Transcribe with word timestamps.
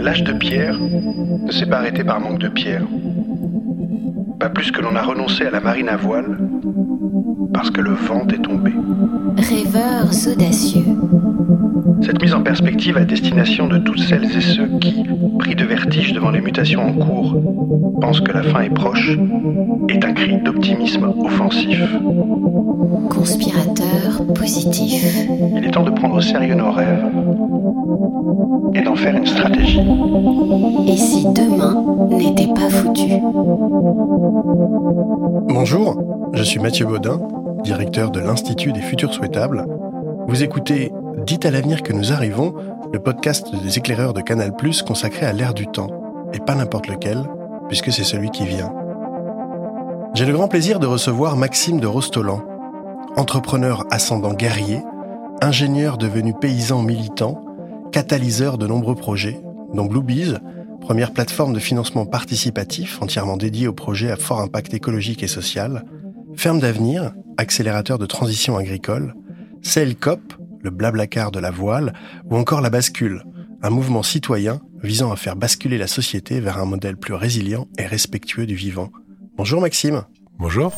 L'âge 0.00 0.22
de 0.22 0.32
pierre 0.32 0.78
ne 0.78 1.50
s'est 1.50 1.66
pas 1.66 1.78
arrêté 1.78 2.04
par 2.04 2.20
manque 2.20 2.38
de 2.38 2.48
pierre. 2.48 2.82
Pas 4.38 4.48
plus 4.48 4.70
que 4.70 4.80
l'on 4.80 4.94
a 4.96 5.02
renoncé 5.02 5.46
à 5.46 5.50
la 5.50 5.60
marine 5.60 5.88
à 5.88 5.96
voile 5.96 6.38
parce 7.54 7.70
que 7.70 7.80
le 7.80 7.92
vent 7.92 8.26
est 8.28 8.42
tombé. 8.42 8.72
Rêveurs 9.36 10.10
audacieux. 10.30 10.84
Cette 12.02 12.20
mise 12.20 12.34
en 12.34 12.42
perspective 12.42 12.96
à 12.98 13.04
destination 13.04 13.68
de 13.68 13.78
toutes 13.78 14.00
celles 14.00 14.24
et 14.24 14.40
ceux 14.40 14.66
qui, 14.80 15.04
pris 15.38 15.54
de 15.54 15.64
vertige 15.64 16.12
devant 16.12 16.30
les 16.30 16.40
mutations 16.40 16.82
en 16.82 16.92
cours, 16.92 17.36
pensent 18.00 18.20
que 18.20 18.32
la 18.32 18.42
fin 18.42 18.62
est 18.62 18.74
proche, 18.74 19.16
est 19.88 20.04
un 20.04 20.12
cri 20.12 20.36
d'optimisme 20.42 21.14
offensif. 21.24 21.80
Conspirateur 23.08 24.26
positif. 24.34 25.26
Il 25.56 25.64
est 25.64 25.70
temps 25.70 25.84
de 25.84 25.90
prendre 25.90 26.16
au 26.16 26.20
sérieux 26.20 26.56
nos 26.56 26.72
rêves 26.72 27.04
et 28.74 28.82
d'en 28.82 28.96
faire 28.96 29.16
une 29.16 29.26
stratégie. 29.26 29.80
Et 30.88 30.96
si 30.96 31.24
demain 31.26 31.84
n'était 32.10 32.52
pas 32.52 32.68
foutu? 32.68 33.12
Bonjour, 35.48 36.02
je 36.32 36.42
suis 36.42 36.58
Mathieu 36.58 36.86
Baudin, 36.86 37.20
directeur 37.64 38.10
de 38.10 38.20
l'Institut 38.20 38.72
des 38.72 38.82
Futurs 38.82 39.14
Souhaitables. 39.14 39.66
Vous 40.28 40.42
écoutez 40.42 40.92
Dites 41.26 41.46
à 41.46 41.50
l'avenir 41.50 41.82
que 41.82 41.94
nous 41.94 42.12
arrivons, 42.12 42.54
le 42.92 42.98
podcast 42.98 43.54
des 43.54 43.78
éclaireurs 43.78 44.12
de 44.12 44.20
Canal+, 44.20 44.52
consacré 44.86 45.24
à 45.24 45.32
l'ère 45.32 45.54
du 45.54 45.66
temps, 45.66 45.88
et 46.34 46.40
pas 46.40 46.54
n'importe 46.54 46.88
lequel, 46.88 47.24
puisque 47.68 47.90
c'est 47.90 48.04
celui 48.04 48.30
qui 48.30 48.44
vient. 48.44 48.70
J'ai 50.12 50.26
le 50.26 50.34
grand 50.34 50.48
plaisir 50.48 50.78
de 50.78 50.86
recevoir 50.86 51.36
Maxime 51.38 51.80
de 51.80 51.86
Rostolan, 51.86 52.42
entrepreneur 53.16 53.86
ascendant 53.90 54.34
guerrier, 54.34 54.82
ingénieur 55.40 55.96
devenu 55.96 56.34
paysan 56.34 56.82
militant, 56.82 57.42
catalyseur 57.92 58.58
de 58.58 58.66
nombreux 58.66 58.94
projets, 58.94 59.40
dont 59.72 59.86
Bluebees, 59.86 60.38
première 60.82 61.12
plateforme 61.12 61.54
de 61.54 61.60
financement 61.60 62.04
participatif 62.04 63.00
entièrement 63.00 63.38
dédiée 63.38 63.68
aux 63.68 63.72
projets 63.72 64.10
à 64.10 64.16
fort 64.16 64.40
impact 64.40 64.74
écologique 64.74 65.22
et 65.22 65.28
social, 65.28 65.84
Ferme 66.36 66.58
d'avenir, 66.58 67.12
accélérateur 67.36 67.98
de 67.98 68.06
transition 68.06 68.56
agricole, 68.56 69.14
CELCOP, 69.62 70.34
le 70.62 70.70
blablacar 70.70 71.30
de 71.30 71.40
la 71.40 71.50
voile, 71.50 71.92
ou 72.24 72.36
encore 72.36 72.60
La 72.60 72.70
Bascule, 72.70 73.24
un 73.62 73.70
mouvement 73.70 74.02
citoyen 74.02 74.60
visant 74.82 75.12
à 75.12 75.16
faire 75.16 75.36
basculer 75.36 75.78
la 75.78 75.86
société 75.86 76.40
vers 76.40 76.58
un 76.58 76.64
modèle 76.64 76.96
plus 76.96 77.14
résilient 77.14 77.68
et 77.78 77.86
respectueux 77.86 78.46
du 78.46 78.54
vivant. 78.54 78.90
Bonjour 79.36 79.60
Maxime. 79.60 80.04
Bonjour. 80.38 80.72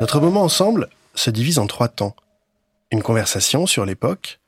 Notre 0.00 0.20
moment 0.20 0.42
ensemble 0.42 0.88
se 1.14 1.30
divise 1.30 1.58
en 1.58 1.66
trois 1.66 1.88
temps. 1.88 2.14
Une 2.90 3.02
conversation 3.02 3.66
sur 3.66 3.84
l'époque, 3.84 4.40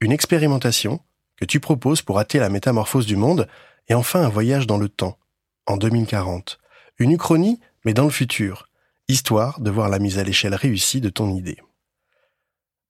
une 0.00 0.12
expérimentation 0.12 1.00
que 1.36 1.44
tu 1.44 1.60
proposes 1.60 2.02
pour 2.02 2.18
hâter 2.18 2.38
la 2.38 2.48
métamorphose 2.48 3.06
du 3.06 3.16
monde, 3.16 3.46
et 3.88 3.94
enfin 3.94 4.22
un 4.22 4.28
voyage 4.28 4.66
dans 4.66 4.78
le 4.78 4.88
temps, 4.88 5.18
en 5.66 5.76
2040. 5.76 6.58
Une 6.98 7.12
uchronie, 7.12 7.60
mais 7.86 7.94
dans 7.94 8.04
le 8.04 8.10
futur, 8.10 8.68
histoire 9.08 9.60
de 9.60 9.70
voir 9.70 9.88
la 9.88 10.00
mise 10.00 10.18
à 10.18 10.24
l'échelle 10.24 10.56
réussie 10.56 11.00
de 11.00 11.08
ton 11.08 11.32
idée. 11.32 11.56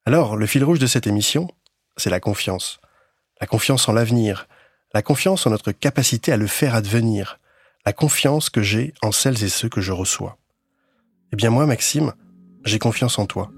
Alors, 0.06 0.36
le 0.36 0.46
fil 0.46 0.64
rouge 0.64 0.78
de 0.78 0.86
cette 0.86 1.06
émission, 1.06 1.48
c'est 1.98 2.08
la 2.08 2.18
confiance. 2.18 2.80
La 3.38 3.46
confiance 3.46 3.90
en 3.90 3.92
l'avenir, 3.92 4.48
la 4.94 5.02
confiance 5.02 5.46
en 5.46 5.50
notre 5.50 5.72
capacité 5.72 6.32
à 6.32 6.38
le 6.38 6.46
faire 6.46 6.74
advenir, 6.74 7.38
la 7.84 7.92
confiance 7.92 8.48
que 8.48 8.62
j'ai 8.62 8.94
en 9.02 9.12
celles 9.12 9.44
et 9.44 9.50
ceux 9.50 9.68
que 9.68 9.82
je 9.82 9.92
reçois. 9.92 10.38
Eh 11.30 11.36
bien 11.36 11.50
moi, 11.50 11.66
Maxime, 11.66 12.14
j'ai 12.64 12.78
confiance 12.78 13.18
en 13.18 13.26
toi. 13.26 13.50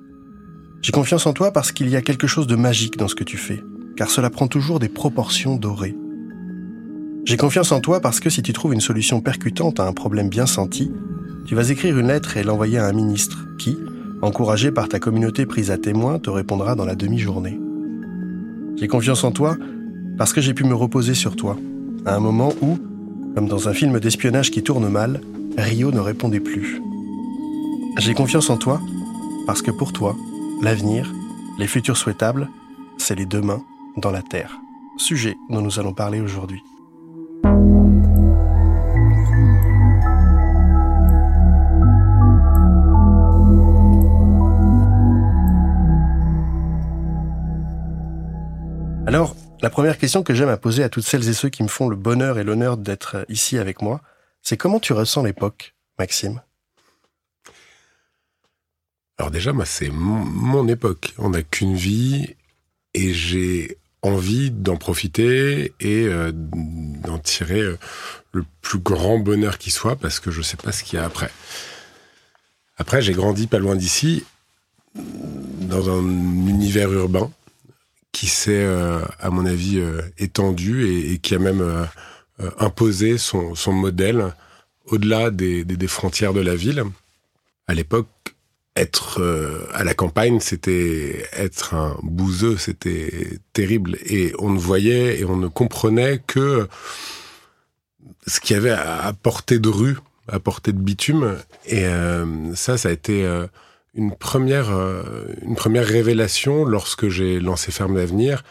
J'ai 0.82 0.93
confiance 0.93 1.27
en 1.27 1.32
toi 1.32 1.53
parce 1.53 1.71
qu'il 1.71 1.88
y 1.88 1.94
a 1.94 2.03
quelque 2.03 2.27
chose 2.27 2.48
de 2.48 2.56
magique 2.56 2.97
dans 2.97 3.06
ce 3.06 3.15
que 3.15 3.25
tu 3.25 3.37
fais, 3.37 3.62
car 3.97 4.10
cela 4.10 4.28
prend 4.28 4.48
toujours 4.48 4.81
des 4.81 4.88
proportions 4.88 5.54
dorées. 5.54 5.94
J'ai 7.25 7.37
confiance 7.37 7.71
en 7.71 7.81
toi 7.81 8.00
parce 8.00 8.19
que 8.19 8.31
si 8.31 8.43
tu 8.43 8.53
trouves 8.53 8.75
une 8.75 8.81
solution 8.81 9.21
percutante 9.21 9.78
à 9.78 9.87
un 9.87 9.93
problème 9.93 10.31
bien 10.31 10.47
senti, 10.47 10.91
tu 11.47 11.54
vas 11.54 11.71
écrire 11.71 11.99
une 11.99 12.09
lettre 12.09 12.37
et 12.37 12.43
l'envoyer 12.43 12.78
à 12.78 12.87
un 12.87 12.93
ministre 12.93 13.47
qui, 13.59 13.76
encouragé 14.22 14.71
par 14.71 14.88
ta 14.88 14.99
communauté 14.99 15.47
prise 15.47 15.71
à 15.71 15.78
témoin, 15.78 16.19
te 16.19 16.31
répondra 16.31 16.75
dans 16.75 16.84
la 16.84 16.94
demi-journée. 16.94 17.59
J'ai 18.76 18.88
confiance 18.88 19.25
en 19.25 19.32
toi 19.32 19.56
parce 20.16 20.32
que 20.32 20.41
j'ai 20.41 20.54
pu 20.54 20.65
me 20.65 20.75
reposer 20.75 21.15
sur 21.15 21.37
toi, 21.37 21.56
à 22.04 22.15
un 22.15 22.21
moment 22.21 22.53
où, 22.60 22.78
comme 23.34 23.48
dans 23.48 23.69
un 23.69 23.72
film 23.72 23.98
d'espionnage 24.00 24.50
qui 24.50 24.62
tourne 24.62 24.88
mal, 24.88 25.21
Rio 25.56 25.91
ne 25.91 26.00
répondait 26.00 26.41
plus. 26.41 26.81
J'ai 27.98 28.15
confiance 28.15 28.50
en 28.50 28.56
toi 28.56 28.81
parce 29.47 29.62
que 29.62 29.71
pour 29.71 29.93
toi, 29.93 30.16
l'avenir, 30.62 31.12
les 31.59 31.66
futurs 31.66 31.97
souhaitables, 31.97 32.48
c'est 32.98 33.16
les 33.16 33.27
demain 33.27 33.62
dans 33.97 34.10
la 34.10 34.22
Terre. 34.22 34.59
Sujet 34.97 35.37
dont 35.50 35.60
nous 35.60 35.78
allons 35.78 35.93
parler 35.93 36.21
aujourd'hui. 36.21 36.62
Alors, 49.08 49.34
la 49.62 49.70
première 49.70 49.96
question 49.96 50.22
que 50.22 50.34
j'aime 50.34 50.50
à 50.50 50.58
poser 50.58 50.82
à 50.82 50.91
toutes 50.91 51.06
celles 51.06 51.30
et 51.30 51.32
ceux 51.32 51.48
qui 51.48 51.62
me 51.62 51.69
font 51.69 51.88
le 51.88 51.96
bonheur 51.96 52.38
et 52.38 52.44
l'honneur 52.44 52.76
d'être 52.76 53.24
ici 53.30 53.56
avec 53.56 53.80
moi, 53.80 54.02
c'est 54.42 54.58
comment 54.58 54.80
tu 54.80 54.92
ressens 54.92 55.22
l'époque, 55.22 55.74
Maxime? 55.98 56.42
Alors 59.16 59.30
déjà, 59.30 59.54
moi, 59.54 59.64
c'est 59.64 59.88
mon, 59.88 60.68
époque. 60.68 61.14
On 61.16 61.30
n'a 61.30 61.42
qu'une 61.42 61.74
vie 61.74 62.36
et 62.92 63.14
j'ai 63.14 63.78
envie 64.02 64.50
d'en 64.50 64.76
profiter 64.76 65.72
et 65.80 66.04
euh, 66.04 66.30
d'en 66.34 67.18
tirer 67.18 67.62
euh, 67.62 67.78
le 68.32 68.44
plus 68.60 68.78
grand 68.78 69.18
bonheur 69.18 69.56
qui 69.56 69.70
soit 69.70 69.97
parce 69.97 70.20
que 70.20 70.30
je 70.30 70.42
sais 70.42 70.58
pas 70.58 70.70
ce 70.70 70.84
qu'il 70.84 70.98
y 70.98 71.02
a 71.02 71.06
après. 71.06 71.30
Après, 72.76 73.00
j'ai 73.00 73.14
grandi 73.14 73.47
pas 73.47 73.58
loin 73.58 73.74
d'ici, 73.74 74.26
dans 74.94 75.88
un 75.88 76.02
univers 76.02 76.92
urbain 76.92 77.30
qui 78.12 78.26
s'est, 78.26 78.64
euh, 78.64 79.00
à 79.20 79.30
mon 79.30 79.46
avis, 79.46 79.78
euh, 79.78 80.02
étendu 80.19 80.86
et, 80.88 81.19
qui 81.19 81.34
a 81.34 81.38
même 81.38 81.60
euh, 81.60 81.84
imposé 82.58 83.19
son, 83.19 83.54
modèle 83.69 84.34
au-delà 84.86 85.30
des, 85.30 85.64
frontières 85.86 86.32
de 86.32 86.41
la 86.41 86.54
ville. 86.54 86.84
À 87.66 87.74
l'époque, 87.74 88.08
être 88.76 89.20
à 89.74 89.82
la 89.82 89.92
campagne, 89.92 90.38
c'était 90.41 91.26
être 91.32 91.74
un 91.74 91.98
bouseux, 92.02 92.56
c'était 92.56 93.38
terrible. 93.52 93.98
Et 94.06 94.32
on 94.38 94.50
ne 94.50 94.58
voyait 94.58 95.18
et 95.18 95.24
on 95.24 95.36
ne 95.36 95.48
comprenait 95.48 96.22
que 96.26 96.68
ce 98.26 98.41
qu'il 98.41 98.54
y 98.54 98.56
avait 98.56 98.70
à 98.70 99.12
portée 99.12 99.58
de 99.58 99.68
rue, 99.68 99.98
à 100.28 100.38
portée 100.38 100.72
de 100.72 100.78
bitume. 100.78 101.36
Et 101.66 101.84
ça, 102.54 102.78
ça 102.78 102.88
a 102.88 102.92
été 102.92 103.28
une 103.98 104.15
première, 104.15 104.71
euh, 104.71 105.03
une 105.42 105.56
première 105.56 105.84
révélation 105.84 106.65
lorsque 106.65 107.09
j'ai 107.09 107.41
lancé 107.41 107.72
Ferme 107.72 107.97
d'avenir, 107.97 108.45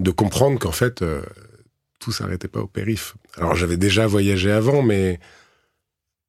de 0.00 0.10
comprendre 0.10 0.58
qu'en 0.58 0.72
fait, 0.72 1.02
euh, 1.02 1.20
tout 2.00 2.12
s'arrêtait 2.12 2.48
pas 2.48 2.60
au 2.60 2.66
périph. 2.66 3.14
Alors 3.36 3.54
j'avais 3.54 3.76
déjà 3.76 4.06
voyagé 4.06 4.50
avant, 4.50 4.82
mais 4.82 5.20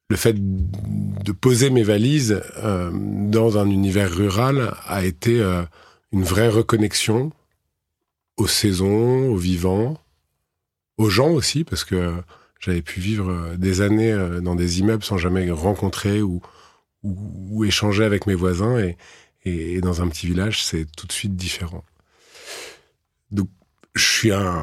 le 0.10 0.18
fait 0.18 0.36
de 0.38 1.32
poser 1.32 1.70
mes 1.70 1.84
valises 1.84 2.42
euh, 2.58 2.92
dans 2.94 3.58
un 3.58 3.70
univers 3.70 4.14
rural 4.14 4.76
a 4.86 5.06
été 5.06 5.42
une 6.12 6.24
vraie 6.24 6.50
reconnexion 6.50 7.32
aux 8.36 8.48
saisons, 8.48 9.30
aux 9.30 9.38
vivants, 9.38 9.98
aux 10.98 11.10
gens 11.10 11.30
aussi, 11.30 11.64
parce 11.64 11.86
que 11.86 12.16
j'avais 12.60 12.82
pu 12.82 13.00
vivre 13.00 13.56
des 13.56 13.80
années 13.80 14.18
dans 14.42 14.56
des 14.56 14.80
immeubles 14.80 15.04
sans 15.04 15.18
jamais 15.18 15.50
rencontrer 15.52 16.22
ou 16.22 16.42
ou, 17.04 17.64
échanger 17.66 18.04
avec 18.04 18.28
mes 18.28 18.36
voisins 18.36 18.78
et, 18.80 18.98
et, 19.46 19.82
dans 19.82 20.02
un 20.02 20.08
petit 20.08 20.28
village, 20.28 20.64
c'est 20.64 20.86
tout 20.96 21.08
de 21.08 21.12
suite 21.12 21.36
différent. 21.36 21.84
Donc, 23.32 23.50
je 23.96 24.06
suis 24.06 24.32
un 24.32 24.62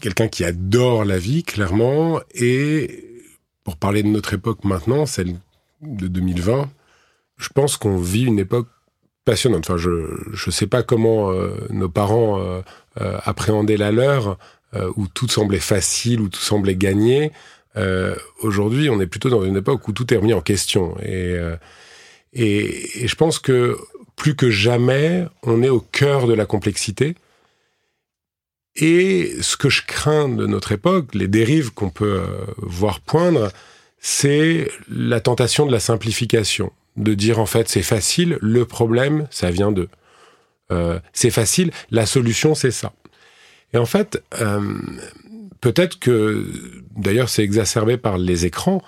quelqu'un 0.00 0.28
qui 0.28 0.44
adore 0.44 1.04
la 1.04 1.18
vie, 1.18 1.42
clairement, 1.42 2.20
et 2.34 3.22
pour 3.64 3.76
parler 3.76 4.02
de 4.02 4.08
notre 4.08 4.34
époque 4.34 4.64
maintenant, 4.64 5.06
celle 5.06 5.36
de 5.80 6.08
2020, 6.08 6.70
je 7.36 7.48
pense 7.48 7.76
qu'on 7.76 7.98
vit 7.98 8.24
une 8.24 8.38
époque 8.38 8.68
passionnante. 9.24 9.68
Enfin, 9.68 9.76
je 9.76 9.90
ne 10.46 10.50
sais 10.52 10.66
pas 10.66 10.82
comment 10.82 11.30
euh, 11.30 11.66
nos 11.70 11.88
parents 11.88 12.38
euh, 12.38 12.60
euh, 13.00 13.18
appréhendaient 13.24 13.76
la 13.76 13.90
leur, 13.90 14.38
où 14.96 15.06
tout 15.06 15.28
semblait 15.28 15.60
facile, 15.60 16.20
où 16.20 16.28
tout 16.28 16.40
semblait 16.40 16.74
gagné. 16.74 17.30
Aujourd'hui, 18.40 18.88
on 18.88 19.00
est 19.00 19.06
plutôt 19.06 19.30
dans 19.30 19.44
une 19.44 19.56
époque 19.56 19.86
où 19.88 19.92
tout 19.92 20.12
est 20.12 20.16
remis 20.16 20.32
en 20.32 20.40
question. 20.40 20.96
Et, 21.02 21.36
et, 22.32 23.02
et, 23.02 23.08
je 23.08 23.14
pense 23.16 23.38
que 23.38 23.76
plus 24.16 24.36
que 24.36 24.50
jamais, 24.50 25.24
on 25.42 25.62
est 25.62 25.68
au 25.68 25.80
cœur 25.80 26.26
de 26.26 26.34
la 26.34 26.46
complexité. 26.46 27.16
Et 28.76 29.32
ce 29.40 29.56
que 29.56 29.68
je 29.68 29.82
crains 29.86 30.28
de 30.28 30.46
notre 30.46 30.72
époque, 30.72 31.14
les 31.14 31.28
dérives 31.28 31.72
qu'on 31.72 31.90
peut 31.90 32.22
voir 32.58 33.00
poindre, 33.00 33.50
c'est 33.98 34.70
la 34.88 35.20
tentation 35.20 35.64
de 35.66 35.72
la 35.72 35.80
simplification 35.80 36.72
de 36.96 37.14
dire 37.14 37.38
en 37.38 37.46
fait 37.46 37.68
c'est 37.68 37.82
facile, 37.82 38.38
le 38.40 38.64
problème 38.64 39.26
ça 39.30 39.50
vient 39.50 39.72
de. 39.72 39.88
Euh, 40.70 40.98
c'est 41.12 41.30
facile, 41.30 41.70
la 41.90 42.06
solution 42.06 42.54
c'est 42.54 42.70
ça. 42.70 42.92
Et 43.72 43.78
en 43.78 43.86
fait, 43.86 44.22
euh, 44.40 44.60
peut-être 45.60 45.98
que 45.98 46.46
d'ailleurs 46.96 47.28
c'est 47.28 47.42
exacerbé 47.42 47.96
par 47.96 48.18
les 48.18 48.46
écrans, 48.46 48.82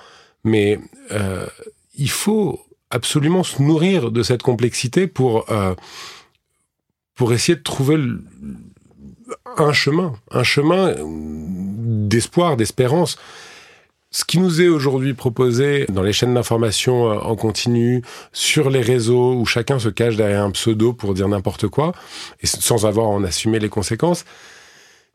mais 0.44 0.79
euh, 1.12 1.47
il 1.94 2.11
faut 2.11 2.61
absolument 2.91 3.43
se 3.43 3.62
nourrir 3.62 4.11
de 4.11 4.23
cette 4.23 4.43
complexité 4.43 5.06
pour 5.06 5.47
pour 7.14 7.32
essayer 7.32 7.56
de 7.56 7.62
trouver 7.62 7.97
un 9.56 9.73
chemin, 9.73 10.12
un 10.31 10.44
chemin 10.44 10.94
d'espoir, 12.06 12.56
d'espérance. 12.56 13.17
Ce 14.11 14.25
qui 14.25 14.38
nous 14.38 14.62
est 14.62 14.69
aujourd'hui 14.69 15.14
proposé 15.14 15.85
dans 15.88 16.02
les 16.02 16.12
chaînes 16.12 16.35
d'information 16.35 17.11
euh, 17.11 17.19
en 17.19 17.37
continu, 17.37 18.02
sur 18.32 18.70
les 18.70 18.81
réseaux 18.81 19.35
où 19.35 19.44
chacun 19.44 19.79
se 19.79 19.88
cache 19.88 20.17
derrière 20.17 20.44
un 20.44 20.52
pseudo 20.52 20.93
pour 20.93 21.12
dire 21.12 21.29
n'importe 21.29 21.69
quoi, 21.69 21.93
et 22.41 22.47
sans 22.47 22.87
avoir 22.87 23.09
en 23.09 23.25
assumer 23.25 23.59
les 23.59 23.69
conséquences, 23.69 24.25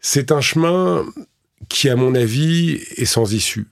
c'est 0.01 0.31
un 0.31 0.41
chemin 0.41 1.05
qui, 1.69 1.89
à 1.89 1.95
mon 1.95 2.15
avis, 2.15 2.81
est 2.97 3.05
sans 3.05 3.33
issue. 3.33 3.67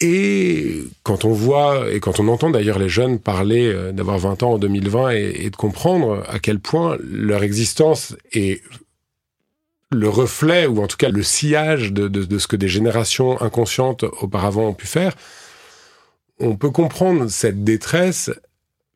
Et 0.00 0.82
quand 1.04 1.24
on 1.24 1.32
voit, 1.32 1.92
et 1.92 2.00
quand 2.00 2.18
on 2.18 2.26
entend 2.26 2.50
d'ailleurs 2.50 2.80
les 2.80 2.88
jeunes 2.88 3.20
parler 3.20 3.72
euh, 3.72 3.92
d'avoir 3.92 4.18
20 4.18 4.42
ans 4.42 4.52
en 4.54 4.58
2020 4.58 5.12
et, 5.12 5.44
et 5.44 5.50
de 5.50 5.56
comprendre 5.56 6.24
à 6.28 6.40
quel 6.40 6.58
point 6.58 6.96
leur 7.00 7.44
existence 7.44 8.16
est 8.32 8.62
le 9.92 10.08
reflet, 10.08 10.66
ou 10.66 10.82
en 10.82 10.86
tout 10.86 10.96
cas 10.96 11.10
le 11.10 11.22
sillage 11.22 11.92
de, 11.92 12.38
ce 12.38 12.46
que 12.46 12.56
des 12.56 12.68
générations 12.68 13.40
inconscientes 13.40 14.04
auparavant 14.20 14.68
ont 14.68 14.74
pu 14.74 14.86
faire, 14.86 15.14
on 16.40 16.56
peut 16.56 16.70
comprendre 16.70 17.28
cette 17.28 17.62
détresse, 17.62 18.30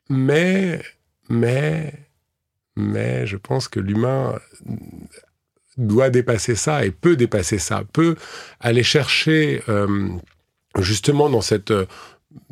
mais, 0.09 0.81
mais, 1.29 1.93
mais 2.75 3.25
je 3.27 3.37
pense 3.37 3.67
que 3.67 3.79
l'humain 3.79 4.37
doit 5.77 6.09
dépasser 6.09 6.55
ça 6.55 6.85
et 6.85 6.91
peut 6.91 7.15
dépasser 7.15 7.59
ça, 7.59 7.83
peut 7.93 8.15
aller 8.59 8.83
chercher 8.83 9.61
euh, 9.69 10.09
justement 10.79 11.29
dans 11.29 11.41
cette 11.41 11.71
euh, 11.71 11.85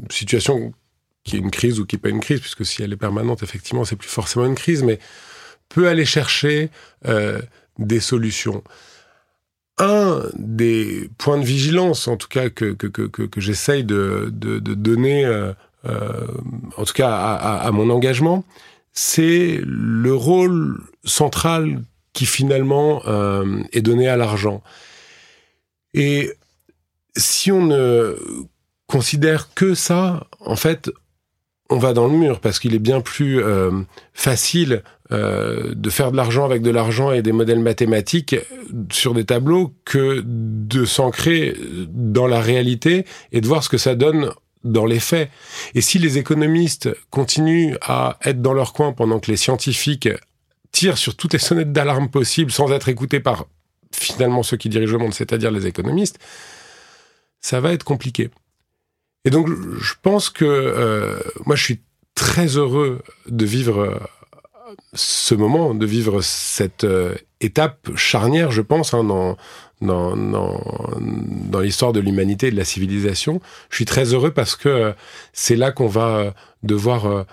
situation 0.10 0.74
qui 1.24 1.38
est 1.38 1.40
une 1.40 1.52
crise 1.52 1.80
ou 1.80 1.86
qui 1.86 1.96
n'est 1.96 2.02
pas 2.02 2.10
une 2.10 2.20
crise, 2.20 2.40
puisque 2.40 2.66
si 2.66 2.84
elle 2.84 2.94
est 2.94 2.98
permanente, 2.98 3.42
effectivement, 3.42 3.84
c'est 3.84 3.96
plus 3.96 4.10
forcément 4.10 4.46
une 4.46 4.56
crise, 4.56 4.84
mais 4.84 5.00
peut 5.70 5.88
aller 5.88 6.06
chercher 6.06 6.70
euh, 7.08 7.42
des 7.80 8.00
solutions. 8.00 8.64
Un 9.80 10.22
des 10.38 11.10
points 11.18 11.40
de 11.40 11.44
vigilance, 11.44 12.08
en 12.08 12.16
tout 12.16 12.28
cas, 12.28 12.50
que, 12.50 12.74
que, 12.74 12.86
que, 12.88 13.08
que 13.08 13.42
j'essaye 13.42 13.84
de, 13.84 14.30
de, 14.32 14.60
donner, 14.60 15.28
en 15.84 16.86
tout 16.86 16.94
cas 16.94 17.10
à, 17.12 17.72
mon 17.72 17.90
engagement, 17.90 18.46
c'est 18.94 19.60
le 19.66 20.14
rôle 20.14 20.82
central 21.04 21.82
qui 22.16 22.26
finalement 22.26 23.04
euh, 23.06 23.62
est 23.74 23.82
donné 23.82 24.08
à 24.08 24.16
l'argent. 24.16 24.64
Et 25.94 26.32
si 27.16 27.52
on 27.52 27.64
ne 27.66 28.16
considère 28.88 29.54
que 29.54 29.76
ça, 29.76 30.26
en 30.40 30.56
fait, 30.56 30.90
on 31.70 31.78
va 31.78 31.94
dans 31.94 32.08
le 32.08 32.14
mur 32.14 32.40
parce 32.40 32.60
qu'il 32.60 32.74
est 32.74 32.80
bien 32.80 33.02
plus 33.02 33.44
euh, 33.44 33.72
facile 34.14 34.82
euh, 35.12 35.74
de 35.76 35.90
faire 35.90 36.12
de 36.12 36.18
l'argent 36.18 36.46
avec 36.46 36.62
de 36.62 36.70
l'argent 36.70 37.12
et 37.12 37.22
des 37.22 37.34
modèles 37.34 37.60
mathématiques 37.60 38.36
sur 38.92 39.14
des 39.14 39.26
tableaux 39.26 39.74
que 39.84 40.24
de 40.26 40.86
s'ancrer 40.86 41.54
dans 41.90 42.28
la 42.28 42.40
réalité 42.40 43.06
et 43.34 43.42
de 43.42 43.48
voir 43.48 43.62
ce 43.64 43.70
que 43.70 43.78
ça 43.78 43.96
donne 43.96 44.32
dans 44.64 44.86
les 44.86 45.00
faits. 45.00 45.30
Et 45.74 45.82
si 45.82 46.00
les 46.00 46.18
économistes 46.18 46.90
continuent 47.10 47.76
à 47.82 48.18
être 48.24 48.42
dans 48.42 48.54
leur 48.54 48.72
coin 48.72 48.94
pendant 48.94 49.20
que 49.20 49.30
les 49.30 49.38
scientifiques 49.38 50.10
tirent 50.76 50.98
sur 50.98 51.16
toutes 51.16 51.32
les 51.32 51.40
sonnettes 51.40 51.72
d'alarme 51.72 52.10
possibles 52.10 52.52
sans 52.52 52.70
être 52.74 52.90
écoutés 52.90 53.22
par 53.22 53.46
finalement 53.94 54.44
ceux 54.44 54.58
qui 54.58 54.68
dirigent 54.68 54.92
le 54.92 55.00
monde, 55.00 55.14
c'est-à-dire 55.14 55.50
les 55.50 55.68
économistes, 55.68 56.20
ça 57.40 57.62
va 57.62 57.72
être 57.72 57.86
compliqué. 57.86 58.30
Et 59.24 59.30
donc, 59.30 59.48
je 59.80 59.94
pense 60.02 60.30
que 60.30 60.44
euh, 60.44 61.18
moi, 61.46 61.56
je 61.56 61.64
suis 61.64 61.80
très 62.14 62.58
heureux 62.58 63.02
de 63.28 63.46
vivre 63.46 63.80
euh, 63.80 63.98
ce 64.94 65.34
moment, 65.34 65.74
de 65.74 65.86
vivre 65.86 66.22
cette 66.22 66.84
euh, 66.84 67.16
étape 67.40 67.96
charnière, 67.96 68.52
je 68.52 68.62
pense, 68.62 68.94
hein, 68.94 69.06
dans, 69.06 69.38
dans, 69.80 70.18
dans, 70.18 70.62
dans 71.00 71.60
l'histoire 71.62 71.94
de 71.94 72.02
l'humanité 72.02 72.48
et 72.48 72.52
de 72.52 72.58
la 72.58 72.66
civilisation. 72.66 73.40
Je 73.70 73.76
suis 73.76 73.86
très 73.86 74.14
heureux 74.14 74.32
parce 74.32 74.58
que 74.58 74.94
c'est 75.32 75.56
là 75.56 75.72
qu'on 75.72 75.88
va 75.88 76.34
devoir 76.64 77.26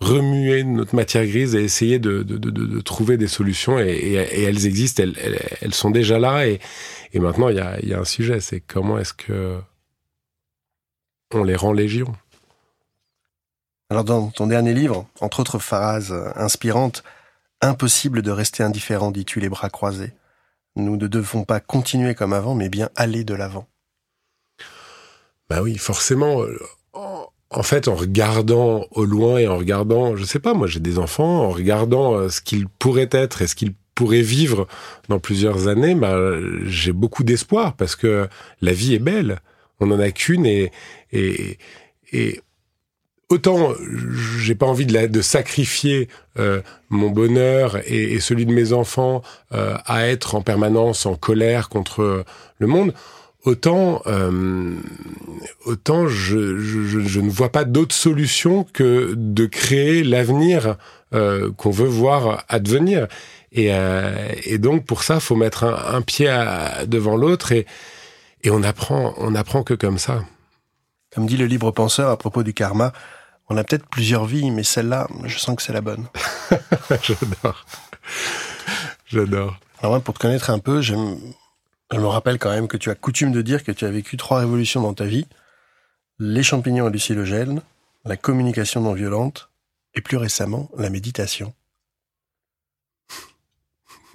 remuer 0.00 0.64
notre 0.64 0.94
matière 0.94 1.26
grise 1.26 1.54
et 1.54 1.62
essayer 1.62 1.98
de, 1.98 2.22
de, 2.22 2.38
de, 2.38 2.50
de 2.50 2.80
trouver 2.80 3.16
des 3.16 3.28
solutions 3.28 3.78
et, 3.78 3.90
et, 3.90 4.14
et 4.14 4.42
elles 4.44 4.66
existent, 4.66 5.02
elles, 5.02 5.16
elles, 5.22 5.40
elles, 5.60 5.74
sont 5.74 5.90
déjà 5.90 6.18
là 6.18 6.46
et, 6.46 6.58
et 7.12 7.20
maintenant 7.20 7.48
il 7.48 7.56
y 7.56 7.60
a, 7.60 7.78
y 7.84 7.92
a 7.92 8.00
un 8.00 8.04
sujet, 8.04 8.40
c'est 8.40 8.60
comment 8.60 8.98
est-ce 8.98 9.12
que 9.12 9.58
on 11.34 11.44
les 11.44 11.56
rend 11.56 11.72
légion? 11.72 12.14
Alors 13.90 14.04
dans 14.04 14.28
ton 14.30 14.46
dernier 14.46 14.72
livre, 14.72 15.06
entre 15.20 15.40
autres 15.40 15.58
phrases 15.58 16.12
inspirantes, 16.34 17.04
Impossible 17.62 18.22
de 18.22 18.30
rester 18.30 18.62
indifférent, 18.62 19.10
dis-tu 19.10 19.38
les 19.38 19.50
bras 19.50 19.68
croisés. 19.68 20.14
Nous 20.76 20.96
ne 20.96 21.06
devons 21.08 21.44
pas 21.44 21.60
continuer 21.60 22.14
comme 22.14 22.32
avant, 22.32 22.54
mais 22.54 22.70
bien 22.70 22.88
aller 22.96 23.22
de 23.22 23.34
l'avant. 23.34 23.68
Bah 25.50 25.60
oui, 25.60 25.76
forcément. 25.76 26.42
En 27.50 27.64
fait, 27.64 27.88
en 27.88 27.96
regardant 27.96 28.86
au 28.92 29.04
loin 29.04 29.38
et 29.38 29.48
en 29.48 29.56
regardant, 29.56 30.14
je 30.14 30.24
sais 30.24 30.38
pas, 30.38 30.54
moi 30.54 30.68
j'ai 30.68 30.78
des 30.78 30.98
enfants, 30.98 31.46
en 31.46 31.50
regardant 31.50 32.14
euh, 32.14 32.28
ce 32.28 32.40
qu'ils 32.40 32.68
pourraient 32.68 33.08
être 33.10 33.42
et 33.42 33.48
ce 33.48 33.56
qu'ils 33.56 33.74
pourraient 33.96 34.22
vivre 34.22 34.68
dans 35.08 35.18
plusieurs 35.18 35.66
années, 35.66 35.96
bah, 35.96 36.16
j'ai 36.64 36.92
beaucoup 36.92 37.24
d'espoir 37.24 37.74
parce 37.74 37.96
que 37.96 38.28
la 38.60 38.72
vie 38.72 38.94
est 38.94 39.00
belle. 39.00 39.40
On 39.80 39.86
n'en 39.86 39.98
a 39.98 40.10
qu'une 40.12 40.46
et, 40.46 40.70
et, 41.12 41.58
et 42.12 42.40
autant 43.30 43.74
j'ai 44.38 44.54
pas 44.54 44.66
envie 44.66 44.86
de, 44.86 45.06
de 45.06 45.20
sacrifier 45.20 46.08
euh, 46.38 46.62
mon 46.88 47.10
bonheur 47.10 47.78
et, 47.90 48.14
et, 48.14 48.20
celui 48.20 48.46
de 48.46 48.52
mes 48.52 48.72
enfants 48.72 49.22
euh, 49.52 49.76
à 49.86 50.06
être 50.06 50.36
en 50.36 50.42
permanence 50.42 51.04
en 51.04 51.16
colère 51.16 51.68
contre 51.68 52.24
le 52.58 52.66
monde, 52.66 52.94
autant 53.44 54.02
euh, 54.06 54.76
autant 55.64 56.06
je, 56.08 56.58
je, 56.58 57.00
je, 57.00 57.20
ne 57.20 57.30
vois 57.30 57.50
pas 57.50 57.64
d'autre 57.64 57.94
solution 57.94 58.64
que 58.72 59.14
de 59.16 59.46
créer 59.46 60.04
l'avenir 60.04 60.76
euh, 61.14 61.50
qu'on 61.56 61.70
veut 61.70 61.88
voir 61.88 62.44
advenir. 62.48 63.08
Et, 63.52 63.74
euh, 63.74 64.28
et, 64.44 64.58
donc 64.58 64.86
pour 64.86 65.02
ça, 65.02 65.18
faut 65.18 65.34
mettre 65.34 65.64
un, 65.64 65.96
un 65.96 66.02
pied 66.02 66.28
à, 66.28 66.86
devant 66.86 67.16
l'autre 67.16 67.52
et, 67.52 67.66
et 68.42 68.50
on 68.50 68.62
apprend 68.62 69.14
on 69.16 69.34
apprend 69.34 69.62
que 69.62 69.74
comme 69.74 69.98
ça. 69.98 70.22
Comme 71.12 71.26
dit 71.26 71.36
le 71.36 71.46
libre 71.46 71.72
penseur 71.72 72.10
à 72.10 72.16
propos 72.16 72.44
du 72.44 72.54
karma, 72.54 72.92
on 73.48 73.56
a 73.56 73.64
peut-être 73.64 73.86
plusieurs 73.88 74.26
vies, 74.26 74.52
mais 74.52 74.62
celle-là, 74.62 75.08
je 75.24 75.36
sens 75.36 75.56
que 75.56 75.62
c'est 75.62 75.72
la 75.72 75.80
bonne. 75.80 76.06
J'adore. 77.02 77.66
J'adore. 79.06 79.56
Alors 79.80 79.92
moi, 79.92 80.00
pour 80.00 80.14
te 80.14 80.20
connaître 80.20 80.50
un 80.50 80.60
peu, 80.60 80.80
je 81.92 81.98
me 81.98 82.06
rappelle 82.06 82.38
quand 82.38 82.50
même 82.50 82.68
que 82.68 82.76
tu 82.76 82.90
as 82.90 82.94
coutume 82.94 83.32
de 83.32 83.42
dire 83.42 83.64
que 83.64 83.72
tu 83.72 83.84
as 83.84 83.90
vécu 83.90 84.16
trois 84.16 84.38
révolutions 84.38 84.80
dans 84.80 84.94
ta 84.94 85.06
vie. 85.06 85.26
Les 86.18 86.42
champignons 86.42 86.86
hallucinogènes, 86.86 87.62
la 88.04 88.16
communication 88.16 88.80
non 88.80 88.92
violente, 88.92 89.50
et 89.94 90.00
plus 90.00 90.16
récemment, 90.16 90.70
la 90.76 90.90
méditation. 90.90 91.52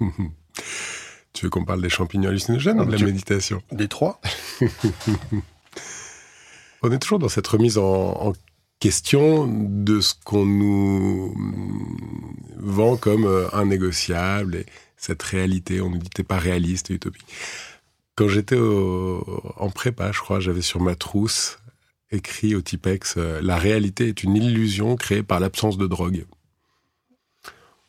tu 1.32 1.44
veux 1.44 1.50
qu'on 1.50 1.64
parle 1.64 1.82
des 1.82 1.88
champignons 1.88 2.28
hallucinogènes 2.28 2.80
ou 2.80 2.84
de 2.84 2.96
la 2.96 3.04
méditation? 3.04 3.62
Des 3.72 3.88
trois 3.88 4.20
On 6.82 6.92
est 6.92 6.98
toujours 6.98 7.18
dans 7.18 7.28
cette 7.28 7.46
remise 7.46 7.78
en, 7.78 8.32
question 8.78 9.46
de 9.48 10.00
ce 10.00 10.12
qu'on 10.24 10.44
nous 10.44 11.34
vend 12.58 12.98
comme 12.98 13.24
euh, 13.24 13.48
un 13.54 13.64
négociable 13.64 14.56
et 14.56 14.66
cette 14.98 15.22
réalité. 15.22 15.80
On 15.80 15.88
nous 15.88 15.98
dit 15.98 16.10
t'es 16.10 16.22
pas 16.22 16.38
réaliste, 16.38 16.90
utopique. 16.90 17.26
Quand 18.16 18.28
j'étais 18.28 18.58
en 18.58 19.70
prépa, 19.70 20.10
je 20.10 20.20
crois, 20.20 20.40
j'avais 20.40 20.62
sur 20.62 20.80
ma 20.80 20.94
trousse 20.94 21.58
écrit 22.10 22.54
au 22.54 22.62
Tipex 22.62 23.14
euh, 23.18 23.40
La 23.42 23.56
réalité 23.56 24.08
est 24.08 24.22
une 24.22 24.36
illusion 24.36 24.96
créée 24.96 25.22
par 25.22 25.38
l'absence 25.38 25.76
de 25.76 25.86
drogue. 25.86 26.24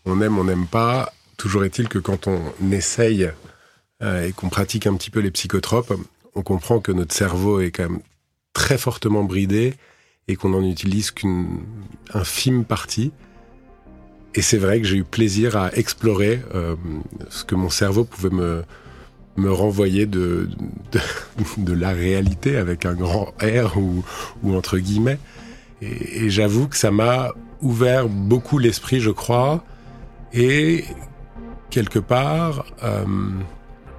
On 0.05 0.21
aime, 0.21 0.37
on 0.37 0.43
n'aime 0.43 0.67
pas. 0.67 1.13
Toujours 1.37 1.63
est-il 1.63 1.87
que 1.87 1.99
quand 1.99 2.27
on 2.27 2.41
essaye 2.71 3.31
euh, 4.03 4.27
et 4.27 4.33
qu'on 4.33 4.49
pratique 4.49 4.87
un 4.87 4.95
petit 4.95 5.11
peu 5.11 5.19
les 5.19 5.31
psychotropes, 5.31 5.93
on 6.35 6.41
comprend 6.41 6.79
que 6.79 6.91
notre 6.91 7.13
cerveau 7.13 7.61
est 7.61 7.71
quand 7.71 7.89
même 7.89 8.01
très 8.53 8.77
fortement 8.77 9.23
bridé 9.23 9.75
et 10.27 10.35
qu'on 10.35 10.49
n'en 10.49 10.63
utilise 10.63 11.11
qu'une 11.11 11.61
infime 12.13 12.65
partie. 12.65 13.11
Et 14.35 14.41
c'est 14.41 14.57
vrai 14.57 14.81
que 14.81 14.87
j'ai 14.87 14.97
eu 14.97 15.03
plaisir 15.03 15.55
à 15.55 15.73
explorer 15.73 16.41
euh, 16.53 16.75
ce 17.29 17.45
que 17.45 17.55
mon 17.55 17.69
cerveau 17.69 18.03
pouvait 18.03 18.29
me, 18.29 18.63
me 19.37 19.51
renvoyer 19.51 20.05
de, 20.05 20.49
de, 21.57 21.73
la 21.73 21.91
réalité 21.91 22.57
avec 22.57 22.85
un 22.85 22.93
grand 22.93 23.33
R 23.41 23.77
ou, 23.77 24.03
ou 24.43 24.55
entre 24.55 24.77
guillemets. 24.77 25.19
Et, 25.81 26.29
j'avoue 26.29 26.67
que 26.67 26.75
ça 26.75 26.91
m'a 26.91 27.33
ouvert 27.61 28.09
beaucoup 28.09 28.57
l'esprit, 28.57 28.99
je 28.99 29.11
crois, 29.11 29.63
et 30.33 30.85
quelque 31.69 31.99
part, 31.99 32.65
euh, 32.83 33.05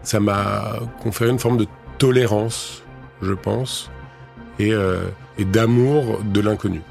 ça 0.03 0.21
m'a 0.21 0.81
conféré 1.03 1.31
une 1.31 1.39
forme 1.39 1.57
de 1.57 1.67
tolérance, 1.99 2.83
je 3.23 3.33
pense, 3.33 3.91
et, 4.59 4.73
euh, 4.73 5.05
et 5.39 5.45
d'amour 5.45 6.21
de 6.25 6.41
l'inconnu. 6.41 6.83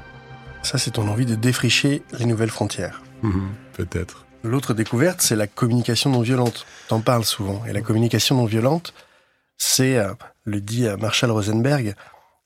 Ça, 0.62 0.78
c'est 0.78 0.92
ton 0.92 1.08
envie 1.08 1.26
de 1.26 1.34
défricher 1.34 2.02
les 2.18 2.24
nouvelles 2.24 2.50
frontières. 2.50 3.02
Mhm, 3.22 3.48
peut-être. 3.74 4.27
L'autre 4.44 4.72
découverte, 4.72 5.20
c'est 5.20 5.34
la 5.34 5.48
communication 5.48 6.10
non 6.10 6.20
violente. 6.20 6.64
T'en 6.88 7.00
parles 7.00 7.24
souvent. 7.24 7.64
Et 7.66 7.72
la 7.72 7.80
communication 7.80 8.36
non 8.36 8.44
violente, 8.44 8.94
c'est, 9.56 9.96
euh, 9.96 10.14
le 10.44 10.60
dit 10.60 10.86
euh, 10.86 10.96
Marshall 10.96 11.32
Rosenberg, 11.32 11.94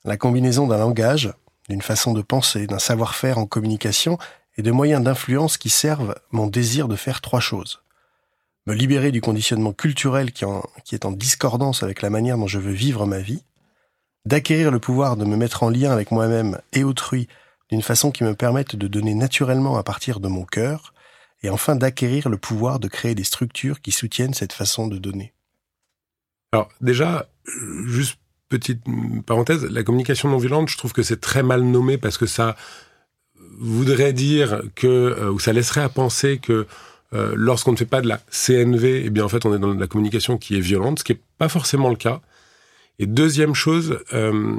la 0.04 0.16
combinaison 0.16 0.66
d'un 0.66 0.78
langage, 0.78 1.32
d'une 1.68 1.82
façon 1.82 2.14
de 2.14 2.22
penser, 2.22 2.66
d'un 2.66 2.78
savoir-faire 2.78 3.38
en 3.38 3.46
communication 3.46 4.18
et 4.56 4.62
de 4.62 4.70
moyens 4.70 5.02
d'influence 5.02 5.58
qui 5.58 5.68
servent 5.68 6.14
mon 6.30 6.46
désir 6.46 6.88
de 6.88 6.96
faire 6.96 7.20
trois 7.20 7.40
choses. 7.40 7.82
Me 8.66 8.74
libérer 8.74 9.12
du 9.12 9.20
conditionnement 9.20 9.72
culturel 9.72 10.32
qui, 10.32 10.44
qui 10.84 10.94
est 10.94 11.04
en 11.04 11.12
discordance 11.12 11.82
avec 11.82 12.00
la 12.00 12.10
manière 12.10 12.38
dont 12.38 12.46
je 12.46 12.58
veux 12.58 12.72
vivre 12.72 13.06
ma 13.06 13.18
vie, 13.18 13.44
d'acquérir 14.24 14.70
le 14.70 14.78
pouvoir 14.78 15.16
de 15.16 15.24
me 15.24 15.36
mettre 15.36 15.62
en 15.62 15.68
lien 15.68 15.90
avec 15.90 16.10
moi-même 16.10 16.60
et 16.72 16.84
autrui 16.84 17.28
d'une 17.70 17.82
façon 17.82 18.10
qui 18.10 18.24
me 18.24 18.34
permette 18.34 18.76
de 18.76 18.86
donner 18.86 19.14
naturellement 19.14 19.76
à 19.76 19.82
partir 19.82 20.20
de 20.20 20.28
mon 20.28 20.44
cœur, 20.44 20.92
et 21.42 21.50
enfin 21.50 21.76
d'acquérir 21.76 22.28
le 22.28 22.36
pouvoir 22.36 22.78
de 22.78 22.88
créer 22.88 23.14
des 23.14 23.24
structures 23.24 23.80
qui 23.80 23.92
soutiennent 23.92 24.34
cette 24.34 24.52
façon 24.52 24.86
de 24.86 24.98
donner. 24.98 25.32
Alors 26.52 26.68
déjà, 26.80 27.28
juste 27.86 28.18
petite 28.48 28.82
parenthèse, 29.24 29.64
la 29.64 29.82
communication 29.82 30.28
non 30.28 30.36
violente, 30.36 30.68
je 30.68 30.76
trouve 30.76 30.92
que 30.92 31.02
c'est 31.02 31.20
très 31.20 31.42
mal 31.42 31.62
nommé 31.62 31.96
parce 31.96 32.18
que 32.18 32.26
ça 32.26 32.54
voudrait 33.58 34.12
dire 34.12 34.62
que, 34.74 34.86
euh, 34.86 35.30
ou 35.30 35.38
ça 35.38 35.52
laisserait 35.52 35.80
à 35.80 35.88
penser 35.88 36.38
que 36.38 36.66
euh, 37.14 37.32
lorsqu'on 37.34 37.72
ne 37.72 37.76
fait 37.76 37.86
pas 37.86 38.00
de 38.00 38.08
la 38.08 38.20
CNV, 38.30 39.04
eh 39.06 39.10
bien 39.10 39.24
en 39.24 39.28
fait 39.28 39.44
on 39.46 39.54
est 39.54 39.58
dans 39.58 39.72
la 39.72 39.86
communication 39.86 40.38
qui 40.38 40.56
est 40.56 40.60
violente, 40.60 40.98
ce 40.98 41.04
qui 41.04 41.12
n'est 41.12 41.20
pas 41.38 41.48
forcément 41.48 41.88
le 41.88 41.96
cas. 41.96 42.20
Et 42.98 43.06
deuxième 43.06 43.54
chose, 43.54 43.98
euh, 44.12 44.54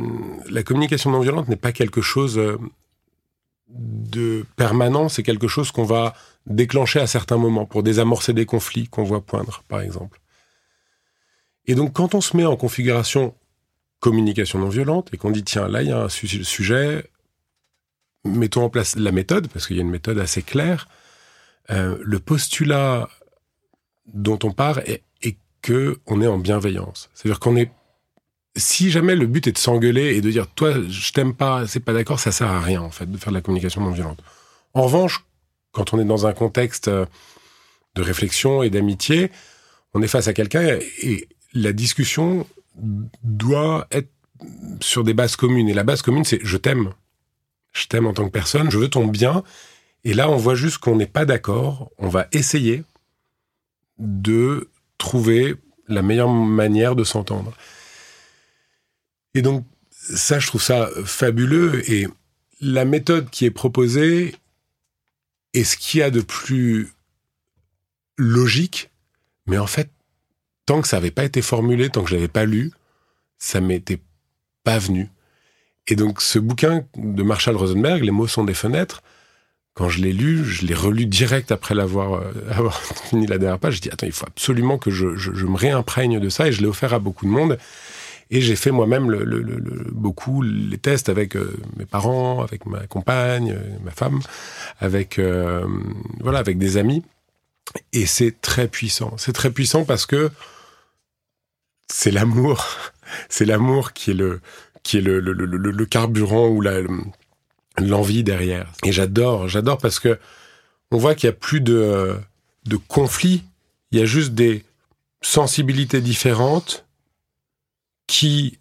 la 0.49 0.63
communication 0.63 1.11
non 1.11 1.19
violente 1.19 1.47
n'est 1.47 1.55
pas 1.55 1.71
quelque 1.71 2.01
chose 2.01 2.41
de 3.69 4.45
permanent, 4.55 5.09
c'est 5.09 5.23
quelque 5.23 5.47
chose 5.47 5.71
qu'on 5.71 5.83
va 5.83 6.13
déclencher 6.45 7.00
à 7.00 7.07
certains 7.07 7.38
moments 7.38 7.65
pour 7.65 7.83
désamorcer 7.83 8.33
des 8.33 8.45
conflits 8.45 8.88
qu'on 8.88 9.03
voit 9.03 9.25
poindre, 9.25 9.63
par 9.67 9.81
exemple. 9.81 10.19
Et 11.65 11.75
donc, 11.75 11.93
quand 11.93 12.15
on 12.15 12.21
se 12.21 12.35
met 12.35 12.45
en 12.45 12.57
configuration 12.57 13.35
communication 14.00 14.59
non 14.59 14.67
violente 14.67 15.09
et 15.13 15.17
qu'on 15.17 15.31
dit, 15.31 15.45
tiens, 15.45 15.69
là, 15.69 15.81
il 15.81 15.88
y 15.88 15.91
a 15.91 16.03
un 16.03 16.09
sujet, 16.09 17.09
mettons 18.25 18.65
en 18.65 18.69
place 18.69 18.97
la 18.97 19.13
méthode, 19.13 19.47
parce 19.47 19.65
qu'il 19.65 19.77
y 19.77 19.79
a 19.79 19.81
une 19.81 19.89
méthode 19.89 20.19
assez 20.19 20.41
claire, 20.41 20.89
euh, 21.71 21.97
le 22.01 22.19
postulat 22.19 23.07
dont 24.13 24.39
on 24.43 24.51
part 24.51 24.79
est, 24.79 25.03
est 25.21 25.38
que 25.62 26.00
on 26.05 26.21
est 26.21 26.27
en 26.27 26.38
bienveillance. 26.38 27.09
C'est-à-dire 27.13 27.39
qu'on 27.39 27.55
est 27.55 27.71
si 28.55 28.91
jamais 28.91 29.15
le 29.15 29.25
but 29.25 29.47
est 29.47 29.53
de 29.53 29.57
s'engueuler 29.57 30.15
et 30.15 30.21
de 30.21 30.29
dire 30.29 30.47
toi 30.47 30.73
je 30.88 31.12
t'aime 31.13 31.33
pas, 31.33 31.65
c'est 31.65 31.79
pas 31.79 31.93
d'accord, 31.93 32.19
ça 32.19 32.31
sert 32.31 32.51
à 32.51 32.62
rien 32.62 32.81
en 32.81 32.91
fait 32.91 33.09
de 33.09 33.17
faire 33.17 33.31
de 33.31 33.38
la 33.38 33.41
communication 33.41 33.81
non 33.81 33.91
violente. 33.91 34.21
En 34.73 34.83
revanche, 34.83 35.25
quand 35.74 35.94
on 35.94 36.00
est 36.00 36.06
dans 36.06 36.25
un 36.25 36.34
contexte 36.34 36.88
euh, 36.88 37.06
de 37.96 38.01
réflexion 38.01 38.63
et 38.63 38.70
d'amitié, 38.70 39.30
on 39.94 40.01
est 40.01 40.08
face 40.08 40.30
à 40.30 40.34
quelqu'un 40.34 40.80
et 41.01 41.27
la 41.53 41.74
discussion 41.74 42.48
doit 43.24 43.88
être 43.92 44.10
sur 44.82 45.03
des 45.03 45.13
bases 45.13 45.36
communes. 45.36 45.70
Et 45.70 45.74
la 45.74 45.84
base 45.84 46.01
commune, 46.01 46.24
c'est 46.24 46.39
je 46.44 46.58
t'aime. 46.58 46.94
Je 47.74 47.88
t'aime 47.88 48.08
en 48.08 48.13
tant 48.13 48.25
que 48.25 48.32
personne, 48.32 48.72
je 48.72 48.77
veux 48.77 48.89
ton 48.89 49.06
bien. 49.08 49.44
Et 50.03 50.13
là, 50.13 50.30
on 50.30 50.38
voit 50.38 50.56
juste 50.56 50.77
qu'on 50.77 50.96
n'est 50.96 51.08
pas 51.08 51.25
d'accord. 51.25 51.92
On 51.98 52.08
va 52.08 52.27
essayer 52.32 52.84
de 54.00 54.70
trouver 54.98 55.56
la 55.88 56.01
meilleure 56.01 56.30
manière 56.30 56.96
de 56.96 57.03
s'entendre. 57.03 57.53
Et 59.34 59.42
donc, 59.42 59.65
ça, 59.92 60.39
je 60.39 60.48
trouve 60.48 60.62
ça 60.62 60.89
fabuleux. 61.06 61.89
Et 61.89 62.08
la 62.62 62.86
méthode 62.86 63.30
qui 63.30 63.46
est 63.46 63.51
proposée 63.51 64.36
est 65.53 65.63
ce 65.63 65.77
qu'il 65.77 66.00
y 66.00 66.03
a 66.03 66.10
de 66.10 66.22
plus 66.22 66.89
logique. 68.17 68.89
Mais 69.48 69.57
en 69.57 69.67
fait, 69.67 69.89
tant 70.65 70.81
que 70.81 70.88
ça 70.88 70.98
n'avait 70.98 71.12
pas 71.12 71.24
été 71.24 71.41
formulé, 71.41 71.89
tant 71.89 72.03
que 72.03 72.10
je 72.10 72.15
l'avais 72.15 72.27
pas 72.27 72.45
lu, 72.45 72.72
ça 73.38 73.62
m'était 73.62 74.00
pas 74.63 74.79
venu. 74.79 75.10
Et 75.88 75.95
donc, 75.95 76.22
ce 76.22 76.39
bouquin 76.39 76.86
de 76.95 77.24
Marshall 77.24 77.57
Rosenberg, 77.57 78.03
Les 78.03 78.12
mots 78.12 78.27
sont 78.27 78.45
des 78.45 78.53
fenêtres, 78.53 79.03
quand 79.74 79.89
je 79.89 80.01
l'ai 80.01 80.13
lu, 80.13 80.45
je 80.45 80.65
l'ai 80.65 80.75
relu 80.75 81.05
direct 81.07 81.51
après 81.51 81.74
l'avoir 81.74 82.13
euh, 82.13 82.31
avoir 82.51 82.79
fini 82.79 83.25
la 83.25 83.38
dernière 83.38 83.60
page. 83.60 83.75
Je 83.75 83.81
dis 83.81 83.89
attends, 83.89 84.05
il 84.05 84.12
faut 84.12 84.27
absolument 84.27 84.77
que 84.77 84.91
je, 84.91 85.15
je 85.15 85.45
me 85.45 85.57
réimprègne 85.57 86.19
de 86.19 86.29
ça 86.29 86.48
et 86.48 86.51
je 86.51 86.62
l'ai 86.62 86.67
offert 86.67 86.93
à 86.93 87.00
beaucoup 87.00 87.25
de 87.25 87.31
monde. 87.31 87.57
Et 88.33 88.41
j'ai 88.41 88.55
fait 88.55 88.71
moi-même 88.71 89.15
beaucoup 89.91 90.41
les 90.41 90.79
tests 90.79 91.07
avec 91.07 91.35
euh, 91.35 91.55
mes 91.77 91.85
parents, 91.85 92.41
avec 92.41 92.65
ma 92.65 92.79
compagne, 92.87 93.51
euh, 93.51 93.77
ma 93.83 93.91
femme, 93.91 94.21
avec 94.79 95.19
euh, 95.19 95.67
voilà, 96.19 96.39
avec 96.39 96.57
des 96.57 96.77
amis. 96.77 97.03
Et 97.93 98.07
c'est 98.07 98.41
très 98.41 98.67
puissant. 98.67 99.13
C'est 99.17 99.33
très 99.33 99.51
puissant 99.51 99.85
parce 99.85 100.07
que 100.07 100.31
c'est 101.87 102.09
l'amour, 102.09 102.65
c'est 103.29 103.45
l'amour 103.45 103.93
qui 103.93 104.09
est 104.09 104.15
le 104.15 104.41
qui 104.81 104.97
est 104.97 105.01
le, 105.01 105.19
le 105.19 105.85
carburant 105.85 106.47
ou 106.47 106.59
la 106.59 106.79
l'envie 107.77 108.23
derrière. 108.23 108.67
Et 108.83 108.91
j'adore, 108.91 109.47
j'adore 109.47 109.77
parce 109.77 109.99
que 109.99 110.17
on 110.89 110.97
voit 110.97 111.13
qu'il 111.13 111.27
y 111.27 111.29
a 111.29 111.33
plus 111.33 111.61
de 111.61 112.15
de 112.65 112.77
conflits. 112.77 113.43
Il 113.91 113.99
y 113.99 114.01
a 114.01 114.05
juste 114.05 114.33
des 114.33 114.65
sensibilités 115.21 116.01
différentes 116.01 116.83
qui, 118.13 118.60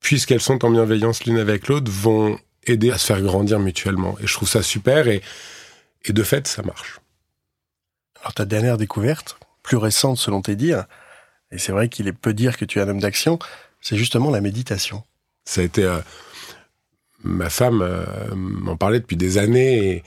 puisqu'elles 0.00 0.42
sont 0.42 0.62
en 0.62 0.70
bienveillance 0.70 1.24
l'une 1.24 1.38
avec 1.38 1.68
l'autre, 1.68 1.90
vont 1.90 2.38
aider 2.66 2.90
à 2.90 2.98
se 2.98 3.06
faire 3.06 3.22
grandir 3.22 3.58
mutuellement. 3.58 4.14
Et 4.20 4.26
je 4.26 4.34
trouve 4.34 4.48
ça 4.48 4.62
super 4.62 5.08
et, 5.08 5.22
et 6.04 6.12
de 6.12 6.22
fait, 6.22 6.46
ça 6.46 6.62
marche. 6.62 7.00
Alors 8.20 8.34
ta 8.34 8.44
dernière 8.44 8.76
découverte, 8.76 9.38
plus 9.62 9.78
récente 9.78 10.18
selon 10.18 10.42
tes 10.42 10.54
dires, 10.54 10.84
et 11.50 11.56
c'est 11.56 11.72
vrai 11.72 11.88
qu'il 11.88 12.08
est 12.08 12.12
peu 12.12 12.34
dire 12.34 12.58
que 12.58 12.66
tu 12.66 12.78
es 12.78 12.82
un 12.82 12.88
homme 12.90 13.00
d'action, 13.00 13.38
c'est 13.80 13.96
justement 13.96 14.30
la 14.30 14.42
méditation. 14.42 15.02
Ça 15.46 15.62
a 15.62 15.64
été... 15.64 15.82
Euh, 15.84 16.00
ma 17.24 17.48
femme 17.48 17.80
euh, 17.80 18.04
m'en 18.34 18.76
parlait 18.76 19.00
depuis 19.00 19.16
des 19.16 19.38
années 19.38 19.78
et, 19.88 20.04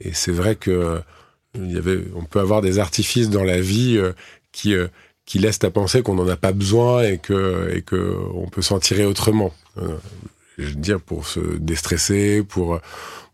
et 0.00 0.12
c'est 0.14 0.32
vrai 0.32 0.56
que 0.56 1.00
il 1.54 1.70
y 1.70 1.76
avait, 1.76 1.98
on 2.16 2.24
peut 2.24 2.40
avoir 2.40 2.60
des 2.60 2.80
artifices 2.80 3.30
dans 3.30 3.44
la 3.44 3.60
vie 3.60 3.98
euh, 3.98 4.12
qui 4.50 4.74
qui 5.24 5.38
laisse 5.38 5.62
à 5.62 5.70
penser 5.70 6.02
qu'on 6.02 6.14
n'en 6.14 6.28
a 6.28 6.36
pas 6.36 6.52
besoin 6.52 7.02
et 7.04 7.18
que 7.18 7.72
et 7.74 7.82
que 7.82 8.16
on 8.34 8.48
peut 8.48 8.62
s'en 8.62 8.78
tirer 8.78 9.04
autrement. 9.04 9.52
Euh, 9.78 9.96
je 10.58 10.68
veux 10.68 10.74
dire 10.74 11.00
pour 11.00 11.26
se 11.26 11.40
déstresser, 11.40 12.42
pour 12.42 12.80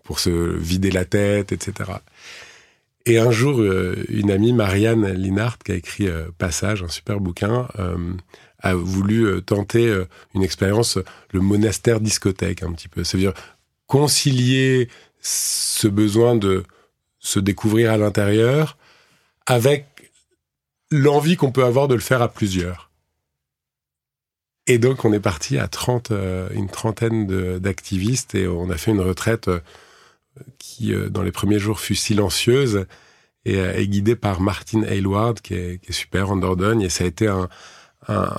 pour 0.04 0.20
se 0.20 0.30
vider 0.30 0.90
la 0.90 1.04
tête, 1.04 1.52
etc. 1.52 1.92
Et 3.08 3.18
un 3.18 3.30
jour, 3.30 3.60
euh, 3.60 4.04
une 4.10 4.30
amie, 4.30 4.52
Marianne 4.52 5.10
Linhart, 5.14 5.58
qui 5.64 5.72
a 5.72 5.74
écrit 5.76 6.08
euh, 6.08 6.28
Passage, 6.36 6.82
un 6.82 6.88
super 6.88 7.20
bouquin, 7.20 7.66
euh, 7.78 7.96
a 8.60 8.74
voulu 8.74 9.40
tenter 9.42 10.02
une 10.34 10.42
expérience, 10.42 10.98
le 11.32 11.40
monastère 11.40 12.00
discothèque, 12.00 12.64
un 12.64 12.72
petit 12.72 12.88
peu. 12.88 13.04
C'est-à-dire 13.04 13.32
concilier 13.86 14.88
ce 15.20 15.86
besoin 15.86 16.34
de 16.34 16.64
se 17.20 17.38
découvrir 17.38 17.92
à 17.92 17.96
l'intérieur 17.96 18.76
avec 19.46 19.86
l'envie 20.90 21.36
qu'on 21.36 21.52
peut 21.52 21.64
avoir 21.64 21.88
de 21.88 21.94
le 21.94 22.00
faire 22.00 22.22
à 22.22 22.28
plusieurs. 22.28 22.90
Et 24.66 24.78
donc, 24.78 25.04
on 25.04 25.12
est 25.12 25.20
parti 25.20 25.58
à 25.58 25.66
30, 25.66 26.10
euh, 26.10 26.48
une 26.52 26.68
trentaine 26.68 27.58
d'activistes 27.58 28.34
et 28.34 28.46
on 28.46 28.68
a 28.68 28.76
fait 28.76 28.90
une 28.90 29.00
retraite 29.00 29.48
euh, 29.48 29.60
qui, 30.58 30.92
euh, 30.92 31.08
dans 31.08 31.22
les 31.22 31.32
premiers 31.32 31.58
jours, 31.58 31.80
fut 31.80 31.94
silencieuse 31.94 32.86
et 33.44 33.54
est 33.54 33.86
guidée 33.86 34.16
par 34.16 34.42
Martin 34.42 34.82
Aylward, 34.82 35.40
qui 35.40 35.54
est, 35.54 35.92
super 35.92 36.30
en 36.30 36.36
Dordogne. 36.36 36.82
Et 36.82 36.90
ça 36.90 37.04
a 37.04 37.06
été 37.06 37.28
un, 37.28 37.48
un, 38.08 38.36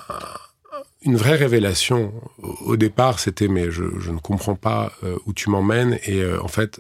une 1.01 1.15
vraie 1.15 1.35
révélation. 1.35 2.13
Au 2.37 2.75
départ, 2.75 3.19
c'était 3.19 3.47
mais 3.47 3.71
je, 3.71 3.83
je, 3.99 4.11
ne 4.11 4.19
comprends 4.19 4.55
pas 4.55 4.91
euh, 5.03 5.17
où 5.25 5.33
tu 5.33 5.49
m'emmènes 5.49 5.99
et 6.03 6.21
euh, 6.21 6.41
en 6.43 6.47
fait, 6.47 6.79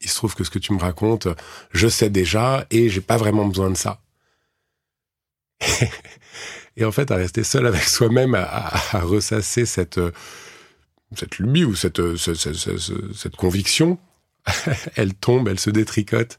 il 0.00 0.08
se 0.08 0.16
trouve 0.16 0.34
que 0.34 0.44
ce 0.44 0.50
que 0.50 0.58
tu 0.58 0.72
me 0.72 0.78
racontes, 0.78 1.28
je 1.72 1.88
sais 1.88 2.10
déjà 2.10 2.66
et 2.70 2.88
j'ai 2.88 3.00
pas 3.00 3.16
vraiment 3.16 3.46
besoin 3.46 3.70
de 3.70 3.76
ça. 3.76 4.00
et 6.76 6.84
en 6.84 6.92
fait, 6.92 7.10
à 7.10 7.16
rester 7.16 7.44
seul 7.44 7.66
avec 7.66 7.82
soi-même, 7.82 8.34
à, 8.34 9.00
ressasser 9.00 9.66
cette 9.66 10.00
cette 11.16 11.38
lubie 11.38 11.64
ou 11.64 11.74
cette 11.74 12.16
cette, 12.16 12.56
cette, 13.14 13.36
conviction, 13.36 13.98
elle 14.96 15.14
tombe, 15.14 15.48
elle 15.48 15.58
se 15.58 15.70
détricote 15.70 16.38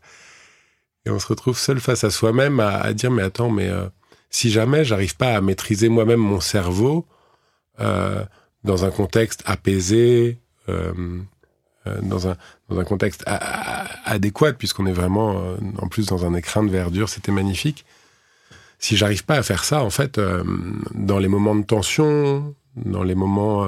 et 1.06 1.10
on 1.10 1.20
se 1.20 1.28
retrouve 1.28 1.58
seul 1.58 1.80
face 1.80 2.04
à 2.04 2.12
soi-même 2.12 2.60
à, 2.60 2.94
dire 2.94 3.10
mais 3.10 3.24
attends 3.24 3.50
mais 3.50 3.68
euh, 3.68 3.88
si 4.30 4.52
jamais 4.52 4.86
j'arrive 4.86 5.16
pas 5.16 5.36
à 5.36 5.42
maîtriser 5.42 5.90
moi-même 5.90 6.20
mon 6.20 6.40
cerveau 6.40 7.08
euh, 7.80 8.24
dans 8.64 8.86
un 8.86 8.92
contexte 8.92 9.42
apaisé, 9.46 10.40
euh, 10.68 11.22
euh 11.88 12.02
dans, 12.02 12.28
un, 12.28 12.36
dans 12.68 12.80
un 12.80 12.84
contexte 12.84 13.24
adéquat, 14.06 14.54
puisqu'on 14.54 14.86
est 14.86 14.94
vraiment 14.94 15.40
euh, 15.40 15.56
en 15.82 15.88
plus 15.88 16.08
dans 16.08 16.26
un 16.26 16.34
écrin 16.34 16.64
de 16.64 16.70
verdure, 16.70 17.10
c'était 17.10 17.32
magnifique. 17.32 17.86
Si 18.80 18.98
j'arrive 18.98 19.26
pas 19.26 19.36
à 19.36 19.44
faire 19.44 19.64
ça, 19.64 19.84
en 19.84 19.90
fait, 19.90 20.18
euh, 20.18 20.44
dans 20.96 21.20
les 21.20 21.28
moments 21.28 21.56
de 21.56 21.66
tension, 21.66 22.56
dans 22.76 23.04
les 23.04 23.16
moments 23.16 23.68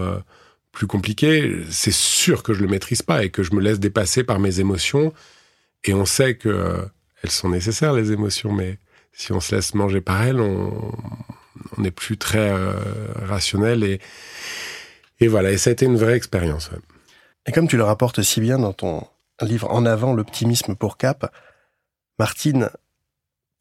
plus 0.71 0.87
compliqués, 0.87 1.63
c'est 1.69 1.91
sûr 1.91 2.43
que 2.43 2.53
je 2.53 2.61
le 2.61 2.67
maîtrise 2.67 3.01
pas 3.01 3.23
et 3.23 3.29
que 3.29 3.43
je 3.43 3.53
me 3.53 3.61
laisse 3.61 3.79
dépasser 3.79 4.23
par 4.23 4.39
mes 4.39 4.61
émotions. 4.61 5.13
Et 5.83 5.93
on 5.93 6.05
sait 6.05 6.35
que 6.35 6.87
elles 7.23 7.31
sont 7.31 7.49
nécessaires 7.49 7.93
les 7.93 8.11
émotions, 8.11 8.53
mais 8.53 8.77
si 9.13 9.31
on 9.31 9.39
se 9.39 9.55
laisse 9.55 9.73
manger 9.73 10.01
par 10.01 10.23
elles, 10.23 10.39
on 10.39 10.93
n'est 11.77 11.91
plus 11.91 12.17
très 12.17 12.49
euh, 12.49 12.73
rationnel 13.15 13.83
et 15.19 15.27
voilà. 15.27 15.51
Et 15.51 15.57
ça 15.57 15.69
a 15.69 15.73
été 15.73 15.85
une 15.85 15.97
vraie 15.97 16.15
expérience. 16.15 16.71
Et 17.45 17.51
comme 17.51 17.67
tu 17.67 17.77
le 17.77 17.83
rapportes 17.83 18.21
si 18.21 18.41
bien 18.41 18.57
dans 18.57 18.73
ton 18.73 19.05
livre 19.41 19.69
En 19.71 19.85
avant 19.85 20.13
l'optimisme 20.13 20.75
pour 20.75 20.97
Cap, 20.97 21.31
Martine, 22.17 22.69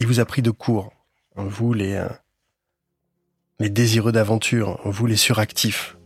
il 0.01 0.07
vous 0.07 0.21
a 0.21 0.25
pris 0.25 0.43
de 0.43 0.51
court, 0.51 0.93
vous 1.37 1.73
les 1.73 1.95
euh, 1.95 2.09
désireux 3.69 4.13
d'aventure, 4.13 4.81
vous 4.85 5.07
les 5.07 5.17
suractifs, 5.17 5.97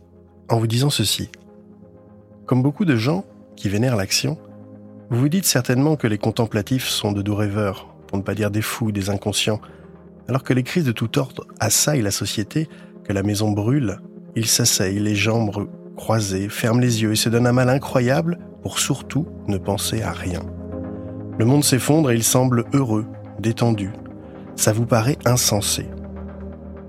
en 0.49 0.57
vous 0.57 0.67
disant 0.67 0.89
ceci. 0.89 1.29
Comme 2.45 2.61
beaucoup 2.61 2.85
de 2.85 2.95
gens 2.95 3.25
qui 3.55 3.69
vénèrent 3.69 3.95
l'action, 3.95 4.37
vous 5.09 5.19
vous 5.19 5.29
dites 5.29 5.45
certainement 5.45 5.95
que 5.95 6.07
les 6.07 6.17
contemplatifs 6.17 6.87
sont 6.87 7.11
de 7.11 7.21
doux 7.21 7.35
rêveurs, 7.35 7.87
pour 8.07 8.17
ne 8.17 8.23
pas 8.23 8.35
dire 8.35 8.51
des 8.51 8.61
fous, 8.61 8.91
des 8.91 9.09
inconscients. 9.09 9.61
Alors 10.27 10.43
que 10.43 10.53
les 10.53 10.63
crises 10.63 10.85
de 10.85 10.91
tout 10.91 11.17
ordre 11.17 11.47
assaillent 11.59 12.01
la 12.01 12.11
société, 12.11 12.67
que 13.03 13.13
la 13.13 13.23
maison 13.23 13.51
brûle, 13.51 13.99
ils 14.35 14.47
s'asseyent, 14.47 14.99
les 14.99 15.15
jambes 15.15 15.69
croisées, 15.95 16.49
ferment 16.49 16.81
les 16.81 17.03
yeux 17.03 17.11
et 17.11 17.15
se 17.15 17.29
donnent 17.29 17.47
un 17.47 17.53
mal 17.53 17.69
incroyable 17.69 18.39
pour 18.61 18.79
surtout 18.79 19.27
ne 19.47 19.57
penser 19.57 20.01
à 20.01 20.11
rien. 20.11 20.41
Le 21.37 21.45
monde 21.45 21.63
s'effondre 21.63 22.11
et 22.11 22.15
il 22.15 22.23
semble 22.23 22.65
heureux, 22.73 23.05
détendu. 23.39 23.91
Ça 24.55 24.73
vous 24.73 24.85
paraît 24.85 25.17
insensé. 25.25 25.85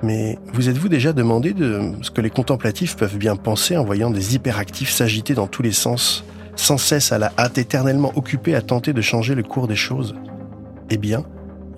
Mais 0.02 0.38
vous 0.52 0.68
êtes-vous 0.68 0.88
déjà 0.88 1.12
demandé 1.12 1.52
de 1.52 1.92
ce 2.02 2.10
que 2.10 2.20
les 2.20 2.30
contemplatifs 2.30 2.96
peuvent 2.96 3.16
bien 3.16 3.36
penser 3.36 3.76
en 3.76 3.84
voyant 3.84 4.10
des 4.10 4.34
hyperactifs 4.34 4.90
s'agiter 4.90 5.34
dans 5.34 5.46
tous 5.46 5.62
les 5.62 5.72
sens 5.72 6.24
sans 6.54 6.78
cesse 6.78 7.12
à 7.12 7.18
la 7.18 7.32
hâte, 7.38 7.58
éternellement 7.58 8.12
occupé 8.16 8.54
à 8.54 8.62
tenter 8.62 8.92
de 8.92 9.00
changer 9.02 9.34
le 9.34 9.42
cours 9.42 9.68
des 9.68 9.76
choses? 9.76 10.14
Eh 10.90 10.96
bien, 10.96 11.24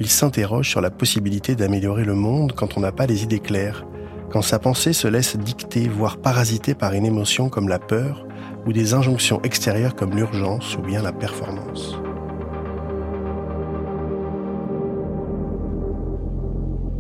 il 0.01 0.09
s'interroge 0.09 0.69
sur 0.69 0.81
la 0.81 0.91
possibilité 0.91 1.57
d'améliorer 1.57 2.05
le 2.05 2.15
monde 2.15 2.53
quand 2.53 2.77
on 2.77 2.81
n'a 2.81 2.93
pas 2.93 3.07
les 3.07 3.25
idées 3.25 3.41
claires, 3.41 3.85
quand 4.31 4.43
sa 4.43 4.59
pensée 4.59 4.93
se 4.93 5.09
laisse 5.09 5.37
dicter, 5.37 5.89
voire 5.89 6.19
parasiter 6.19 6.75
par 6.75 6.93
une 6.93 7.07
émotion 7.07 7.49
comme 7.49 7.69
la 7.69 7.79
peur 7.79 8.27
ou 8.67 8.73
des 8.73 8.95
injonctions 8.95 9.43
extérieures 9.43 9.97
comme 9.97 10.15
l'urgence 10.15 10.77
ou 10.77 10.83
bien 10.83 11.03
la 11.03 11.13
performance. 11.13 11.99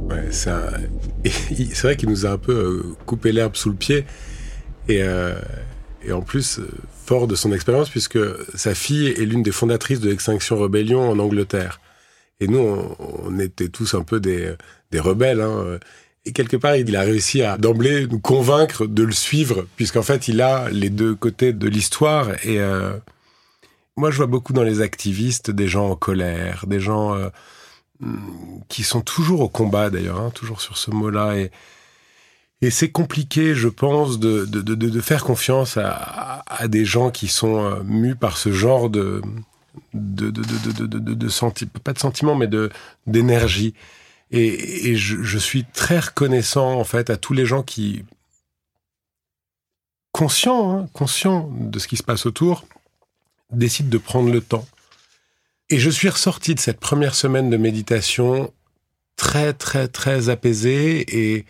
Ouais, 0.09 0.29
c'est 0.31 1.83
vrai 1.83 1.97
qu'il 1.97 2.09
nous 2.09 2.27
a 2.27 2.31
un 2.31 2.38
peu 2.38 2.53
euh, 2.53 2.97
coupé 3.07 3.33
l'herbe 3.33 3.57
sous 3.57 3.71
le 3.71 3.77
pied 3.77 4.05
et, 4.88 5.03
euh, 5.03 5.38
et 6.03 6.12
en 6.12 6.23
plus 6.23 6.59
euh, 6.59 6.68
fort 7.05 7.27
de 7.27 7.35
son 7.35 7.53
expérience 7.53 7.90
puisque 7.90 8.18
sa 8.55 8.75
fille 8.75 9.09
est 9.09 9.27
l'une 9.27 9.42
des 9.42 9.53
fondatrices 9.53 10.01
de 10.01 10.09
l'Extinction 10.09 10.57
Rebellion 10.57 11.11
en 11.11 11.18
Angleterre. 11.18 11.81
Et 12.40 12.47
nous, 12.49 12.59
on, 12.59 12.97
on 13.25 13.38
était 13.38 13.68
tous 13.68 13.94
un 13.94 14.03
peu 14.03 14.21
des, 14.21 14.55
des 14.90 15.01
rebelles. 15.01 15.40
Hein. 15.40 15.79
Et 16.29 16.33
quelque 16.33 16.59
part, 16.59 16.77
il 16.77 16.94
a 16.94 17.01
réussi 17.01 17.42
à 17.42 17.57
d'emblée 17.57 18.07
nous 18.07 18.18
convaincre 18.18 18.87
de 18.87 19.03
le 19.03 19.12
suivre, 19.12 19.66
puisqu'en 19.77 20.03
fait, 20.03 20.29
il 20.29 20.42
a 20.42 20.68
les 20.71 20.90
deux 20.90 21.14
côtés 21.14 21.55
de 21.55 21.68
l'histoire. 21.68 22.33
Et 22.44 22.61
euh, 22.61 22.92
moi, 23.97 24.11
je 24.11 24.18
vois 24.18 24.27
beaucoup 24.27 24.53
dans 24.53 24.62
les 24.62 24.83
activistes 24.83 25.51
des 25.51 25.68
gens 25.68 25.88
en 25.88 25.97
colère, 25.97 26.66
des 26.66 26.81
gens 26.81 27.14
euh, 27.14 27.31
qui 28.68 28.84
sont 28.84 29.00
toujours 29.00 29.40
au 29.40 29.48
combat, 29.48 29.90
d'ailleurs, 29.90 30.20
hein, 30.20 30.30
toujours 30.30 30.61
sur 30.61 30.78
ce 30.78 30.90
mot-là. 30.90 31.37
Et, 31.37 31.50
et 32.61 32.70
c'est 32.70 32.90
compliqué, 32.90 33.54
je 33.54 33.68
pense, 33.68 34.18
de, 34.18 34.44
de, 34.44 34.61
de, 34.61 34.74
de, 34.74 35.00
faire 35.00 35.24
confiance 35.24 35.76
à, 35.76 36.44
à 36.46 36.68
des 36.68 36.84
gens 36.84 37.11
qui 37.11 37.28
sont 37.28 37.64
euh, 37.64 37.82
mus 37.84 38.16
par 38.16 38.37
ce 38.37 38.52
genre 38.52 38.90
de 38.90 39.22
de 39.94 40.30
de 40.30 40.42
de 40.42 40.87
de, 40.87 41.14
de, 41.14 41.78
pas 41.84 41.92
de 41.92 41.98
sentiments 41.98 42.34
mais 42.34 42.48
d'énergie 43.06 43.74
et, 44.30 44.90
et 44.90 44.96
je, 44.96 45.22
je, 45.22 45.38
suis 45.38 45.64
très 45.64 46.00
reconnaissant 46.00 46.72
en 46.80 46.84
fait 46.84 47.11
à 47.11 47.16
tous 47.16 47.32
les 47.32 47.46
gens 47.46 47.62
qui 47.62 48.04
conscients 50.11 50.76
hein, 50.76 50.88
conscients 50.92 51.48
de 51.52 51.78
ce 51.78 51.87
qui 51.87 51.96
se 51.96 52.02
passe 52.02 52.26
autour 52.26 52.64
décident 53.52 53.88
de 53.88 53.98
prendre 53.98 54.30
le 54.30 54.40
temps 54.40 54.66
et 55.70 55.78
je 55.78 55.90
suis 55.90 56.09
ressorti 56.09 56.54
de 56.54 56.61
cette 56.61 56.81
première 56.81 57.14
semaine 57.14 57.50
de 57.50 57.57
méditation 57.57 58.52
très 59.16 59.52
très 59.52 59.88
très 59.88 60.28
apaisé 60.28 61.04
et 61.09 61.44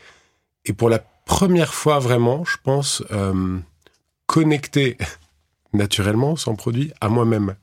et 0.65 0.73
pour 0.73 0.91
la 0.91 0.99
première 0.99 1.75
fois 1.75 1.99
vraiment, 1.99 2.45
je 2.45 2.57
pense, 2.63 3.03
euh, 3.11 3.59
connecté 4.27 4.97
naturellement, 5.73 6.37
sans 6.37 6.55
produit, 6.57 6.93
à 7.01 7.09
moi-même. 7.09 7.57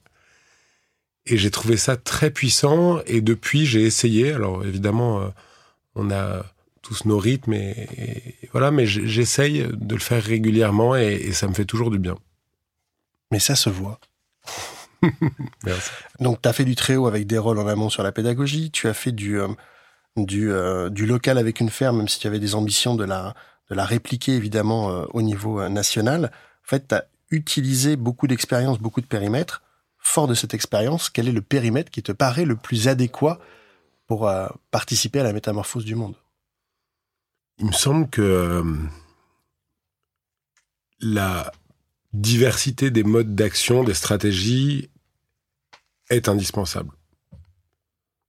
Et 1.25 1.37
j'ai 1.37 1.51
trouvé 1.51 1.77
ça 1.77 1.97
très 1.97 2.29
puissant. 2.29 2.99
Et 3.05 3.21
depuis, 3.21 3.65
j'ai 3.65 3.83
essayé. 3.83 4.33
Alors 4.33 4.63
évidemment, 4.65 5.21
euh, 5.21 5.27
on 5.95 6.11
a 6.11 6.45
tous 6.81 7.05
nos 7.05 7.17
rythmes 7.17 7.53
et, 7.53 8.35
voilà, 8.51 8.69
mais 8.69 8.85
j'essaye 8.85 9.65
de 9.71 9.95
le 9.95 10.01
faire 10.01 10.23
régulièrement 10.23 10.95
et, 10.95 11.31
ça 11.31 11.47
me 11.47 11.53
fait 11.53 11.65
toujours 11.65 11.89
du 11.89 11.97
bien. 11.97 12.15
Mais 13.31 13.39
ça 13.39 13.55
se 13.55 13.69
voit. 13.71 13.99
Merci. 15.65 15.91
Donc, 16.19 16.41
tu 16.41 16.49
as 16.49 16.53
fait 16.53 16.65
du 16.65 16.75
très 16.75 16.95
haut 16.95 17.07
avec 17.07 17.27
des 17.27 17.37
rôles 17.37 17.59
en 17.59 17.67
amont 17.67 17.89
sur 17.89 18.03
la 18.03 18.11
pédagogie. 18.11 18.71
Tu 18.71 18.87
as 18.87 18.93
fait 18.93 19.11
du 19.11 19.39
euh, 19.39 19.47
du, 20.15 20.51
euh, 20.51 20.89
du 20.89 21.05
local 21.05 21.37
avec 21.37 21.59
une 21.59 21.69
ferme, 21.69 21.97
même 21.97 22.07
si 22.07 22.19
tu 22.19 22.27
avais 22.27 22.39
des 22.39 22.55
ambitions 22.55 22.95
de 22.95 23.03
la, 23.03 23.33
de 23.69 23.75
la 23.75 23.85
répliquer 23.85 24.33
évidemment 24.33 24.91
euh, 24.91 25.05
au 25.13 25.21
niveau 25.21 25.67
national. 25.67 26.31
En 26.63 26.67
fait, 26.67 26.87
tu 26.87 26.95
as 26.95 27.05
utilisé 27.31 27.95
beaucoup 27.95 28.27
d'expériences, 28.27 28.79
beaucoup 28.79 29.01
de 29.01 29.07
périmètres. 29.07 29.61
Fort 29.97 30.27
de 30.27 30.35
cette 30.35 30.53
expérience, 30.53 31.09
quel 31.09 31.27
est 31.27 31.33
le 31.33 31.41
périmètre 31.41 31.89
qui 31.89 32.03
te 32.03 32.11
paraît 32.11 32.45
le 32.45 32.55
plus 32.55 32.87
adéquat 32.87 33.39
pour 34.05 34.31
participer 34.69 35.19
à 35.19 35.23
la 35.23 35.33
métamorphose 35.33 35.83
du 35.83 35.95
monde? 35.95 36.13
Il 37.57 37.65
me 37.65 37.71
semble 37.71 38.07
que 38.07 38.63
la 40.99 41.51
diversité 42.13 42.91
des 42.91 43.03
modes 43.03 43.35
d'action, 43.35 43.83
des 43.83 43.93
stratégies 43.93 44.89
est 46.09 46.29
indispensable. 46.29 46.91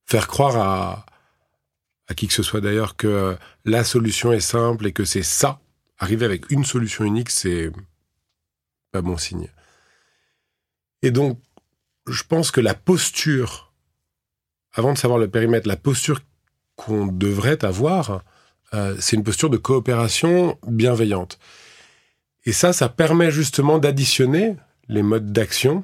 Faire 0.05 0.27
croire 0.27 0.57
à, 0.57 1.05
à 2.07 2.13
qui 2.13 2.27
que 2.27 2.33
ce 2.33 2.43
soit 2.43 2.61
d'ailleurs 2.61 2.95
que 2.95 3.37
la 3.65 3.83
solution 3.83 4.31
est 4.31 4.39
simple 4.39 4.87
et 4.87 4.93
que 4.93 5.05
c'est 5.05 5.23
ça. 5.23 5.59
Arriver 5.99 6.25
avec 6.25 6.49
une 6.51 6.63
solution 6.63 7.03
unique, 7.03 7.29
c'est 7.29 7.71
pas 8.91 9.01
bon 9.01 9.17
signe. 9.17 9.49
Et 11.01 11.11
donc, 11.11 11.39
je 12.07 12.23
pense 12.23 12.51
que 12.51 12.61
la 12.61 12.73
posture, 12.73 13.73
avant 14.73 14.93
de 14.93 14.97
savoir 14.97 15.19
le 15.19 15.27
périmètre, 15.27 15.67
la 15.67 15.75
posture 15.75 16.21
qu'on 16.75 17.07
devrait 17.07 17.65
avoir, 17.65 18.23
euh, 18.73 18.95
c'est 18.99 19.15
une 19.15 19.23
posture 19.23 19.49
de 19.49 19.57
coopération 19.57 20.57
bienveillante. 20.67 21.39
Et 22.45 22.53
ça, 22.53 22.71
ça 22.71 22.87
permet 22.87 23.31
justement 23.31 23.77
d'additionner 23.77 24.55
les 24.87 25.01
modes 25.01 25.33
d'action 25.33 25.83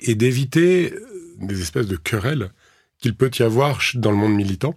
et 0.00 0.14
d'éviter 0.14 0.94
des 1.38 1.60
espèces 1.60 1.86
de 1.86 1.96
querelles 1.96 2.50
qu'il 2.98 3.14
peut 3.14 3.30
y 3.38 3.42
avoir 3.42 3.80
dans 3.94 4.10
le 4.10 4.16
monde 4.16 4.34
militant 4.34 4.74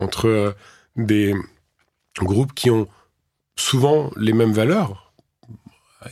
entre 0.00 0.28
euh, 0.28 0.52
des 0.96 1.34
groupes 2.18 2.54
qui 2.54 2.70
ont 2.70 2.88
souvent 3.56 4.10
les 4.16 4.32
mêmes 4.32 4.52
valeurs. 4.52 5.12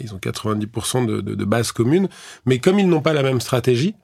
Ils 0.00 0.14
ont 0.14 0.18
90% 0.18 1.06
de, 1.06 1.20
de, 1.20 1.34
de 1.34 1.44
base 1.44 1.72
commune, 1.72 2.08
mais 2.44 2.58
comme 2.58 2.78
ils 2.78 2.88
n'ont 2.88 3.00
pas 3.00 3.14
la 3.14 3.22
même 3.22 3.40
stratégie, 3.40 3.94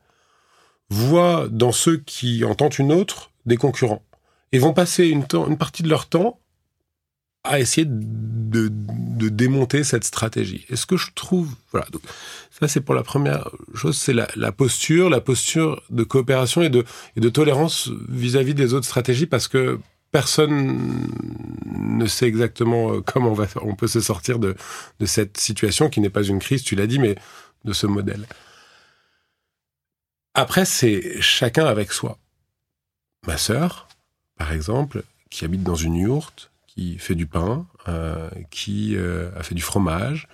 voient 0.89 1.47
dans 1.51 1.73
ceux 1.73 1.99
qui 1.99 2.45
en 2.45 2.55
tentent 2.55 2.79
une 2.79 2.93
autre 2.93 3.31
des 3.47 3.57
concurrents 3.57 4.03
et 4.53 4.59
vont 4.59 4.73
passer 4.73 5.07
une 5.07 5.27
partie 5.27 5.83
de 5.83 5.89
leur 5.89 6.07
temps 6.07 6.41
à 7.45 7.61
essayer 7.61 7.87
de, 7.87 8.71
démonter 9.29 9.85
cette 9.85 10.05
stratégie. 10.05 10.67
Et 10.69 10.77
ce 10.77 10.87
que 10.87 10.97
je 10.97 11.09
trouve, 11.15 11.49
voilà, 11.71 11.87
donc 11.93 12.03
ça 12.51 12.69
c'est 12.69 12.81
pour 12.81 12.95
la 12.95 13.03
première 13.03 13.49
chose, 13.75 13.97
c'est 13.97 14.13
la, 14.13 14.53
posture, 14.53 15.09
la 15.09 15.21
posture 15.21 15.83
de 15.91 16.03
coopération 16.03 16.63
et 16.63 16.69
de, 16.69 16.85
et 17.17 17.21
de 17.21 17.29
tolérance 17.31 17.91
vis-à-vis 18.09 18.55
des 18.55 18.75
autres 18.75 18.87
stratégies, 18.87 19.27
parce 19.27 19.49
que 19.49 19.79
personne 20.11 21.09
ne 21.75 22.07
sait 22.07 22.27
exactement 22.27 22.95
euh, 22.95 23.01
comment 23.01 23.31
on, 23.31 23.35
va, 23.35 23.47
on 23.63 23.75
peut 23.75 23.89
se 23.89 24.01
sortir 24.01 24.39
de, 24.39 24.55
de 25.01 25.07
cette 25.07 25.39
situation 25.39 25.89
qui 25.89 26.01
n'est 26.01 26.11
pas 26.11 26.23
une 26.23 26.39
crise, 26.39 26.63
tu 26.63 26.77
l'as 26.77 26.87
dit, 26.87 26.99
mais 26.99 27.17
de 27.65 27.73
ce 27.73 27.87
modèle. 27.87 28.27
Après, 30.35 30.65
c'est 30.65 31.21
chacun 31.21 31.65
avec 31.67 31.93
soi. 31.93 32.19
Ma 33.27 33.39
sœur, 33.39 33.89
par 34.37 34.53
exemple, 34.53 35.03
qui 35.31 35.45
habite 35.45 35.63
dans 35.63 35.77
une 35.77 35.95
yourte, 35.95 36.51
qui 36.75 36.99
fait 36.99 37.15
du 37.15 37.27
pain, 37.27 37.67
euh, 37.89 38.29
qui 38.51 38.97
euh, 38.97 39.31
a 39.39 39.43
fait 39.43 39.55
du 39.55 39.63
fromage, 39.63 40.29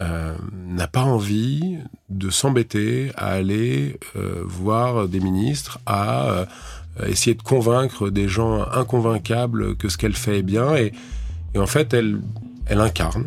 euh, 0.00 0.34
n'a 0.52 0.86
pas 0.86 1.02
envie 1.02 1.78
de 2.08 2.30
s'embêter 2.30 3.12
à 3.16 3.26
aller 3.26 3.98
voir 4.44 5.08
des 5.08 5.20
ministres, 5.20 5.78
à 5.84 6.46
essayer 7.06 7.34
de 7.34 7.42
convaincre 7.42 8.10
des 8.10 8.28
gens 8.28 8.66
inconvaincables 8.72 9.76
que 9.76 9.88
ce 9.88 9.98
qu'elle 9.98 10.14
fait 10.14 10.38
est 10.38 10.42
bien, 10.42 10.74
et, 10.76 10.92
en 11.56 11.66
fait, 11.66 11.92
elle, 11.92 12.20
elle 12.66 12.80
incarne. 12.80 13.26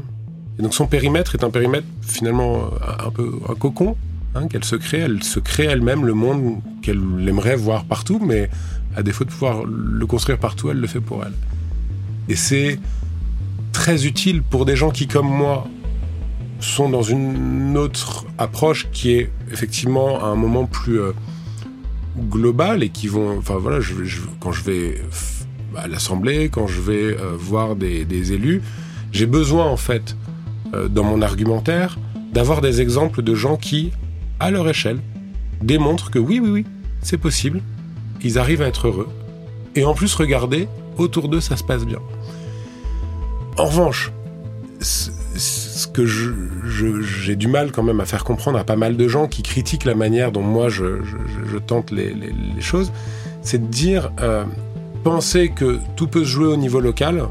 Et 0.58 0.62
donc 0.62 0.74
son 0.74 0.86
périmètre 0.86 1.36
est 1.36 1.44
un 1.44 1.50
périmètre 1.50 1.88
finalement 2.02 2.70
un 3.00 3.10
peu 3.10 3.32
un 3.50 3.56
cocon 3.56 3.98
hein, 4.36 4.48
qu'elle 4.48 4.64
se 4.64 4.76
crée. 4.76 5.00
Elle 5.00 5.24
se 5.24 5.40
crée 5.40 5.66
elle-même 5.66 6.06
le 6.06 6.14
monde 6.14 6.62
qu'elle 6.84 7.02
aimerait 7.28 7.56
voir 7.56 7.86
partout, 7.86 8.20
mais 8.24 8.50
à 8.96 9.02
défaut 9.02 9.26
de 9.26 9.32
pouvoir 9.32 9.64
le 9.66 10.06
construire 10.06 10.38
partout, 10.38 10.70
elle 10.70 10.78
le 10.78 10.88
fait 10.88 11.02
pour 11.02 11.24
elle. 11.24 11.34
Et 12.30 12.36
c'est 12.36 12.80
très 13.72 14.06
utile 14.06 14.44
pour 14.44 14.66
des 14.66 14.76
gens 14.76 14.92
qui, 14.92 15.08
comme 15.08 15.28
moi, 15.28 15.68
sont 16.60 16.90
dans 16.90 17.04
une 17.04 17.78
autre 17.78 18.26
approche 18.38 18.88
qui 18.92 19.12
est 19.12 19.30
effectivement 19.52 20.24
à 20.24 20.28
un 20.28 20.36
moment 20.36 20.66
plus 20.66 21.02
euh, 21.02 21.12
global 22.18 22.84
et 22.84 22.90
qui 22.90 23.08
vont, 23.08 23.38
enfin 23.38 23.58
voilà, 23.58 23.80
quand 24.40 24.52
je 24.52 24.64
vais 24.64 25.02
à 25.76 25.88
l'Assemblée, 25.88 26.50
quand 26.50 26.68
je 26.68 26.82
vais 26.82 27.18
euh, 27.18 27.36
voir 27.38 27.76
des, 27.76 28.06
des 28.06 28.34
élus, 28.34 28.62
j'ai 29.12 29.26
besoin 29.26 29.66
en 29.66 29.78
fait, 29.78 30.16
euh, 30.74 30.88
dans 30.88 31.04
mon 31.04 31.22
argumentaire, 31.22 31.98
d'avoir 32.32 32.62
des 32.62 32.82
exemples 32.82 33.22
de 33.22 33.36
gens 33.36 33.58
qui, 33.58 33.92
à 34.40 34.52
leur 34.52 34.68
échelle, 34.70 35.00
démontrent 35.62 36.12
que 36.12 36.20
oui, 36.20 36.40
oui, 36.42 36.50
oui, 36.50 36.66
c'est 37.02 37.18
possible, 37.18 37.62
ils 38.22 38.38
arrivent 38.40 38.62
à 38.62 38.68
être 38.68 38.88
heureux. 38.88 39.10
Et 39.76 39.86
en 39.86 39.94
plus, 39.94 40.14
regardez, 40.16 40.68
autour 40.98 41.30
d'eux, 41.30 41.42
ça 41.42 41.58
se 41.58 41.64
passe 41.64 41.86
bien. 41.86 42.00
En 43.58 43.66
revanche, 43.66 44.12
ce 44.82 45.88
que 45.88 46.06
j'ai 46.06 47.36
du 47.36 47.48
mal 47.48 47.72
quand 47.72 47.84
même 47.84 48.00
à 48.00 48.06
faire 48.06 48.24
comprendre 48.24 48.58
à 48.60 48.64
pas 48.64 48.76
mal 48.76 48.98
de 48.98 49.08
gens 49.08 49.28
qui 49.28 49.44
critiquent 49.44 49.86
la 49.86 49.96
manière 49.96 50.32
dont 50.32 50.42
moi 50.42 50.70
je, 50.70 50.98
tente 51.66 51.92
les, 51.92 52.16
choses, 52.60 52.92
c'est 53.42 53.60
de 53.60 53.68
dire 53.68 54.12
euh, 54.22 54.44
penser 55.04 55.50
que 55.50 55.80
tout 55.96 56.08
peut 56.08 56.22
se 56.22 56.30
jouer 56.30 56.48
au 56.48 56.58
niveau 56.58 56.80
local 56.80 57.28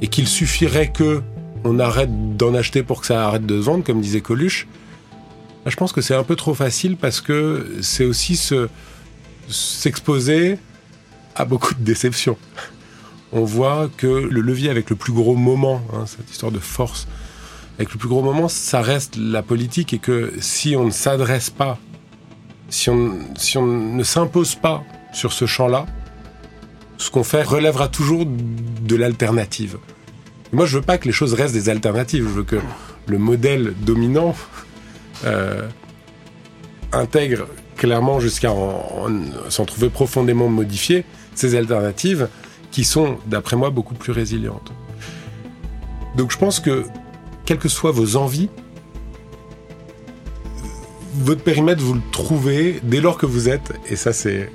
et 0.00 0.08
qu'il 0.08 0.28
suffirait 0.28 0.90
que 0.90 1.22
on 1.64 1.78
arrête 1.78 2.36
d'en 2.36 2.54
acheter 2.54 2.82
pour 2.82 3.00
que 3.00 3.06
ça 3.06 3.26
arrête 3.26 3.46
de 3.46 3.58
se 3.58 3.64
vendre, 3.64 3.84
comme 3.84 4.00
disait 4.00 4.20
Coluche. 4.20 4.68
Là, 5.64 5.70
je 5.70 5.76
pense 5.76 5.92
que 5.92 6.02
c'est 6.02 6.14
un 6.14 6.24
peu 6.24 6.36
trop 6.36 6.52
facile 6.52 6.98
parce 6.98 7.22
que 7.22 7.78
c'est 7.80 8.04
aussi 8.04 8.36
se 8.36 8.68
s'exposer 9.48 10.58
à 11.34 11.44
beaucoup 11.44 11.74
de 11.74 11.82
déceptions. 11.82 12.36
On 13.34 13.44
voit 13.44 13.90
que 13.96 14.06
le 14.06 14.40
levier 14.40 14.70
avec 14.70 14.90
le 14.90 14.96
plus 14.96 15.12
gros 15.12 15.34
moment, 15.34 15.82
hein, 15.92 16.04
cette 16.06 16.30
histoire 16.30 16.52
de 16.52 16.60
force, 16.60 17.08
avec 17.78 17.92
le 17.92 17.98
plus 17.98 18.08
gros 18.08 18.22
moment, 18.22 18.48
ça 18.48 18.80
reste 18.80 19.16
la 19.16 19.42
politique 19.42 19.92
et 19.92 19.98
que 19.98 20.32
si 20.38 20.76
on 20.76 20.84
ne 20.84 20.90
s'adresse 20.90 21.50
pas, 21.50 21.78
si 22.68 22.88
on, 22.90 23.18
ne 23.60 24.02
s'impose 24.04 24.54
pas 24.54 24.84
sur 25.12 25.32
ce 25.32 25.46
champ-là, 25.46 25.86
ce 26.96 27.10
qu'on 27.10 27.24
fait 27.24 27.42
relèvera 27.42 27.88
toujours 27.88 28.24
de 28.24 28.94
l'alternative. 28.94 29.78
Moi, 30.52 30.66
je 30.66 30.78
veux 30.78 30.84
pas 30.84 30.98
que 30.98 31.06
les 31.06 31.12
choses 31.12 31.34
restent 31.34 31.54
des 31.54 31.68
alternatives. 31.68 32.22
Je 32.22 32.34
veux 32.34 32.44
que 32.44 32.60
le 33.06 33.18
modèle 33.18 33.74
dominant 33.80 34.36
euh, 35.24 35.66
intègre 36.92 37.48
clairement 37.76 38.20
jusqu'à 38.20 38.52
s'en 39.48 39.64
trouver 39.64 39.88
profondément 39.88 40.48
modifié 40.48 41.04
ces 41.34 41.56
alternatives 41.56 42.28
qui 42.74 42.82
sont, 42.82 43.18
d'après 43.26 43.54
moi, 43.54 43.70
beaucoup 43.70 43.94
plus 43.94 44.10
résilientes. 44.10 44.72
Donc 46.16 46.32
je 46.32 46.38
pense 46.38 46.58
que, 46.58 46.84
quelles 47.44 47.60
que 47.60 47.68
soient 47.68 47.92
vos 47.92 48.16
envies, 48.16 48.50
votre 51.14 51.44
périmètre, 51.44 51.80
vous 51.80 51.94
le 51.94 52.02
trouvez 52.10 52.80
dès 52.82 53.00
lors 53.00 53.16
que 53.16 53.26
vous 53.26 53.48
êtes, 53.48 53.72
et 53.88 53.94
ça 53.94 54.12
c'est 54.12 54.50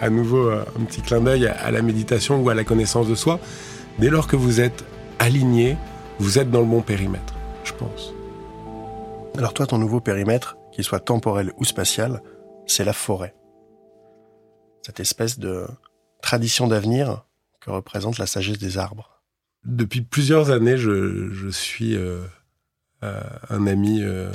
à 0.00 0.10
nouveau 0.10 0.50
un 0.50 0.84
petit 0.88 1.02
clin 1.02 1.20
d'œil 1.20 1.46
à 1.46 1.70
la 1.70 1.82
méditation 1.82 2.42
ou 2.42 2.50
à 2.50 2.54
la 2.54 2.64
connaissance 2.64 3.06
de 3.06 3.14
soi, 3.14 3.38
dès 4.00 4.10
lors 4.10 4.26
que 4.26 4.34
vous 4.34 4.60
êtes 4.60 4.84
aligné, 5.20 5.76
vous 6.18 6.40
êtes 6.40 6.50
dans 6.50 6.60
le 6.60 6.66
bon 6.66 6.82
périmètre, 6.82 7.36
je 7.62 7.74
pense. 7.74 8.12
Alors 9.38 9.54
toi, 9.54 9.68
ton 9.68 9.78
nouveau 9.78 10.00
périmètre, 10.00 10.56
qu'il 10.72 10.82
soit 10.82 10.98
temporel 10.98 11.52
ou 11.58 11.64
spatial, 11.64 12.22
c'est 12.66 12.84
la 12.84 12.92
forêt. 12.92 13.36
Cette 14.82 14.98
espèce 14.98 15.38
de 15.38 15.64
tradition 16.22 16.66
d'avenir 16.66 17.22
représente 17.66 18.18
la 18.18 18.26
sagesse 18.26 18.58
des 18.58 18.78
arbres. 18.78 19.16
Depuis 19.66 20.00
plusieurs 20.00 20.50
années, 20.50 20.78
je, 20.78 21.48
suis 21.50 21.96
euh, 21.96 22.20
euh, 23.02 23.20
un 23.50 23.66
ami 23.66 24.00
euh, 24.02 24.30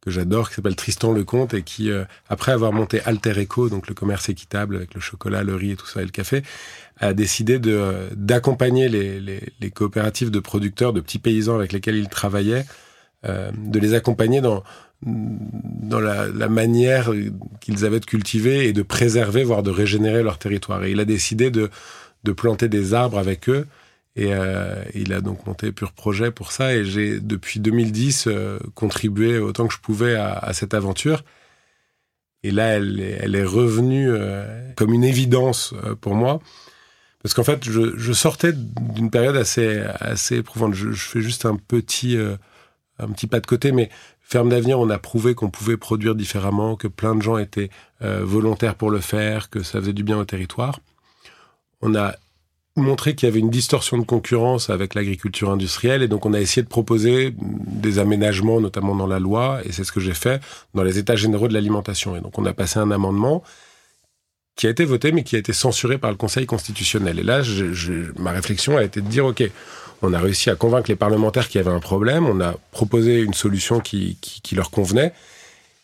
que 0.00 0.12
j'adore, 0.12 0.48
qui 0.48 0.54
s'appelle 0.54 0.76
Tristan 0.76 1.12
Lecomte, 1.12 1.54
et 1.54 1.62
qui, 1.62 1.90
après 2.28 2.52
avoir 2.52 2.72
monté 2.72 3.00
Alter 3.04 3.42
Eco, 3.42 3.68
donc 3.68 3.88
le 3.88 3.94
commerce 3.94 4.28
équitable 4.28 4.76
avec 4.76 4.94
le 4.94 5.00
chocolat, 5.00 5.42
le 5.42 5.56
riz 5.56 5.72
et 5.72 5.76
tout 5.76 5.86
ça, 5.86 6.02
et 6.02 6.04
le 6.04 6.12
café, 6.12 6.42
a 7.00 7.12
décidé 7.12 7.58
d'accompagner 8.12 8.88
les, 8.88 9.70
coopératives 9.72 10.30
de 10.30 10.38
producteurs, 10.38 10.92
de 10.92 11.00
petits 11.00 11.18
paysans 11.18 11.56
avec 11.56 11.72
lesquels 11.72 11.96
il 11.96 12.08
travaillait, 12.08 12.64
de 13.24 13.78
les 13.80 13.94
accompagner 13.94 14.40
dans 14.40 14.62
dans 15.02 16.00
la, 16.00 16.26
la 16.28 16.48
manière 16.48 17.10
qu'ils 17.60 17.84
avaient 17.84 18.00
de 18.00 18.06
cultiver 18.06 18.66
et 18.66 18.72
de 18.72 18.82
préserver, 18.82 19.44
voire 19.44 19.62
de 19.62 19.70
régénérer 19.70 20.22
leur 20.22 20.38
territoire. 20.38 20.84
Et 20.84 20.92
il 20.92 21.00
a 21.00 21.04
décidé 21.04 21.50
de, 21.50 21.70
de 22.26 22.32
planter 22.32 22.68
des 22.68 22.92
arbres 22.92 23.18
avec 23.18 23.48
eux. 23.48 23.66
Et 24.16 24.32
euh, 24.32 24.82
il 24.94 25.12
a 25.12 25.20
donc 25.20 25.46
monté 25.46 25.72
Pur 25.72 25.92
Projet 25.92 26.30
pour 26.30 26.52
ça. 26.52 26.74
Et 26.74 26.84
j'ai, 26.84 27.20
depuis 27.20 27.60
2010, 27.60 28.26
euh, 28.26 28.58
contribué 28.74 29.38
autant 29.38 29.66
que 29.68 29.74
je 29.74 29.80
pouvais 29.80 30.16
à, 30.16 30.52
cette 30.52 30.74
aventure. 30.74 31.22
Et 32.42 32.50
là, 32.50 32.74
elle 32.74 33.34
est, 33.34 33.44
revenue 33.44 34.08
euh, 34.10 34.72
comme 34.74 34.92
une 34.92 35.04
évidence 35.04 35.74
pour 36.00 36.14
moi. 36.14 36.40
Parce 37.22 37.34
qu'en 37.34 37.44
fait, 37.44 37.64
je, 37.64 38.12
sortais 38.12 38.52
d'une 38.52 39.10
période 39.10 39.36
assez, 39.36 39.82
assez 40.00 40.36
éprouvante. 40.36 40.74
Je, 40.74 40.92
je 40.92 41.08
fais 41.08 41.20
juste 41.20 41.44
un 41.44 41.56
petit, 41.56 42.16
un 42.98 43.08
petit 43.08 43.26
pas 43.26 43.40
de 43.40 43.46
côté, 43.46 43.72
mais 43.72 43.90
Ferme 44.28 44.48
d'avenir, 44.48 44.80
on 44.80 44.90
a 44.90 44.98
prouvé 44.98 45.36
qu'on 45.36 45.50
pouvait 45.50 45.76
produire 45.76 46.16
différemment, 46.16 46.74
que 46.74 46.88
plein 46.88 47.14
de 47.14 47.22
gens 47.22 47.38
étaient 47.38 47.70
volontaires 48.00 48.74
pour 48.74 48.90
le 48.90 48.98
faire, 48.98 49.50
que 49.50 49.62
ça 49.62 49.78
faisait 49.78 49.92
du 49.92 50.02
bien 50.02 50.18
au 50.18 50.24
territoire. 50.24 50.80
On 51.82 51.94
a 51.94 52.14
montré 52.76 53.14
qu'il 53.14 53.26
y 53.28 53.30
avait 53.30 53.40
une 53.40 53.50
distorsion 53.50 53.96
de 53.98 54.04
concurrence 54.04 54.68
avec 54.68 54.94
l'agriculture 54.94 55.50
industrielle 55.50 56.02
et 56.02 56.08
donc 56.08 56.26
on 56.26 56.34
a 56.34 56.40
essayé 56.40 56.62
de 56.62 56.68
proposer 56.68 57.34
des 57.38 57.98
aménagements, 57.98 58.60
notamment 58.60 58.94
dans 58.94 59.06
la 59.06 59.18
loi, 59.18 59.60
et 59.64 59.72
c'est 59.72 59.84
ce 59.84 59.92
que 59.92 60.00
j'ai 60.00 60.14
fait 60.14 60.42
dans 60.74 60.82
les 60.82 60.98
états 60.98 61.16
généraux 61.16 61.48
de 61.48 61.54
l'alimentation. 61.54 62.16
Et 62.16 62.20
donc 62.20 62.38
on 62.38 62.44
a 62.44 62.52
passé 62.52 62.78
un 62.78 62.90
amendement 62.90 63.42
qui 64.56 64.66
a 64.66 64.70
été 64.70 64.84
voté 64.84 65.12
mais 65.12 65.22
qui 65.22 65.36
a 65.36 65.38
été 65.38 65.52
censuré 65.52 65.98
par 65.98 66.10
le 66.10 66.16
Conseil 66.16 66.46
constitutionnel. 66.46 67.18
Et 67.18 67.22
là, 67.22 67.42
ma 68.18 68.32
réflexion 68.32 68.76
a 68.76 68.82
été 68.82 69.00
de 69.00 69.08
dire, 69.08 69.26
OK, 69.26 69.42
on 70.02 70.12
a 70.12 70.18
réussi 70.18 70.50
à 70.50 70.56
convaincre 70.56 70.90
les 70.90 70.96
parlementaires 70.96 71.48
qu'il 71.48 71.60
y 71.60 71.64
avait 71.64 71.74
un 71.74 71.80
problème, 71.80 72.26
on 72.26 72.40
a 72.40 72.54
proposé 72.72 73.20
une 73.20 73.34
solution 73.34 73.80
qui, 73.80 74.18
leur 74.52 74.70
convenait. 74.70 75.12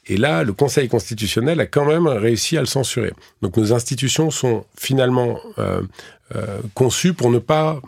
Et 0.06 0.16
là, 0.16 0.42
le 0.42 0.52
Conseil 0.52 0.88
constitutionnel 0.88 1.60
a 1.60 1.66
quand 1.66 1.84
même 1.84 2.06
réussi 2.06 2.56
à 2.56 2.60
le 2.60 2.66
censurer. 2.66 3.12
Donc 3.40 3.56
nos 3.56 3.72
institutions 3.72 4.30
sont 4.30 4.64
finalement 4.76 5.38
euh, 5.58 5.82
euh, 6.34 6.60
conçues 6.74 7.14
pour 7.14 7.30
ne 7.30 7.38
pas 7.38 7.80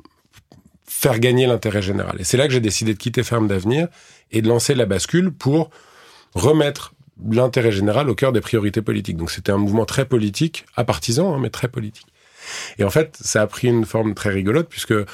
faire 0.87 1.19
gagner 1.19 1.47
l'intérêt 1.47 1.83
général. 1.83 2.21
Et 2.21 2.25
c'est 2.25 2.37
là 2.37 2.47
que 2.47 2.53
j'ai 2.53 2.61
décidé 2.61 2.95
de 2.95 2.99
quitter 2.99 3.23
Ferme 3.23 3.49
d'avenir 3.49 3.89
et 4.31 4.43
de 4.43 4.49
lancer 4.49 4.75
la 4.75 4.87
bascule 4.87 5.33
pour 5.33 5.71
remettre 6.35 6.95
l'intérêt 7.31 7.73
général 7.73 8.09
au 8.09 8.15
cœur 8.15 8.33
des 8.33 8.41
priorités 8.41 8.83
politiques. 8.83 9.17
Donc 9.17 9.31
c'était 9.31 9.53
un 9.53 9.59
mouvement 9.59 9.85
très 9.85 10.05
politique, 10.05 10.67
apartisan, 10.77 11.35
hein, 11.35 11.39
mais 11.41 11.51
très 11.51 11.69
politique. 11.69 12.07
Et 12.79 12.85
en 12.85 12.91
fait, 12.91 13.17
ça 13.21 13.43
a 13.43 13.47
pris 13.47 13.69
une 13.69 13.85
forme 13.85 14.15
très 14.15 14.31
rigolote 14.31 14.69
puisque, 14.69 14.93
euh, 14.93 15.05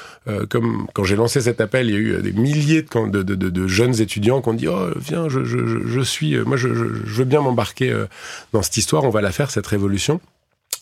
comme 0.49 0.87
quand 0.93 1.03
j'ai 1.03 1.15
lancé 1.15 1.41
cet 1.41 1.61
appel, 1.61 1.87
il 1.87 1.93
y 1.93 1.95
a 1.95 1.99
eu 1.99 2.21
des 2.21 2.33
milliers 2.33 2.81
de, 2.81 3.07
de, 3.07 3.35
de, 3.35 3.49
de 3.49 3.67
jeunes 3.67 3.99
étudiants 4.01 4.41
qui 4.41 4.49
ont 4.49 4.53
dit 4.53 4.67
oh 4.67 4.89
viens, 4.95 5.29
je, 5.29 5.43
je, 5.43 5.85
je 5.85 6.01
suis, 6.01 6.37
moi 6.39 6.57
je, 6.57 6.69
je 6.69 7.15
veux 7.15 7.25
bien 7.25 7.41
m'embarquer 7.41 7.91
euh, 7.91 8.05
dans 8.53 8.61
cette 8.61 8.77
histoire, 8.77 9.03
on 9.03 9.09
va 9.09 9.21
la 9.21 9.31
faire 9.31 9.51
cette 9.51 9.67
révolution. 9.67 10.19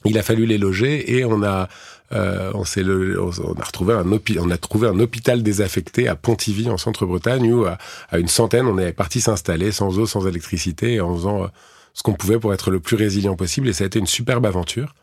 Il 0.06 0.18
a 0.18 0.24
fallu 0.24 0.46
les 0.46 0.58
loger 0.58 1.18
et 1.18 1.26
on 1.26 1.44
a 1.44 1.68
euh, 2.12 2.52
on, 2.56 2.64
on 2.64 3.62
a 3.62 3.64
retrouvé 3.64 3.94
un 3.94 4.06
on 4.40 4.50
a 4.50 4.58
trouvé 4.58 4.88
un 4.88 5.00
hôpital 5.00 5.44
désaffecté 5.44 6.08
à 6.08 6.16
Pontivy 6.16 6.70
en 6.70 6.78
centre-Bretagne 6.78 7.54
où 7.54 7.66
à, 7.66 7.78
une 8.18 8.28
centaine 8.28 8.66
on 8.66 8.78
est 8.80 8.94
parti 8.94 9.22
s'installer 9.22 9.72
sans 9.72 10.00
eau, 10.00 10.06
sans 10.06 10.26
électricité 10.26 11.02
en 11.02 11.14
faisant 11.16 11.44
euh, 11.44 11.48
ce 11.94 12.02
qu'on 12.02 12.14
pouvait 12.14 12.40
pour 12.40 12.54
être 12.54 12.72
le 12.72 12.80
plus 12.80 12.96
résilient 12.96 13.36
possible 13.36 13.68
et 13.68 13.74
ça 13.74 13.84
a 13.84 13.88
été 13.88 14.00
une 14.00 14.08
superbe 14.08 14.46
aventure. 14.46 14.96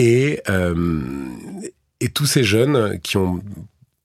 Et 0.00 0.40
euh, 0.48 1.00
et 2.00 2.08
tous 2.08 2.24
ces 2.24 2.42
jeunes 2.42 2.98
qui 3.00 3.18
ont 3.18 3.42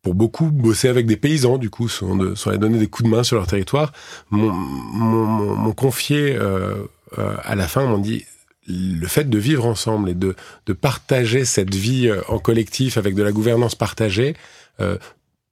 pour 0.02 0.14
beaucoup 0.14 0.52
bossé 0.52 0.88
avec 0.88 1.08
des 1.08 1.18
paysans, 1.18 1.58
du 1.58 1.72
coup, 1.72 1.90
sont, 1.90 2.16
de, 2.16 2.36
allés 2.48 2.60
donner 2.60 2.78
des 2.78 2.88
coups 2.88 3.10
de 3.10 3.16
main 3.16 3.24
sur 3.24 3.38
leur 3.38 3.48
territoire, 3.48 3.92
m'ont 4.30 5.72
confié 5.72 6.36
euh, 6.36 6.76
euh, 7.18 7.36
à 7.44 7.56
la 7.56 7.68
fin, 7.68 7.88
m'ont 7.88 7.98
dit 7.98 8.24
le 8.68 9.08
fait 9.08 9.30
de 9.30 9.38
vivre 9.38 9.66
ensemble 9.66 10.10
et 10.10 10.14
de, 10.14 10.36
de 10.66 10.74
partager 10.74 11.46
cette 11.46 11.74
vie 11.74 12.08
euh, 12.08 12.22
en 12.28 12.38
collectif 12.40 12.98
avec 12.98 13.16
de 13.16 13.24
la 13.24 13.32
gouvernance 13.32 13.74
partagée 13.74 14.36
euh, 14.80 14.98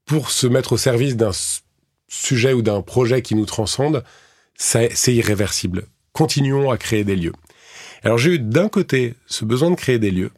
pour 0.05 0.29
se 0.29 0.45
mettre 0.45 0.73
au 0.73 0.77
service 0.77 1.15
d'un 1.15 1.31
sujet 2.07 2.53
ou 2.53 2.61
d'un 2.61 2.81
projet 2.81 3.21
qui 3.21 3.35
nous 3.35 3.45
transcende, 3.45 4.03
c'est 4.55 4.91
irréversible. 5.07 5.85
Continuons 6.11 6.69
à 6.69 6.77
créer 6.77 7.03
des 7.03 7.15
lieux. 7.15 7.33
Alors 8.03 8.17
j'ai 8.17 8.35
eu 8.35 8.39
d'un 8.39 8.69
côté 8.69 9.15
ce 9.25 9.45
besoin 9.45 9.71
de 9.71 9.75
créer 9.75 9.99
des 9.99 10.11
lieux, 10.11 10.31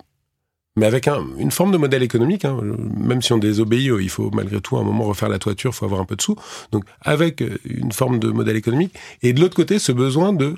mais 0.75 0.85
avec 0.85 1.07
un, 1.07 1.25
une 1.37 1.51
forme 1.51 1.71
de 1.71 1.77
modèle 1.77 2.03
économique. 2.03 2.45
Hein. 2.45 2.59
Même 2.97 3.21
si 3.21 3.33
on 3.33 3.37
désobéit, 3.37 3.91
il 3.99 4.09
faut 4.09 4.29
malgré 4.31 4.61
tout 4.61 4.77
à 4.77 4.81
un 4.81 4.83
moment 4.83 5.05
refaire 5.05 5.29
la 5.29 5.39
toiture, 5.39 5.71
il 5.71 5.75
faut 5.75 5.85
avoir 5.85 6.01
un 6.01 6.05
peu 6.05 6.15
de 6.15 6.21
sous. 6.21 6.35
Donc 6.71 6.85
avec 7.01 7.43
une 7.65 7.91
forme 7.91 8.19
de 8.19 8.29
modèle 8.29 8.55
économique. 8.55 8.95
Et 9.21 9.33
de 9.33 9.41
l'autre 9.41 9.55
côté, 9.55 9.79
ce 9.79 9.91
besoin 9.91 10.33
de 10.33 10.55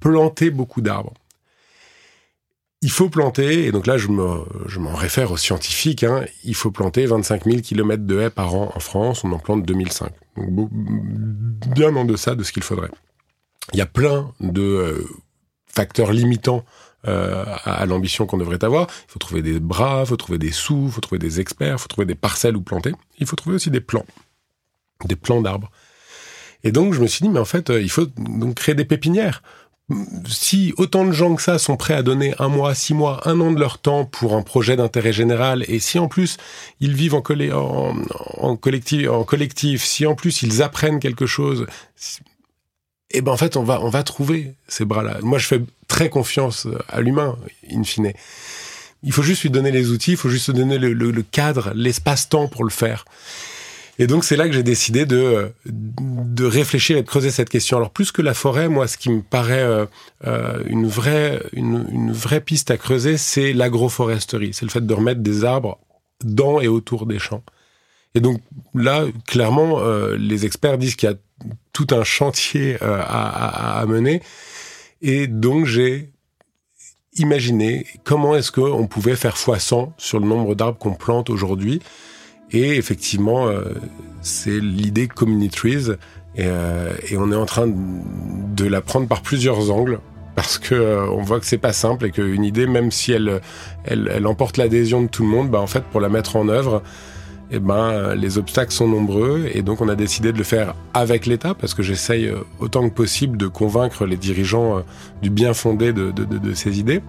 planter 0.00 0.50
beaucoup 0.50 0.80
d'arbres 0.80 1.14
il 2.82 2.90
faut 2.90 3.10
planter, 3.10 3.66
et 3.66 3.72
donc 3.72 3.86
là 3.86 3.98
je 3.98 4.08
m'en 4.08 4.44
je 4.66 4.80
réfère 4.80 5.32
aux 5.32 5.36
scientifiques, 5.36 6.02
hein, 6.02 6.24
il 6.44 6.54
faut 6.54 6.70
planter 6.70 7.04
25 7.04 7.44
000 7.44 7.60
km 7.60 8.04
de 8.04 8.20
haies 8.20 8.30
par 8.30 8.54
an 8.54 8.72
en 8.74 8.80
France, 8.80 9.22
on 9.24 9.32
en 9.32 9.38
plante 9.38 9.64
2005. 9.64 10.12
Donc 10.36 10.70
bien 10.72 11.94
en 11.94 12.04
deçà 12.04 12.34
de 12.34 12.42
ce 12.42 12.52
qu'il 12.52 12.62
faudrait. 12.62 12.90
Il 13.72 13.78
y 13.78 13.82
a 13.82 13.86
plein 13.86 14.32
de 14.40 14.62
euh, 14.62 15.08
facteurs 15.72 16.12
limitants 16.12 16.64
euh, 17.08 17.44
à, 17.64 17.86
l'ambition 17.86 18.26
qu'on 18.26 18.36
devrait 18.36 18.62
avoir. 18.62 18.86
Il 19.08 19.12
faut 19.12 19.18
trouver 19.18 19.42
des 19.42 19.58
bras, 19.58 20.00
il 20.04 20.06
faut 20.06 20.16
trouver 20.16 20.38
des 20.38 20.52
sous, 20.52 20.84
il 20.86 20.92
faut 20.92 21.00
trouver 21.00 21.18
des 21.18 21.40
experts, 21.40 21.76
il 21.76 21.78
faut 21.78 21.88
trouver 21.88 22.06
des 22.06 22.14
parcelles 22.14 22.56
où 22.56 22.60
planter. 22.60 22.92
Il 23.18 23.26
faut 23.26 23.36
trouver 23.36 23.56
aussi 23.56 23.70
des 23.70 23.80
plants, 23.80 24.06
des 25.06 25.16
plants 25.16 25.40
d'arbres. 25.40 25.70
Et 26.62 26.72
donc 26.72 26.92
je 26.92 27.00
me 27.00 27.06
suis 27.06 27.22
dit, 27.22 27.30
mais 27.30 27.40
en 27.40 27.46
fait, 27.46 27.70
euh, 27.70 27.80
il 27.80 27.90
faut 27.90 28.06
donc 28.18 28.54
créer 28.56 28.74
des 28.74 28.84
pépinières 28.84 29.42
si 30.26 30.72
autant 30.76 31.04
de 31.04 31.12
gens 31.12 31.34
que 31.34 31.42
ça 31.42 31.58
sont 31.58 31.76
prêts 31.76 31.94
à 31.94 32.02
donner 32.02 32.34
un 32.38 32.48
mois, 32.48 32.74
six 32.74 32.94
mois, 32.94 33.28
un 33.28 33.40
an 33.40 33.50
de 33.52 33.58
leur 33.58 33.78
temps 33.78 34.04
pour 34.04 34.34
un 34.34 34.42
projet 34.42 34.76
d'intérêt 34.76 35.12
général, 35.12 35.64
et 35.68 35.78
si 35.80 35.98
en 35.98 36.08
plus 36.08 36.36
ils 36.80 36.94
vivent 36.94 37.14
en, 37.14 37.94
en, 38.38 38.56
collectif, 38.56 39.10
en 39.10 39.24
collectif, 39.24 39.82
si 39.82 40.06
en 40.06 40.14
plus 40.14 40.42
ils 40.42 40.62
apprennent 40.62 41.00
quelque 41.00 41.26
chose, 41.26 41.66
eh 43.10 43.20
ben 43.20 43.32
en 43.32 43.36
fait 43.36 43.56
on 43.56 43.62
va 43.62 43.80
on 43.80 43.90
va 43.90 44.02
trouver 44.02 44.54
ces 44.68 44.84
bras-là. 44.84 45.18
Moi 45.22 45.38
je 45.38 45.46
fais 45.46 45.60
très 45.88 46.08
confiance 46.08 46.66
à 46.88 47.00
l'humain, 47.00 47.36
in 47.70 47.84
fine. 47.84 48.12
Il 49.02 49.12
faut 49.12 49.22
juste 49.22 49.42
lui 49.42 49.50
donner 49.50 49.70
les 49.70 49.90
outils, 49.90 50.12
il 50.12 50.16
faut 50.16 50.28
juste 50.28 50.48
lui 50.48 50.54
donner 50.54 50.78
le 50.78 51.22
cadre, 51.22 51.72
l'espace-temps 51.74 52.48
pour 52.48 52.64
le 52.64 52.70
faire. 52.70 53.04
Et 54.00 54.06
donc 54.06 54.24
c'est 54.24 54.36
là 54.36 54.46
que 54.46 54.54
j'ai 54.54 54.62
décidé 54.62 55.04
de 55.04 55.52
de 55.66 56.44
réfléchir 56.46 56.96
et 56.96 57.02
de 57.02 57.06
creuser 57.06 57.30
cette 57.30 57.50
question. 57.50 57.76
Alors 57.76 57.90
plus 57.90 58.12
que 58.12 58.22
la 58.22 58.32
forêt, 58.32 58.70
moi, 58.70 58.88
ce 58.88 58.96
qui 58.96 59.10
me 59.10 59.20
paraît 59.20 59.62
euh, 59.62 59.84
euh, 60.26 60.62
une 60.66 60.86
vraie 60.86 61.42
une, 61.52 61.86
une, 61.92 62.10
vraie 62.10 62.40
piste 62.40 62.70
à 62.70 62.78
creuser, 62.78 63.18
c'est 63.18 63.52
l'agroforesterie. 63.52 64.54
C'est 64.54 64.64
le 64.64 64.70
fait 64.70 64.86
de 64.86 64.94
remettre 64.94 65.20
des 65.20 65.44
arbres 65.44 65.78
dans 66.24 66.62
et 66.62 66.68
autour 66.68 67.04
des 67.04 67.18
champs. 67.18 67.42
Et 68.14 68.20
donc 68.20 68.40
là, 68.74 69.04
clairement, 69.26 69.80
euh, 69.80 70.16
les 70.16 70.46
experts 70.46 70.78
disent 70.78 70.96
qu'il 70.96 71.10
y 71.10 71.12
a 71.12 71.16
tout 71.72 71.86
un 71.90 72.04
chantier 72.04 72.76
à, 72.82 73.00
à, 73.00 73.80
à 73.80 73.86
mener. 73.86 74.22
Et 75.02 75.26
donc 75.26 75.66
j'ai 75.66 76.12
imaginé 77.16 77.86
comment 78.04 78.36
est-ce 78.36 78.52
qu'on 78.52 78.86
pouvait 78.86 79.16
faire 79.16 79.34
x100 79.34 79.92
sur 79.96 80.20
le 80.20 80.26
nombre 80.26 80.54
d'arbres 80.54 80.78
qu'on 80.78 80.94
plante 80.94 81.30
aujourd'hui 81.30 81.80
et 82.52 82.76
effectivement, 82.76 83.48
euh, 83.48 83.62
c'est 84.22 84.58
l'idée 84.60 85.08
Community 85.08 85.56
Trees. 85.56 85.90
Et, 86.36 86.44
euh, 86.46 86.92
et, 87.08 87.16
on 87.16 87.32
est 87.32 87.36
en 87.36 87.46
train 87.46 87.66
de 87.68 88.64
la 88.66 88.80
prendre 88.80 89.08
par 89.08 89.20
plusieurs 89.22 89.70
angles 89.70 90.00
parce 90.36 90.58
que 90.58 90.74
euh, 90.74 91.10
on 91.10 91.22
voit 91.22 91.40
que 91.40 91.46
c'est 91.46 91.58
pas 91.58 91.72
simple 91.72 92.06
et 92.06 92.10
qu'une 92.12 92.44
idée, 92.44 92.66
même 92.66 92.92
si 92.92 93.12
elle, 93.12 93.40
elle, 93.84 94.10
elle 94.14 94.26
emporte 94.26 94.56
l'adhésion 94.56 95.02
de 95.02 95.08
tout 95.08 95.24
le 95.24 95.28
monde, 95.28 95.50
bah 95.50 95.60
en 95.60 95.66
fait 95.66 95.82
pour 95.84 96.00
la 96.00 96.08
mettre 96.08 96.36
en 96.36 96.48
œuvre, 96.48 96.82
eh 97.50 97.58
ben 97.58 98.14
les 98.14 98.38
obstacles 98.38 98.72
sont 98.72 98.88
nombreux 98.88 99.48
et 99.52 99.62
donc 99.62 99.80
on 99.80 99.88
a 99.88 99.96
décidé 99.96 100.32
de 100.32 100.38
le 100.38 100.44
faire 100.44 100.74
avec 100.94 101.26
l'État 101.26 101.54
parce 101.54 101.74
que 101.74 101.82
j'essaye 101.82 102.32
autant 102.60 102.88
que 102.88 102.94
possible 102.94 103.36
de 103.36 103.48
convaincre 103.48 104.06
les 104.06 104.16
dirigeants 104.16 104.82
du 105.20 105.30
bien 105.30 105.52
fondé 105.52 105.92
de, 105.92 106.10
de, 106.10 106.24
de, 106.24 106.38
de 106.38 106.54
ces 106.54 106.78
idées. 106.78 107.02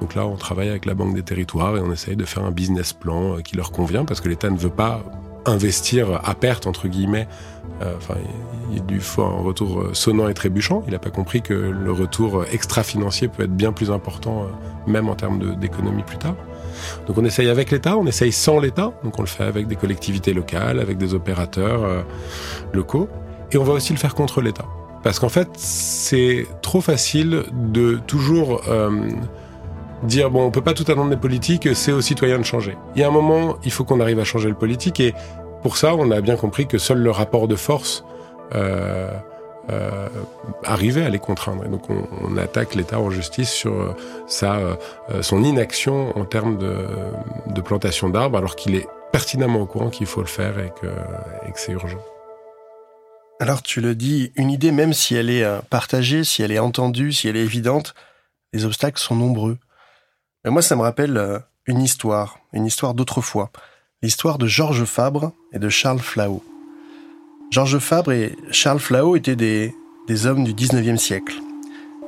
Donc 0.00 0.14
là, 0.14 0.26
on 0.26 0.36
travaille 0.36 0.68
avec 0.68 0.84
la 0.84 0.94
Banque 0.94 1.14
des 1.14 1.22
Territoires 1.22 1.76
et 1.76 1.80
on 1.80 1.92
essaye 1.92 2.16
de 2.16 2.24
faire 2.24 2.44
un 2.44 2.50
business 2.50 2.92
plan 2.92 3.36
euh, 3.36 3.40
qui 3.40 3.56
leur 3.56 3.72
convient 3.72 4.04
parce 4.04 4.20
que 4.20 4.28
l'État 4.28 4.50
ne 4.50 4.56
veut 4.56 4.70
pas 4.70 5.02
investir 5.46 6.20
à 6.24 6.34
perte, 6.34 6.66
entre 6.66 6.88
guillemets. 6.88 7.26
Euh, 7.82 7.94
enfin, 7.96 8.14
il 8.90 9.00
faut 9.00 9.22
un 9.22 9.42
retour 9.42 9.80
euh, 9.80 9.90
sonnant 9.94 10.28
et 10.28 10.34
trébuchant. 10.34 10.82
Il 10.86 10.92
n'a 10.92 10.98
pas 10.98 11.10
compris 11.10 11.42
que 11.42 11.54
le 11.54 11.92
retour 11.92 12.44
extra-financier 12.52 13.28
peut 13.28 13.44
être 13.44 13.56
bien 13.56 13.72
plus 13.72 13.90
important, 13.90 14.46
même 14.86 15.08
en 15.08 15.14
termes 15.14 15.56
d'économie 15.56 16.02
plus 16.02 16.18
tard. 16.18 16.36
Donc 17.06 17.18
on 17.18 17.24
essaye 17.24 17.48
avec 17.48 17.70
l'État, 17.70 17.96
on 17.96 18.06
essaye 18.06 18.32
sans 18.32 18.58
l'État. 18.58 18.92
Donc 19.04 19.18
on 19.18 19.22
le 19.22 19.28
fait 19.28 19.44
avec 19.44 19.66
des 19.66 19.76
collectivités 19.76 20.32
locales, 20.32 20.80
avec 20.80 20.98
des 20.98 21.14
opérateurs 21.14 22.04
locaux. 22.72 23.08
Et 23.52 23.56
on 23.56 23.64
va 23.64 23.72
aussi 23.72 23.92
le 23.92 23.98
faire 23.98 24.14
contre 24.14 24.40
l'État. 24.40 24.66
Parce 25.02 25.18
qu'en 25.18 25.28
fait, 25.28 25.48
c'est 25.54 26.46
trop 26.60 26.80
facile 26.80 27.44
de 27.52 28.00
toujours 28.06 28.62
dire 30.02 30.30
bon, 30.30 30.44
on 30.44 30.50
peut 30.50 30.62
pas 30.62 30.74
tout 30.74 30.84
attendre 30.88 31.10
des 31.10 31.16
politiques, 31.16 31.68
c'est 31.74 31.92
aux 31.92 32.00
citoyens 32.00 32.38
de 32.38 32.44
changer. 32.44 32.76
Il 32.94 33.00
y 33.00 33.04
a 33.04 33.08
un 33.08 33.12
moment, 33.12 33.56
il 33.64 33.70
faut 33.70 33.84
qu'on 33.84 34.00
arrive 34.00 34.18
à 34.20 34.24
changer 34.24 34.48
le 34.48 34.54
politique 34.54 35.00
et 35.00 35.14
pour 35.62 35.76
ça, 35.76 35.94
on 35.94 36.10
a 36.10 36.20
bien 36.20 36.36
compris 36.36 36.66
que 36.66 36.78
seul 36.78 36.98
le 36.98 37.10
rapport 37.10 37.48
de 37.48 37.56
force 37.56 38.04
euh, 38.54 39.10
euh, 39.70 40.08
arrivait 40.64 41.04
à 41.04 41.08
les 41.08 41.18
contraindre. 41.18 41.64
Et 41.64 41.68
donc 41.68 41.88
on, 41.90 42.36
attaque 42.36 42.74
l'État 42.74 43.00
en 43.00 43.10
justice 43.10 43.50
sur 43.50 43.72
euh, 43.72 43.94
euh, 44.42 45.22
son 45.22 45.42
inaction 45.42 46.16
en 46.18 46.24
termes 46.24 46.58
de, 46.58 47.60
plantation 47.60 48.08
d'arbres, 48.08 48.38
alors 48.38 48.56
qu'il 48.56 48.74
est 48.74 48.86
pertinemment 49.12 49.60
au 49.60 49.66
courant 49.66 49.90
qu'il 49.90 50.06
faut 50.06 50.20
le 50.20 50.26
faire 50.26 50.58
et 50.58 50.72
que, 50.80 50.86
et 50.86 51.52
c'est 51.56 51.72
urgent. 51.72 51.98
Alors 53.40 53.62
tu 53.62 53.80
le 53.80 53.94
dis, 53.94 54.32
une 54.36 54.50
idée, 54.50 54.72
même 54.72 54.92
si 54.92 55.14
elle 55.14 55.30
est 55.30 55.46
partagée, 55.70 56.24
si 56.24 56.42
elle 56.42 56.52
est 56.52 56.58
entendue, 56.58 57.12
si 57.12 57.28
elle 57.28 57.36
est 57.36 57.44
évidente, 57.44 57.94
les 58.52 58.64
obstacles 58.64 59.00
sont 59.00 59.16
nombreux 59.16 59.58
moi, 60.50 60.62
ça 60.62 60.76
me 60.76 60.82
rappelle 60.82 61.42
une 61.66 61.80
histoire, 61.80 62.38
une 62.52 62.66
histoire 62.66 62.94
d'autrefois. 62.94 63.50
L'histoire 64.02 64.38
de 64.38 64.46
Georges 64.46 64.84
Fabre 64.84 65.32
et 65.52 65.58
de 65.58 65.68
Charles 65.68 65.98
Flao. 65.98 66.42
Georges 67.50 67.78
Fabre 67.78 68.12
et 68.12 68.36
Charles 68.50 68.78
Flao 68.78 69.16
étaient 69.16 69.34
des, 69.34 69.74
hommes 70.26 70.44
du 70.44 70.52
19e 70.52 70.98
siècle. 70.98 71.34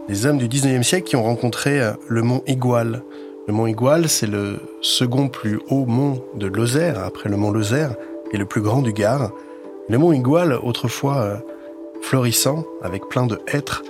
Des 0.06 0.26
hommes 0.26 0.36
du 0.36 0.48
19e 0.48 0.82
siècle 0.82 1.08
qui 1.08 1.16
ont 1.16 1.22
rencontré 1.22 1.80
euh, 1.80 1.92
le 2.08 2.22
mont 2.22 2.42
Igual. 2.46 3.02
Le 3.48 3.54
mont 3.54 3.66
Igual, 3.66 4.10
c'est 4.10 4.26
le 4.26 4.60
second 4.82 5.28
plus 5.28 5.58
haut 5.70 5.86
mont 5.86 6.22
de 6.34 6.46
Lozère, 6.46 7.02
après 7.02 7.30
le 7.30 7.38
mont 7.38 7.50
Lozère, 7.50 7.94
et 8.32 8.36
le 8.36 8.44
plus 8.44 8.60
grand 8.60 8.82
du 8.82 8.92
Gard. 8.92 9.32
Le 9.88 9.96
mont 9.96 10.12
Igual, 10.12 10.52
autrefois 10.62 11.16
euh, 11.22 11.36
florissant, 12.02 12.66
avec 12.82 13.08
plein 13.08 13.26
de 13.26 13.40
hêtres, 13.46 13.82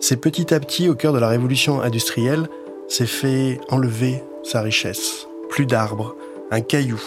c'est 0.00 0.16
petit 0.16 0.54
à 0.54 0.60
petit, 0.60 0.88
au 0.88 0.94
cœur 0.94 1.12
de 1.12 1.18
la 1.18 1.28
révolution 1.28 1.82
industrielle, 1.82 2.48
s'est 2.88 3.06
fait 3.06 3.60
enlever 3.68 4.22
sa 4.42 4.62
richesse. 4.62 5.28
Plus 5.50 5.66
d'arbres, 5.66 6.16
un 6.50 6.62
caillou, 6.62 7.00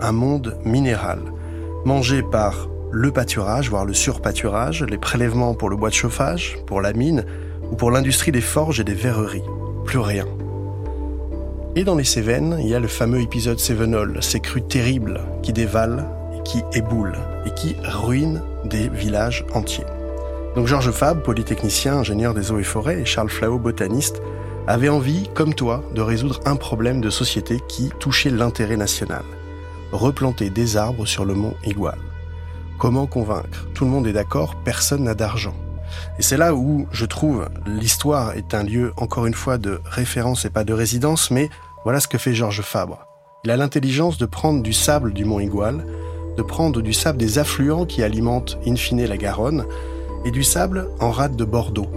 un 0.00 0.12
monde 0.12 0.58
minéral, 0.64 1.20
mangé 1.84 2.22
par 2.22 2.68
le 2.94 3.10
pâturage, 3.10 3.70
voire 3.70 3.84
le 3.84 3.92
surpâturage, 3.92 4.84
les 4.84 4.98
prélèvements 4.98 5.54
pour 5.54 5.68
le 5.68 5.74
bois 5.74 5.88
de 5.88 5.94
chauffage, 5.94 6.58
pour 6.64 6.80
la 6.80 6.92
mine 6.92 7.24
ou 7.72 7.74
pour 7.74 7.90
l'industrie 7.90 8.30
des 8.30 8.40
forges 8.40 8.78
et 8.78 8.84
des 8.84 8.94
verreries. 8.94 9.42
Plus 9.84 9.98
rien. 9.98 10.26
Et 11.74 11.82
dans 11.82 11.96
les 11.96 12.04
Cévennes, 12.04 12.56
il 12.60 12.68
y 12.68 12.74
a 12.74 12.78
le 12.78 12.86
fameux 12.86 13.20
épisode 13.20 13.58
Cévenol, 13.58 14.18
ces 14.20 14.38
crues 14.38 14.62
terribles 14.62 15.20
qui 15.42 15.52
dévalent 15.52 16.04
et 16.38 16.42
qui 16.44 16.62
éboulent 16.72 17.18
et 17.44 17.50
qui 17.50 17.74
ruinent 17.82 18.42
des 18.64 18.88
villages 18.88 19.44
entiers. 19.54 19.86
Donc 20.54 20.68
Georges 20.68 20.92
Fab, 20.92 21.20
polytechnicien, 21.20 21.96
ingénieur 21.96 22.32
des 22.32 22.52
eaux 22.52 22.60
et 22.60 22.62
forêts, 22.62 23.00
et 23.00 23.04
Charles 23.04 23.28
Flao, 23.28 23.58
botaniste, 23.58 24.22
avait 24.68 24.88
envie, 24.88 25.28
comme 25.34 25.54
toi, 25.54 25.82
de 25.96 26.00
résoudre 26.00 26.40
un 26.46 26.54
problème 26.54 27.00
de 27.00 27.10
société 27.10 27.58
qui 27.66 27.90
touchait 27.98 28.30
l'intérêt 28.30 28.76
national. 28.76 29.24
Replanter 29.90 30.48
des 30.48 30.76
arbres 30.76 31.06
sur 31.06 31.24
le 31.24 31.34
mont 31.34 31.54
Igual. 31.64 31.98
Comment 32.84 33.06
convaincre 33.06 33.66
Tout 33.72 33.86
le 33.86 33.90
monde 33.90 34.06
est 34.06 34.12
d'accord, 34.12 34.56
personne 34.62 35.04
n'a 35.04 35.14
d'argent. 35.14 35.54
Et 36.18 36.22
c'est 36.22 36.36
là 36.36 36.54
où 36.54 36.86
je 36.92 37.06
trouve 37.06 37.48
l'histoire 37.64 38.36
est 38.36 38.52
un 38.52 38.62
lieu, 38.62 38.92
encore 38.98 39.24
une 39.24 39.32
fois, 39.32 39.56
de 39.56 39.80
référence 39.86 40.44
et 40.44 40.50
pas 40.50 40.64
de 40.64 40.74
résidence, 40.74 41.30
mais 41.30 41.48
voilà 41.84 41.98
ce 41.98 42.08
que 42.08 42.18
fait 42.18 42.34
Georges 42.34 42.60
Fabre. 42.60 43.06
Il 43.42 43.50
a 43.50 43.56
l'intelligence 43.56 44.18
de 44.18 44.26
prendre 44.26 44.62
du 44.62 44.74
sable 44.74 45.14
du 45.14 45.24
Mont 45.24 45.40
Igual, 45.40 45.86
de 46.36 46.42
prendre 46.42 46.82
du 46.82 46.92
sable 46.92 47.16
des 47.16 47.38
affluents 47.38 47.86
qui 47.86 48.02
alimentent 48.02 48.58
in 48.66 48.76
fine 48.76 49.06
la 49.06 49.16
Garonne, 49.16 49.64
et 50.26 50.30
du 50.30 50.44
sable 50.44 50.90
en 51.00 51.10
rade 51.10 51.36
de 51.36 51.44
Bordeaux. 51.46 51.90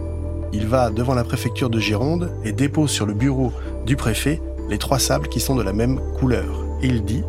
Il 0.53 0.67
va 0.67 0.89
devant 0.89 1.15
la 1.15 1.25
préfecture 1.25 1.69
de 1.69 1.81
Gironde 1.81 2.31
et 2.45 2.53
dépose 2.53 2.91
sur 2.91 3.05
le 3.05 3.13
bureau 3.13 3.51
du 3.85 3.97
préfet 3.97 4.41
les 4.69 4.77
trois 4.77 4.99
sables 4.99 5.27
qui 5.27 5.41
sont 5.41 5.55
de 5.55 5.63
la 5.63 5.73
même 5.73 5.99
couleur. 6.17 6.63
Et 6.81 6.87
il 6.87 7.03
dit 7.03 7.25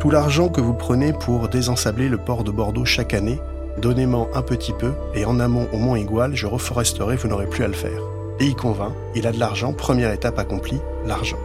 Tout 0.00 0.10
l'argent 0.10 0.48
que 0.48 0.60
vous 0.60 0.74
prenez 0.74 1.12
pour 1.12 1.48
désensabler 1.48 2.08
le 2.08 2.18
port 2.18 2.44
de 2.44 2.52
Bordeaux 2.52 2.84
chaque 2.84 3.14
année, 3.14 3.40
donnez-moi 3.78 4.30
un 4.32 4.42
petit 4.42 4.72
peu, 4.72 4.92
et 5.12 5.24
en 5.24 5.40
amont 5.40 5.66
au 5.72 5.76
Mont 5.76 5.96
Igual, 5.96 6.36
je 6.36 6.46
reforesterai, 6.46 7.16
vous 7.16 7.26
n'aurez 7.26 7.48
plus 7.48 7.64
à 7.64 7.66
le 7.66 7.72
faire. 7.72 8.00
Et 8.38 8.44
il 8.44 8.54
convainc, 8.54 8.92
il 9.16 9.26
a 9.26 9.32
de 9.32 9.40
l'argent, 9.40 9.72
première 9.72 10.12
étape 10.12 10.38
accomplie, 10.38 10.78
l'argent. 11.04 11.38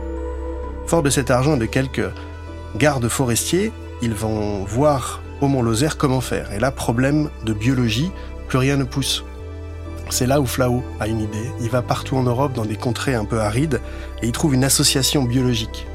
Fort 0.86 1.02
de 1.02 1.10
cet 1.10 1.32
argent 1.32 1.56
et 1.56 1.60
de 1.60 1.66
quelques 1.66 2.08
gardes 2.76 3.08
forestiers, 3.08 3.72
ils 4.04 4.13
vont 4.13 4.63
voir 4.66 5.24
au 5.42 5.48
Mont 5.48 5.63
Lozère 5.63 5.98
comment 5.98 6.22
faire. 6.22 6.52
Et 6.54 6.60
là, 6.60 6.70
problème 6.70 7.32
de 7.46 7.54
biologie, 7.54 8.12
plus 8.48 8.60
rien 8.60 8.78
ne 8.78 8.84
pousse. 8.84 9.24
C'est 10.10 10.28
là 10.28 10.39
où 10.39 10.46
Flao 10.46 10.84
a 11.00 11.08
une 11.08 11.22
idée. 11.22 11.50
Il 11.60 11.70
va 11.72 11.82
partout 11.82 12.18
en 12.18 12.24
Europe 12.24 12.54
dans 12.54 12.66
des 12.66 12.76
contrées 12.76 13.16
un 13.16 13.26
peu 13.26 13.39
arides 13.39 13.82
et 14.22 14.28
il 14.28 14.32
trouve 14.32 14.54
une 14.54 14.63
association 14.63 15.24
biologique. 15.24 15.88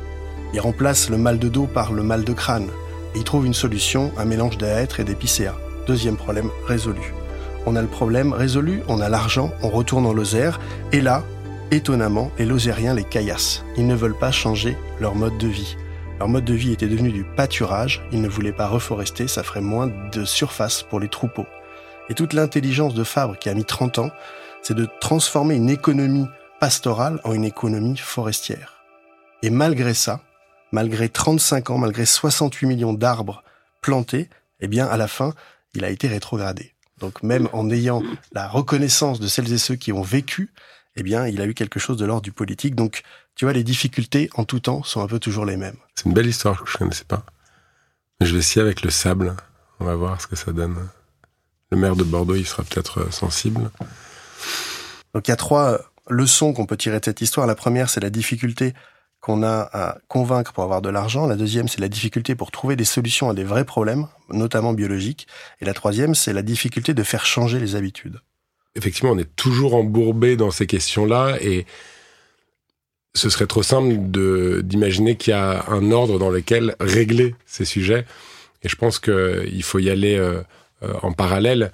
Il 0.54 0.60
remplace 0.60 1.10
le 1.10 1.18
mal 1.18 1.38
de 1.38 1.48
dos 1.48 1.66
par 1.66 1.92
le 1.92 2.02
mal 2.02 2.24
de 2.24 2.32
crâne. 2.32 2.68
Et 3.14 3.18
il 3.18 3.24
trouve 3.24 3.46
une 3.46 3.54
solution, 3.54 4.12
un 4.16 4.24
mélange 4.24 4.58
d'hêtre 4.58 5.00
et 5.00 5.04
d'épicéa. 5.04 5.54
Deuxième 5.86 6.16
problème 6.16 6.50
résolu. 6.66 7.12
On 7.66 7.76
a 7.76 7.82
le 7.82 7.88
problème 7.88 8.32
résolu, 8.32 8.82
on 8.88 9.00
a 9.00 9.08
l'argent, 9.08 9.52
on 9.62 9.68
retourne 9.68 10.06
en 10.06 10.12
Lozère, 10.12 10.58
et 10.92 11.00
là, 11.00 11.22
étonnamment, 11.70 12.30
les 12.38 12.46
Lozériens 12.46 12.94
les 12.94 13.04
caillassent. 13.04 13.64
Ils 13.76 13.86
ne 13.86 13.94
veulent 13.94 14.18
pas 14.18 14.30
changer 14.30 14.76
leur 15.00 15.14
mode 15.14 15.36
de 15.38 15.48
vie. 15.48 15.76
Leur 16.18 16.28
mode 16.28 16.44
de 16.44 16.54
vie 16.54 16.72
était 16.72 16.88
devenu 16.88 17.12
du 17.12 17.24
pâturage, 17.24 18.02
ils 18.10 18.22
ne 18.22 18.28
voulaient 18.28 18.52
pas 18.52 18.68
reforester, 18.68 19.28
ça 19.28 19.42
ferait 19.42 19.60
moins 19.60 19.90
de 20.12 20.24
surface 20.24 20.82
pour 20.82 20.98
les 20.98 21.08
troupeaux. 21.08 21.46
Et 22.08 22.14
toute 22.14 22.32
l'intelligence 22.32 22.94
de 22.94 23.04
Fabre 23.04 23.38
qui 23.38 23.48
a 23.48 23.54
mis 23.54 23.64
30 23.64 23.98
ans, 23.98 24.10
c'est 24.62 24.74
de 24.74 24.88
transformer 25.00 25.54
une 25.54 25.70
économie 25.70 26.26
pastorale 26.60 27.20
en 27.24 27.34
une 27.34 27.44
économie 27.44 27.96
forestière. 27.96 28.82
Et 29.42 29.50
malgré 29.50 29.94
ça, 29.94 30.20
malgré 30.72 31.08
35 31.08 31.70
ans, 31.70 31.78
malgré 31.78 32.06
68 32.06 32.66
millions 32.66 32.92
d'arbres 32.92 33.42
plantés, 33.82 34.28
eh 34.60 34.68
bien, 34.68 34.86
à 34.86 34.96
la 34.96 35.08
fin, 35.08 35.34
il 35.74 35.84
a 35.84 35.90
été 35.90 36.08
rétrogradé. 36.08 36.74
Donc 36.98 37.22
même 37.22 37.48
en 37.52 37.70
ayant 37.70 38.02
la 38.32 38.48
reconnaissance 38.48 39.20
de 39.20 39.28
celles 39.28 39.52
et 39.52 39.58
ceux 39.58 39.76
qui 39.76 39.92
ont 39.92 40.02
vécu, 40.02 40.52
eh 40.96 41.02
bien, 41.02 41.26
il 41.26 41.40
a 41.40 41.46
eu 41.46 41.54
quelque 41.54 41.78
chose 41.78 41.96
de 41.96 42.04
l'ordre 42.04 42.22
du 42.22 42.32
politique. 42.32 42.74
Donc, 42.74 43.02
tu 43.36 43.44
vois, 43.44 43.54
les 43.54 43.62
difficultés 43.62 44.30
en 44.34 44.44
tout 44.44 44.58
temps 44.58 44.82
sont 44.82 45.00
un 45.00 45.06
peu 45.06 45.20
toujours 45.20 45.44
les 45.44 45.56
mêmes. 45.56 45.76
C'est 45.94 46.06
une 46.06 46.12
belle 46.12 46.26
histoire 46.26 46.62
que 46.62 46.68
je 46.68 46.76
connaissais 46.76 47.04
pas. 47.04 47.24
je 48.20 48.32
vais 48.32 48.40
essayer 48.40 48.60
avec 48.60 48.82
le 48.82 48.90
sable. 48.90 49.36
On 49.78 49.84
va 49.84 49.94
voir 49.94 50.20
ce 50.20 50.26
que 50.26 50.34
ça 50.34 50.50
donne. 50.50 50.76
Le 51.70 51.76
maire 51.78 51.94
de 51.94 52.02
Bordeaux, 52.02 52.34
il 52.34 52.46
sera 52.46 52.64
peut-être 52.64 53.02
euh, 53.02 53.10
sensible. 53.12 53.70
Donc, 55.14 55.28
il 55.28 55.30
y 55.30 55.32
a 55.32 55.36
trois 55.36 55.78
leçons 56.08 56.52
qu'on 56.52 56.66
peut 56.66 56.76
tirer 56.76 56.98
de 56.98 57.04
cette 57.04 57.20
histoire. 57.20 57.46
La 57.46 57.54
première, 57.54 57.90
c'est 57.90 58.00
la 58.00 58.10
difficulté 58.10 58.74
qu'on 59.20 59.42
a 59.42 59.68
à 59.72 59.98
convaincre 60.08 60.52
pour 60.52 60.64
avoir 60.64 60.80
de 60.80 60.88
l'argent. 60.88 61.26
La 61.26 61.36
deuxième, 61.36 61.68
c'est 61.68 61.80
la 61.80 61.88
difficulté 61.88 62.34
pour 62.34 62.50
trouver 62.50 62.76
des 62.76 62.84
solutions 62.84 63.28
à 63.28 63.34
des 63.34 63.44
vrais 63.44 63.64
problèmes, 63.64 64.06
notamment 64.30 64.72
biologiques. 64.72 65.26
Et 65.60 65.64
la 65.64 65.74
troisième, 65.74 66.14
c'est 66.14 66.32
la 66.32 66.42
difficulté 66.42 66.94
de 66.94 67.02
faire 67.02 67.26
changer 67.26 67.58
les 67.58 67.74
habitudes. 67.74 68.20
Effectivement, 68.76 69.12
on 69.12 69.18
est 69.18 69.34
toujours 69.34 69.74
embourbé 69.74 70.36
dans 70.36 70.50
ces 70.50 70.66
questions-là 70.66 71.36
et 71.40 71.66
ce 73.14 73.28
serait 73.30 73.46
trop 73.46 73.64
simple 73.64 73.96
d'imaginer 74.62 75.16
qu'il 75.16 75.32
y 75.32 75.34
a 75.34 75.64
un 75.68 75.90
ordre 75.90 76.18
dans 76.18 76.30
lequel 76.30 76.76
régler 76.78 77.34
ces 77.46 77.64
sujets. 77.64 78.06
Et 78.62 78.68
je 78.68 78.76
pense 78.76 79.00
qu'il 79.00 79.62
faut 79.62 79.78
y 79.78 79.90
aller 79.90 80.16
euh, 80.16 80.42
euh, 80.82 80.94
en 81.02 81.12
parallèle. 81.12 81.72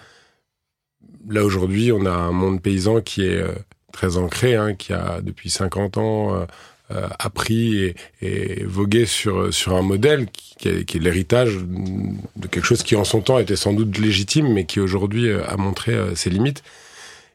Là, 1.29 1.45
aujourd'hui, 1.45 1.93
on 1.93 2.07
a 2.07 2.11
un 2.11 2.33
monde 2.33 2.63
paysan 2.63 3.01
qui 3.01 3.27
est 3.27 3.37
euh, 3.37 3.53
très 3.93 4.17
ancré, 4.17 4.55
hein, 4.55 4.75
qui 4.75 4.93
a 4.93 5.21
depuis 5.21 5.51
50 5.51 5.99
ans 5.99 6.47
appris 6.91 7.79
et, 7.79 7.95
et, 8.21 8.65
vogué 8.65 9.07
sur 9.07 9.53
sur 9.53 9.75
un 9.75 9.83
modèle 9.83 10.27
qui, 10.31 10.45
qui 10.85 10.97
est 10.97 11.01
l'héritage 11.01 11.57
de 11.57 12.47
quelque 12.47 12.65
chose 12.65 12.83
qui 12.83 12.97
en 12.97 13.05
son 13.05 13.21
temps 13.21 13.39
était 13.39 13.57
sans 13.57 13.73
doute 13.73 13.99
légitime, 13.99 14.53
mais 14.53 14.65
qui 14.65 14.81
aujourd'hui 14.81 15.29
euh, 15.29 15.45
a 15.47 15.57
montré 15.57 15.93
euh, 15.93 16.15
ses 16.15 16.31
limites. 16.31 16.63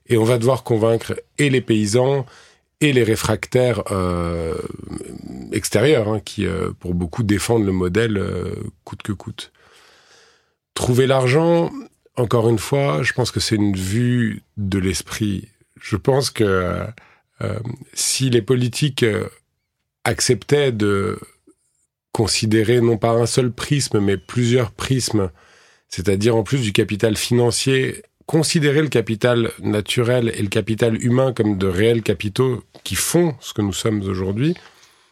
Et 0.08 0.18
on 0.18 0.24
va 0.24 0.38
devoir 0.38 0.64
convaincre 0.64 1.22
et 1.38 1.50
les 1.50 1.62
paysans 1.62 2.26
et 2.82 2.94
les 2.94 3.04
réfractaires 3.04 3.84
euh, 3.92 4.56
extérieurs, 5.52 6.08
hein, 6.08 6.20
qui 6.24 6.48
pour 6.80 6.96
beaucoup 6.96 7.24
défendent 7.24 7.66
le 7.66 7.74
modèle 7.74 8.20
coûte 8.86 9.04
que 9.04 9.12
coûte. 9.12 9.52
Trouver 10.74 11.06
l'argent, 11.06 11.70
encore 12.16 12.50
une 12.50 12.58
fois, 12.58 13.04
je 13.04 13.14
pense 13.14 13.30
que 13.30 13.40
c'est 13.40 13.56
une 13.56 13.76
vue 13.76 14.42
de 14.58 14.80
l'esprit. 14.80 15.50
Je 15.80 15.96
pense 15.96 16.32
que 16.32 16.88
euh, 17.42 17.60
si 17.94 18.30
les 18.30 18.42
politiques 18.42 19.06
acceptait 20.04 20.72
de 20.72 21.20
considérer 22.12 22.82
non 22.82 22.98
pas 22.98 23.12
un 23.12 23.26
seul 23.26 23.52
prisme, 23.52 24.00
mais 24.00 24.18
plusieurs 24.18 24.72
prismes, 24.72 25.30
c'est-à-dire 25.88 26.36
en 26.36 26.44
plus 26.44 26.62
du 26.62 26.74
capital 26.74 27.16
financier, 27.16 28.04
considérer 28.26 28.82
le 28.82 28.90
capital 28.90 29.52
naturel 29.60 30.32
et 30.36 30.42
le 30.42 30.50
capital 30.50 31.04
humain 31.04 31.34
comme 31.34 31.58
de 31.58 31.68
réels 31.68 32.04
capitaux 32.04 32.64
qui 32.84 32.96
font 32.96 33.36
ce 33.40 33.54
que 33.54 33.62
nous 33.62 33.74
sommes 33.74 34.02
aujourd'hui. 34.04 34.56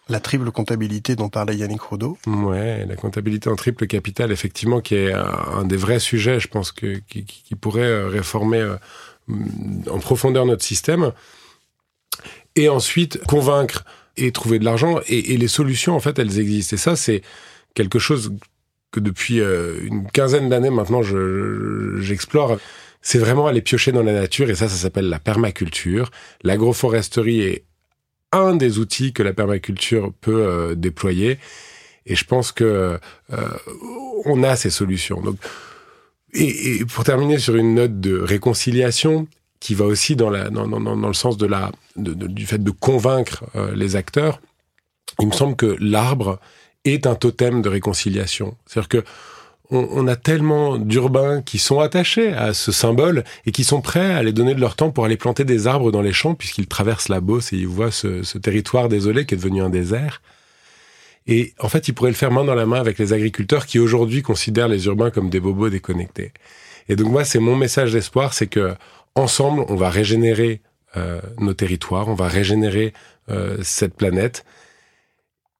La 0.10 0.20
triple 0.20 0.52
comptabilité 0.52 1.16
dont 1.16 1.28
parlait 1.28 1.56
Yannick 1.56 1.82
Rodeau. 1.82 2.18
Ouais, 2.28 2.86
la 2.86 2.96
comptabilité 2.96 3.50
en 3.50 3.56
triple 3.56 3.88
capital, 3.88 4.32
effectivement, 4.32 4.80
qui 4.80 4.96
est 4.96 5.12
un 5.14 5.66
des 5.66 5.76
vrais 5.76 6.00
sujets, 6.00 6.40
je 6.40 6.48
pense, 6.48 6.72
que, 6.72 7.02
qui, 7.10 7.26
qui 7.26 7.56
pourrait 7.56 7.82
euh, 7.82 8.08
réformer 8.08 8.60
euh, 8.60 8.78
en 9.90 10.00
profondeur 10.00 10.46
notre 10.46 10.64
système. 10.64 11.12
Et 12.56 12.70
ensuite, 12.70 13.20
convaincre 13.28 13.84
et 14.18 14.32
trouver 14.32 14.60
de 14.60 14.66
l'argent. 14.66 15.00
Et, 15.08 15.38
les 15.38 15.48
solutions, 15.48 15.96
en 15.96 16.00
fait, 16.00 16.20
elles 16.20 16.40
existent. 16.40 16.76
Et 16.76 16.80
ça, 16.80 16.96
c'est 16.96 17.22
quelque 17.74 18.00
chose 18.00 18.34
que 18.92 19.00
depuis 19.00 19.40
euh, 19.40 19.76
une 19.84 20.10
quinzaine 20.10 20.50
d'années 20.50 20.70
maintenant, 20.70 21.02
j'explore. 22.00 22.58
c'est 23.02 23.20
vraiment 23.20 23.48
aller 23.48 23.62
piocher 23.62 23.92
dans 23.92 24.04
la 24.04 24.14
nature. 24.14 24.50
Et 24.50 24.56
ça, 24.56 24.68
ça 24.68 24.76
s'appelle 24.76 25.10
la 25.10 25.20
permaculture. 25.20 26.10
L'agroforesterie 26.44 27.42
est 27.42 27.64
un 28.32 28.56
des 28.56 28.80
outils 28.80 29.14
que 29.14 29.24
la 29.24 29.34
permaculture 29.34 30.12
peut 30.22 30.46
euh, 30.46 30.76
déployer. 30.76 31.38
Et 32.06 32.16
je 32.16 32.26
pense 32.26 32.52
que 32.52 33.00
euh, 33.34 33.48
on 34.26 34.44
a 34.44 34.56
ces 34.56 34.70
solutions. 34.70 35.22
Donc, 35.22 35.38
et, 36.34 36.78
et, 36.78 36.86
pour 36.86 37.04
terminer 37.04 37.38
sur 37.38 37.56
une 37.56 37.76
note 37.76 38.00
de 38.00 38.18
réconciliation, 38.18 39.28
qui 39.60 39.74
va 39.74 39.86
aussi 39.86 40.16
dans, 40.16 40.30
la, 40.30 40.50
dans, 40.50 40.68
dans, 40.68 40.80
dans 40.80 41.08
le 41.08 41.14
sens 41.14 41.38
de 41.38 41.46
la, 41.46 41.72
de, 41.96 42.14
du 42.14 42.46
fait 42.46 42.64
de 42.64 42.72
convaincre 42.72 43.44
euh, 43.56 43.74
les 43.76 43.96
acteurs, 43.96 44.40
il 45.20 45.28
me 45.28 45.34
semble 45.34 45.56
que 45.56 45.76
l'arbre 45.80 46.40
est 46.86 47.08
un 47.08 47.16
totem 47.16 47.62
de 47.62 47.70
réconciliation. 47.70 48.56
C'est-à-dire 48.66 48.90
que 48.90 49.04
on, 49.70 49.88
on, 49.92 50.08
a 50.08 50.16
tellement 50.16 50.78
d'urbains 50.78 51.42
qui 51.42 51.58
sont 51.58 51.82
attachés 51.82 52.32
à 52.34 52.54
ce 52.54 52.72
symbole 52.72 53.26
et 53.46 53.52
qui 53.52 53.66
sont 53.66 53.82
prêts 53.82 54.14
à 54.14 54.18
aller 54.18 54.32
donner 54.32 54.56
de 54.56 54.62
leur 54.62 54.78
temps 54.78 54.92
pour 54.92 55.04
aller 55.04 55.18
planter 55.18 55.44
des 55.44 55.68
arbres 55.68 55.92
dans 55.92 56.02
les 56.02 56.14
champs 56.14 56.36
puisqu'ils 56.36 56.68
traversent 56.68 57.10
la 57.10 57.20
Beauce 57.20 57.52
et 57.52 57.58
ils 57.58 57.68
voient 57.68 57.92
ce, 57.92 58.24
ce 58.24 58.38
territoire 58.38 58.88
désolé 58.88 59.26
qui 59.26 59.34
est 59.34 59.38
devenu 59.38 59.62
un 59.62 59.70
désert. 59.70 60.22
Et 61.28 61.54
en 61.60 61.68
fait, 61.68 61.90
ils 61.90 61.94
pourraient 61.94 62.12
le 62.12 62.16
faire 62.16 62.32
main 62.32 62.46
dans 62.46 62.56
la 62.56 62.66
main 62.66 62.80
avec 62.80 62.98
les 62.98 63.12
agriculteurs 63.12 63.66
qui 63.66 63.80
aujourd'hui 63.80 64.22
considèrent 64.22 64.70
les 64.70 64.86
urbains 64.86 65.12
comme 65.12 65.30
des 65.30 65.42
bobos 65.42 65.70
déconnectés. 65.70 66.32
Et 66.88 66.96
donc 66.96 67.08
moi, 67.12 67.26
c'est 67.26 67.40
mon 67.40 67.58
message 67.58 67.92
d'espoir, 67.92 68.34
c'est 68.34 68.48
que 68.48 68.74
ensemble, 69.18 69.66
on 69.70 69.76
va 69.76 69.90
régénérer 69.90 70.62
euh, 70.96 71.22
nos 71.38 71.54
territoires, 71.54 72.08
on 72.08 72.14
va 72.14 72.28
régénérer 72.28 72.94
euh, 73.30 73.58
cette 73.62 73.96
planète. 73.96 74.46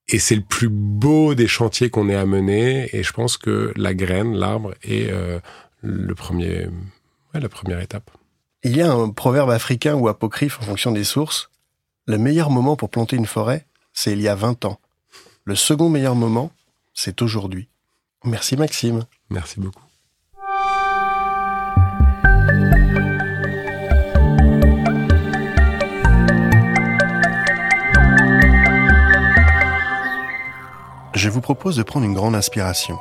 Et 0.08 0.20
c'est 0.20 0.36
le 0.36 0.42
plus 0.42 0.70
beau 0.70 1.36
des 1.36 1.48
chantiers 1.48 1.90
qu'on 1.90 2.08
ait 2.10 2.16
à 2.16 2.26
mener. 2.26 2.90
Et 2.96 3.04
je 3.04 3.12
pense 3.12 3.38
que 3.38 3.74
la 3.76 3.94
graine, 3.94 4.34
l'arbre, 4.34 4.74
est 4.84 5.12
euh, 5.12 5.40
le 5.82 6.16
premier, 6.16 6.68
ouais, 7.34 7.42
la 7.42 7.50
première 7.50 7.82
étape. 7.82 8.10
Il 8.64 8.76
y 8.76 8.82
a 8.82 8.92
un 8.92 9.10
proverbe 9.10 9.50
africain 9.50 9.96
ou 9.96 10.08
apocryphe 10.08 10.60
en 10.62 10.64
fonction 10.64 10.92
des 10.92 11.04
sources. 11.04 11.50
Le 12.06 12.18
meilleur 12.18 12.50
moment 12.50 12.78
pour 12.78 12.90
planter 12.90 13.18
une 13.18 13.26
forêt, 13.26 13.66
c'est 13.94 14.14
il 14.14 14.22
y 14.22 14.30
a 14.30 14.36
20 14.36 14.66
ans. 14.66 14.80
Le 15.44 15.56
second 15.56 15.90
meilleur 15.90 16.16
moment, 16.16 16.52
c'est 16.94 17.22
aujourd'hui. 17.22 17.68
Merci 18.24 18.56
Maxime. 18.58 19.06
Merci 19.30 19.60
beaucoup. 19.60 19.87
Propose 31.48 31.78
de 31.78 31.84
prendre 31.84 32.06
une 32.06 32.14
grande 32.14 32.36
inspiration. 32.36 33.00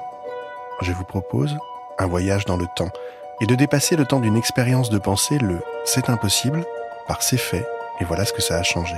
Je 0.80 0.92
vous 0.92 1.02
propose 1.02 1.56
un 1.98 2.06
voyage 2.06 2.44
dans 2.44 2.56
le 2.56 2.66
temps, 2.76 2.92
et 3.40 3.46
de 3.46 3.56
dépasser 3.56 3.96
le 3.96 4.04
temps 4.04 4.20
d'une 4.20 4.36
expérience 4.36 4.88
de 4.88 4.98
pensée 4.98 5.38
le 5.38 5.58
c'est 5.84 6.08
impossible 6.10 6.64
par 7.08 7.24
c'est 7.24 7.38
fait 7.38 7.66
et 8.00 8.04
voilà 8.04 8.24
ce 8.24 8.32
que 8.32 8.40
ça 8.40 8.56
a 8.56 8.62
changé. 8.62 8.94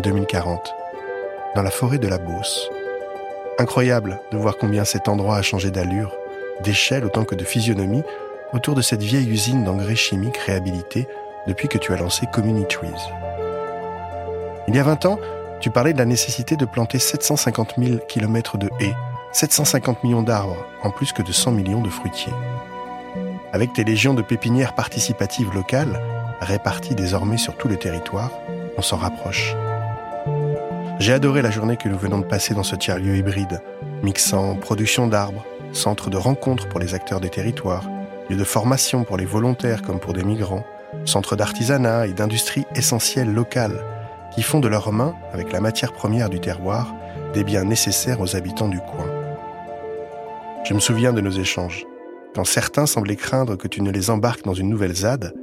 2040. 0.00 0.74
Dans 1.56 1.62
la 1.62 1.70
forêt 1.70 1.96
de 1.96 2.06
la 2.06 2.18
Beauce. 2.18 2.68
Incroyable 3.58 4.20
de 4.30 4.36
voir 4.36 4.58
combien 4.58 4.84
cet 4.84 5.08
endroit 5.08 5.36
a 5.36 5.42
changé 5.42 5.70
d'allure, 5.70 6.14
d'échelle 6.60 7.06
autant 7.06 7.24
que 7.24 7.34
de 7.34 7.44
physionomie 7.44 8.02
autour 8.52 8.74
de 8.74 8.82
cette 8.82 9.02
vieille 9.02 9.30
usine 9.30 9.64
d'engrais 9.64 9.96
chimiques 9.96 10.36
réhabilitée 10.36 11.08
depuis 11.46 11.68
que 11.68 11.78
tu 11.78 11.94
as 11.94 11.96
lancé 11.96 12.26
Community 12.30 12.76
Trees. 12.76 13.08
Il 14.68 14.76
y 14.76 14.78
a 14.78 14.82
20 14.82 15.06
ans, 15.06 15.18
tu 15.60 15.70
parlais 15.70 15.92
de 15.92 15.98
la 15.98 16.04
nécessité 16.04 16.56
de 16.56 16.64
planter 16.64 16.98
750 16.98 17.74
000 17.78 17.98
km 18.08 18.58
de 18.58 18.68
haies, 18.80 18.94
750 19.32 20.04
millions 20.04 20.22
d'arbres, 20.22 20.64
en 20.82 20.90
plus 20.90 21.12
que 21.12 21.22
de 21.22 21.32
100 21.32 21.52
millions 21.52 21.82
de 21.82 21.88
fruitiers. 21.88 22.32
Avec 23.52 23.72
tes 23.72 23.84
légions 23.84 24.14
de 24.14 24.22
pépinières 24.22 24.74
participatives 24.74 25.52
locales, 25.52 26.00
réparties 26.40 26.94
désormais 26.94 27.38
sur 27.38 27.56
tout 27.56 27.68
le 27.68 27.76
territoire, 27.76 28.30
on 28.76 28.82
s'en 28.82 28.96
rapproche. 28.96 29.56
J'ai 31.00 31.12
adoré 31.12 31.42
la 31.42 31.50
journée 31.50 31.76
que 31.76 31.88
nous 31.88 31.98
venons 31.98 32.18
de 32.18 32.24
passer 32.24 32.54
dans 32.54 32.62
ce 32.62 32.76
tiers-lieu 32.76 33.16
hybride, 33.16 33.60
mixant 34.02 34.54
production 34.54 35.06
d'arbres, 35.06 35.44
centre 35.72 36.10
de 36.10 36.16
rencontre 36.16 36.68
pour 36.68 36.80
les 36.80 36.94
acteurs 36.94 37.20
des 37.20 37.30
territoires, 37.30 37.84
lieu 38.30 38.36
de 38.36 38.44
formation 38.44 39.04
pour 39.04 39.16
les 39.16 39.24
volontaires 39.24 39.82
comme 39.82 39.98
pour 39.98 40.12
des 40.12 40.24
migrants, 40.24 40.64
centre 41.04 41.36
d'artisanat 41.36 42.06
et 42.06 42.12
d'industrie 42.12 42.66
essentielle 42.74 43.32
locale, 43.32 43.80
qui 44.34 44.42
font 44.42 44.60
de 44.60 44.68
leurs 44.68 44.92
mains, 44.92 45.14
avec 45.32 45.52
la 45.52 45.60
matière 45.60 45.92
première 45.92 46.30
du 46.30 46.40
terroir, 46.40 46.94
des 47.34 47.44
biens 47.44 47.64
nécessaires 47.64 48.20
aux 48.20 48.36
habitants 48.36 48.68
du 48.68 48.78
coin. 48.78 49.06
Je 50.64 50.74
me 50.74 50.80
souviens 50.80 51.12
de 51.12 51.20
nos 51.20 51.30
échanges. 51.30 51.86
Quand 52.34 52.44
certains 52.44 52.86
semblaient 52.86 53.16
craindre 53.16 53.56
que 53.56 53.68
tu 53.68 53.82
ne 53.82 53.90
les 53.90 54.10
embarques 54.10 54.44
dans 54.44 54.54
une 54.54 54.68
nouvelle 54.68 54.94
ZAD, 54.94 55.34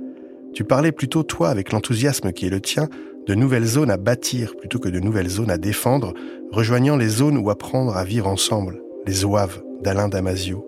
tu 0.54 0.64
parlais 0.64 0.92
plutôt, 0.92 1.24
toi, 1.24 1.50
avec 1.50 1.72
l'enthousiasme 1.72 2.32
qui 2.32 2.46
est 2.46 2.50
le 2.50 2.62
tien, 2.62 2.90
de 3.28 3.36
nouvelles 3.36 3.66
zones 3.66 3.90
à 3.90 3.98
bâtir 3.98 4.56
plutôt 4.56 4.80
que 4.80 4.90
de 4.90 5.00
nouvelles 5.00 5.30
zones 5.30 5.50
à 5.50 5.58
défendre, 5.58 6.14
rejoignant 6.52 6.96
les 6.96 7.10
zones 7.10 7.38
où 7.38 7.50
apprendre 7.50 7.98
à 7.98 8.04
vivre 8.04 8.28
ensemble, 8.28 8.82
les 9.06 9.26
oaves 9.26 9.62
d'Alain 9.82 10.08
Damasio. 10.08 10.66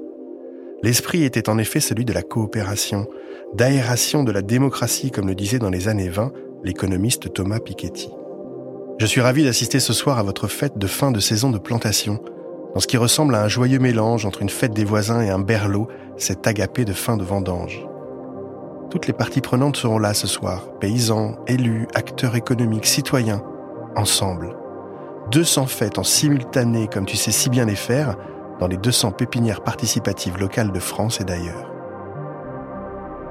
L'esprit 0.84 1.24
était 1.24 1.50
en 1.50 1.58
effet 1.58 1.80
celui 1.80 2.06
de 2.06 2.14
la 2.14 2.22
coopération, 2.22 3.08
d'aération 3.54 4.24
de 4.24 4.32
la 4.32 4.42
démocratie, 4.42 5.12
comme 5.12 5.28
le 5.28 5.36
disait 5.36 5.60
dans 5.60 5.70
les 5.70 5.88
années 5.88 6.10
20 6.10 6.32
l'économiste 6.64 7.34
Thomas 7.34 7.60
Piketty. 7.60 8.10
Je 9.00 9.06
suis 9.06 9.22
ravi 9.22 9.44
d'assister 9.44 9.80
ce 9.80 9.94
soir 9.94 10.18
à 10.18 10.24
votre 10.24 10.48
fête 10.48 10.78
de 10.78 10.88
fin 10.88 11.12
de 11.12 11.20
saison 11.20 11.50
de 11.50 11.58
plantation, 11.58 12.20
dans 12.74 12.80
ce 12.80 12.88
qui 12.88 12.98
ressemble 12.98 13.36
à 13.36 13.44
un 13.44 13.48
joyeux 13.48 13.80
mélange 13.80 14.26
entre 14.26 14.42
une 14.42 14.50
fête 14.50 14.74
des 14.74 14.84
voisins 14.84 15.22
et 15.22 15.30
un 15.30 15.40
berlot, 15.40 15.88
cet 16.18 16.48
agapé 16.48 16.84
de 16.86 16.94
fin 16.94 17.18
de 17.18 17.24
vendange. 17.24 17.86
Toutes 18.90 19.08
les 19.08 19.14
parties 19.14 19.42
prenantes 19.42 19.78
seront 19.78 20.00
là 20.00 20.14
ce 20.14 20.28
soir, 20.28 20.70
paysans, 20.80 21.36
élus, 21.48 21.88
acteurs 21.94 22.36
économiques, 22.36 22.86
citoyens, 22.86 23.44
ensemble. 23.96 24.56
200 25.32 25.68
fêtes 25.68 26.00
en 26.00 26.04
simultané 26.04 26.88
comme 26.88 27.06
tu 27.06 27.18
sais 27.18 27.32
si 27.32 27.50
bien 27.50 27.66
les 27.66 27.76
faire 27.76 28.16
dans 28.60 28.68
les 28.68 28.78
200 28.78 29.12
pépinières 29.12 29.62
participatives 29.62 30.38
locales 30.38 30.72
de 30.72 30.80
France 30.80 31.22
et 31.22 31.26
d'ailleurs. 31.26 31.72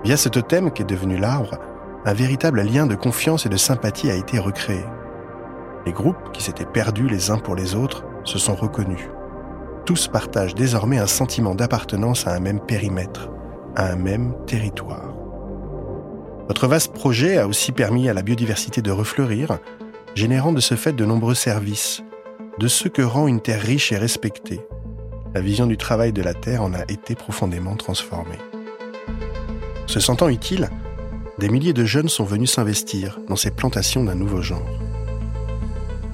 Via 0.05 0.17
ce 0.17 0.29
totem 0.29 0.71
qui 0.71 0.83
est 0.83 0.87
devenu 0.87 1.17
l'arbre, 1.17 1.59
un 2.07 2.15
véritable 2.15 2.63
lien 2.63 2.87
de 2.87 2.95
confiance 2.95 3.47
et 3.47 3.49
de 3.49 3.57
sympathie 3.57 4.11
a 4.11 4.15
été 4.15 4.39
recréé. 4.39 4.85
Les 5.85 5.93
groupes 5.93 6.31
qui 6.33 6.41
s'étaient 6.41 6.65
perdus 6.65 7.09
les 7.09 7.31
uns 7.33 7.39
pour 7.39 7.57
les 7.57 7.75
autres 7.75 8.05
se 8.23 8.39
sont 8.39 8.55
reconnus. 8.55 9.09
Tous 9.85 10.07
partagent 10.07 10.55
désormais 10.55 10.99
un 10.99 11.09
sentiment 11.09 11.57
d'appartenance 11.57 12.29
à 12.29 12.33
un 12.33 12.39
même 12.39 12.61
périmètre, 12.61 13.29
à 13.75 13.91
un 13.91 13.97
même 13.97 14.35
territoire. 14.47 15.15
Votre 16.47 16.69
vaste 16.69 16.93
projet 16.93 17.39
a 17.39 17.49
aussi 17.49 17.73
permis 17.73 18.09
à 18.09 18.15
la 18.15 18.23
biodiversité 18.23 18.83
de 18.83 18.93
refleurir, 18.93 19.59
générant 20.15 20.53
de 20.53 20.61
ce 20.61 20.77
fait 20.77 20.93
de 20.93 21.05
nombreux 21.05 21.35
services, 21.35 22.05
de 22.61 22.69
ceux 22.69 22.89
que 22.89 23.03
rend 23.03 23.27
une 23.27 23.41
terre 23.41 23.61
riche 23.61 23.91
et 23.91 23.99
respectée. 23.99 24.61
La 25.35 25.41
vision 25.41 25.67
du 25.67 25.77
travail 25.77 26.13
de 26.13 26.23
la 26.23 26.35
terre 26.35 26.63
en 26.63 26.73
a 26.73 26.83
été 26.89 27.17
profondément 27.17 27.75
transformée. 27.75 28.39
Se 29.87 29.99
sentant 29.99 30.29
utile, 30.29 30.71
des 31.39 31.51
milliers 31.51 31.75
de 31.75 31.85
jeunes 31.85 32.09
sont 32.09 32.25
venus 32.25 32.53
s'investir 32.53 33.19
dans 33.29 33.37
ces 33.37 33.51
plantations 33.51 34.03
d'un 34.03 34.15
nouveau 34.15 34.41
genre. 34.41 34.67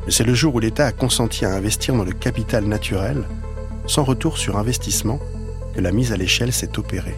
Mais 0.05 0.11
c'est 0.11 0.25
le 0.25 0.35
jour 0.35 0.57
où 0.57 0.59
l'État 0.59 0.87
a 0.87 0.93
consenti 0.93 1.45
à 1.45 1.55
investir 1.55 1.95
dans 1.95 2.03
le 2.03 2.13
capital 2.13 2.65
naturel, 2.65 3.23
sans 3.87 4.03
retour 4.03 4.37
sur 4.37 4.59
investissement, 4.59 5.21
que 5.75 5.81
la 5.81 5.93
mise 5.93 6.13
à 6.13 6.17
l'échelle 6.17 6.53
s'est 6.53 6.77
opérée. 6.77 7.15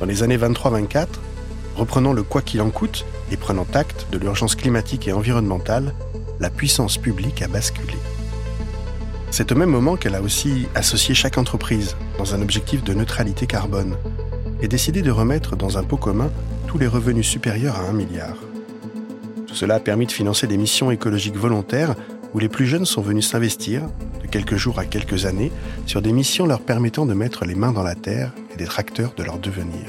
Dans 0.00 0.06
les 0.06 0.22
années 0.22 0.38
23-24, 0.38 1.06
reprenant 1.76 2.14
le 2.14 2.22
quoi 2.22 2.40
qu'il 2.40 2.62
en 2.62 2.70
coûte 2.70 3.04
et 3.30 3.36
prenant 3.36 3.66
acte 3.74 4.06
de 4.10 4.16
l'urgence 4.16 4.54
climatique 4.54 5.08
et 5.08 5.12
environnementale, 5.12 5.92
la 6.40 6.48
puissance 6.48 6.96
publique 6.96 7.42
a 7.42 7.48
basculé. 7.48 7.94
C'est 9.30 9.52
au 9.52 9.56
même 9.56 9.68
moment 9.68 9.96
qu'elle 9.96 10.14
a 10.14 10.22
aussi 10.22 10.66
associé 10.74 11.14
chaque 11.14 11.36
entreprise 11.36 11.96
dans 12.16 12.34
un 12.34 12.40
objectif 12.40 12.82
de 12.82 12.94
neutralité 12.94 13.46
carbone 13.46 13.94
et 14.62 14.68
décidé 14.68 15.02
de 15.02 15.10
remettre 15.10 15.54
dans 15.54 15.76
un 15.76 15.84
pot 15.84 15.98
commun 15.98 16.30
tous 16.68 16.78
les 16.78 16.86
revenus 16.86 17.26
supérieurs 17.26 17.76
à 17.76 17.88
un 17.88 17.92
milliard. 17.92 18.36
Tout 19.46 19.54
cela 19.54 19.76
a 19.76 19.80
permis 19.80 20.06
de 20.06 20.12
financer 20.12 20.46
des 20.46 20.58
missions 20.58 20.90
écologiques 20.90 21.36
volontaires 21.36 21.94
où 22.34 22.38
les 22.38 22.50
plus 22.50 22.66
jeunes 22.66 22.84
sont 22.84 23.00
venus 23.00 23.26
s'investir, 23.26 23.84
de 24.22 24.26
quelques 24.26 24.56
jours 24.56 24.78
à 24.78 24.84
quelques 24.84 25.24
années, 25.24 25.50
sur 25.86 26.02
des 26.02 26.12
missions 26.12 26.44
leur 26.44 26.60
permettant 26.60 27.06
de 27.06 27.14
mettre 27.14 27.46
les 27.46 27.54
mains 27.54 27.72
dans 27.72 27.82
la 27.82 27.94
terre 27.94 28.32
et 28.52 28.58
d'être 28.58 28.78
acteurs 28.78 29.14
de 29.16 29.22
leur 29.22 29.38
devenir. 29.38 29.86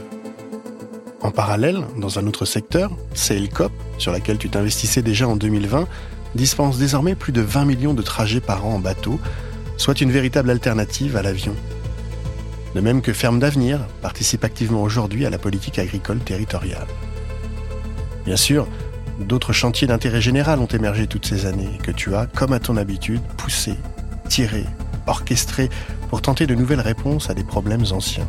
En 1.20 1.32
parallèle, 1.32 1.82
dans 1.98 2.18
un 2.18 2.26
autre 2.28 2.46
secteur, 2.46 2.92
CLCOP, 3.14 3.74
sur 3.98 4.14
laquelle 4.14 4.38
tu 4.38 4.50
t'investissais 4.50 5.02
déjà 5.02 5.28
en 5.28 5.36
2020, 5.36 5.86
dispense 6.34 6.78
désormais 6.78 7.16
plus 7.16 7.34
de 7.34 7.42
20 7.42 7.66
millions 7.66 7.94
de 7.94 8.02
trajets 8.02 8.40
par 8.40 8.66
an 8.66 8.76
en 8.76 8.80
bateau, 8.80 9.20
soit 9.76 10.00
une 10.00 10.12
véritable 10.12 10.50
alternative 10.50 11.18
à 11.18 11.24
l'avion. 11.24 11.56
De 12.76 12.82
même 12.82 13.02
que 13.02 13.14
Ferme 13.14 13.40
d'Avenir 13.40 13.80
participe 14.02 14.44
activement 14.44 14.84
aujourd'hui 14.84 15.26
à 15.26 15.30
la 15.30 15.38
politique 15.38 15.80
agricole 15.80 16.20
territoriale. 16.20 16.88
Bien 18.26 18.36
sûr, 18.36 18.68
d'autres 19.20 19.54
chantiers 19.54 19.88
d'intérêt 19.88 20.22
général 20.22 20.60
ont 20.60 20.68
émergé 20.68 21.08
toutes 21.08 21.26
ces 21.26 21.46
années 21.46 21.80
que 21.84 21.92
tu 21.92 22.14
as, 22.16 22.26
comme 22.28 22.54
à 22.54 22.60
ton 22.60 22.78
habitude, 22.78 23.22
poussé, 23.38 23.74
tiré, 24.28 24.66
orchestré 25.08 25.70
pour 26.10 26.22
tenter 26.22 26.46
de 26.46 26.56
nouvelles 26.56 26.82
réponses 26.82 27.30
à 27.30 27.34
des 27.34 27.44
problèmes 27.44 27.86
anciens 27.92 28.28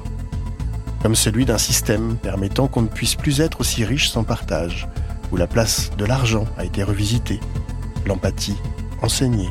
comme 1.02 1.14
celui 1.14 1.44
d'un 1.44 1.58
système 1.58 2.16
permettant 2.16 2.68
qu'on 2.68 2.82
ne 2.82 2.88
puisse 2.88 3.14
plus 3.14 3.40
être 3.40 3.60
aussi 3.60 3.84
riche 3.84 4.10
sans 4.10 4.24
partage, 4.24 4.88
où 5.32 5.36
la 5.36 5.46
place 5.46 5.90
de 5.96 6.04
l'argent 6.04 6.44
a 6.58 6.64
été 6.64 6.82
revisitée, 6.82 7.40
l'empathie 8.06 8.56
enseignée, 9.02 9.48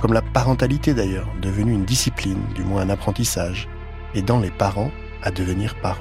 comme 0.00 0.12
la 0.12 0.22
parentalité 0.22 0.92
d'ailleurs, 0.92 1.28
devenue 1.40 1.72
une 1.72 1.86
discipline, 1.86 2.42
du 2.54 2.62
moins 2.62 2.82
un 2.82 2.90
apprentissage, 2.90 3.68
aidant 4.14 4.40
les 4.40 4.50
parents 4.50 4.90
à 5.22 5.30
devenir 5.30 5.74
parents. 5.76 6.00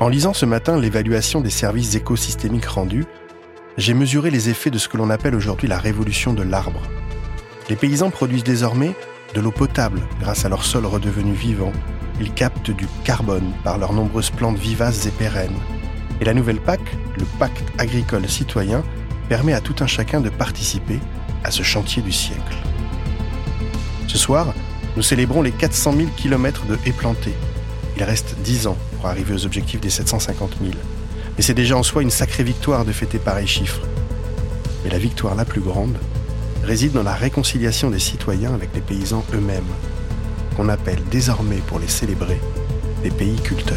En 0.00 0.08
lisant 0.08 0.32
ce 0.32 0.46
matin 0.46 0.78
l'évaluation 0.78 1.40
des 1.40 1.50
services 1.50 1.94
écosystémiques 1.94 2.66
rendus, 2.66 3.06
j'ai 3.76 3.94
mesuré 3.94 4.30
les 4.30 4.48
effets 4.48 4.70
de 4.70 4.78
ce 4.78 4.88
que 4.88 4.96
l'on 4.96 5.10
appelle 5.10 5.34
aujourd'hui 5.34 5.68
la 5.68 5.78
révolution 5.78 6.32
de 6.32 6.42
l'arbre. 6.42 6.82
Les 7.68 7.76
paysans 7.76 8.10
produisent 8.10 8.44
désormais 8.44 8.94
de 9.34 9.40
l'eau 9.40 9.52
potable 9.52 10.00
grâce 10.20 10.44
à 10.44 10.48
leur 10.48 10.64
sol 10.64 10.86
redevenu 10.86 11.32
vivant 11.32 11.72
ils 12.20 12.32
captent 12.32 12.70
du 12.70 12.86
carbone 13.04 13.52
par 13.64 13.78
leurs 13.78 13.92
nombreuses 13.92 14.30
plantes 14.30 14.58
vivaces 14.58 15.06
et 15.06 15.10
pérennes. 15.10 15.58
Et 16.20 16.24
la 16.24 16.34
nouvelle 16.34 16.60
PAC, 16.60 16.80
le 17.16 17.24
pacte 17.38 17.62
agricole 17.78 18.28
citoyen, 18.28 18.82
permet 19.28 19.52
à 19.52 19.60
tout 19.60 19.76
un 19.80 19.86
chacun 19.86 20.20
de 20.20 20.30
participer 20.30 20.98
à 21.44 21.50
ce 21.50 21.62
chantier 21.62 22.02
du 22.02 22.12
siècle. 22.12 22.56
Ce 24.08 24.18
soir, 24.18 24.52
nous 24.96 25.02
célébrons 25.02 25.42
les 25.42 25.52
400 25.52 25.94
000 25.96 26.08
km 26.16 26.66
de 26.66 26.78
haies 26.86 26.92
plantées. 26.92 27.34
Il 27.96 28.02
reste 28.02 28.36
10 28.44 28.66
ans 28.68 28.76
pour 28.96 29.06
arriver 29.06 29.34
aux 29.34 29.44
objectifs 29.44 29.80
des 29.80 29.90
750 29.90 30.56
000. 30.60 30.72
Mais 31.36 31.42
c'est 31.42 31.54
déjà 31.54 31.76
en 31.76 31.82
soi 31.82 32.02
une 32.02 32.10
sacrée 32.10 32.44
victoire 32.44 32.84
de 32.84 32.92
fêter 32.92 33.18
pareil 33.18 33.46
chiffre. 33.46 33.80
Mais 34.82 34.90
la 34.90 34.98
victoire 34.98 35.34
la 35.34 35.44
plus 35.44 35.60
grande 35.60 35.96
réside 36.64 36.92
dans 36.92 37.02
la 37.02 37.14
réconciliation 37.14 37.90
des 37.90 37.98
citoyens 37.98 38.54
avec 38.54 38.70
les 38.74 38.80
paysans 38.80 39.24
eux-mêmes, 39.32 39.62
qu'on 40.56 40.68
appelle 40.68 41.02
désormais 41.10 41.62
pour 41.66 41.78
les 41.78 41.88
célébrer 41.88 42.40
des 43.02 43.10
pays 43.10 43.36
culteurs. 43.36 43.76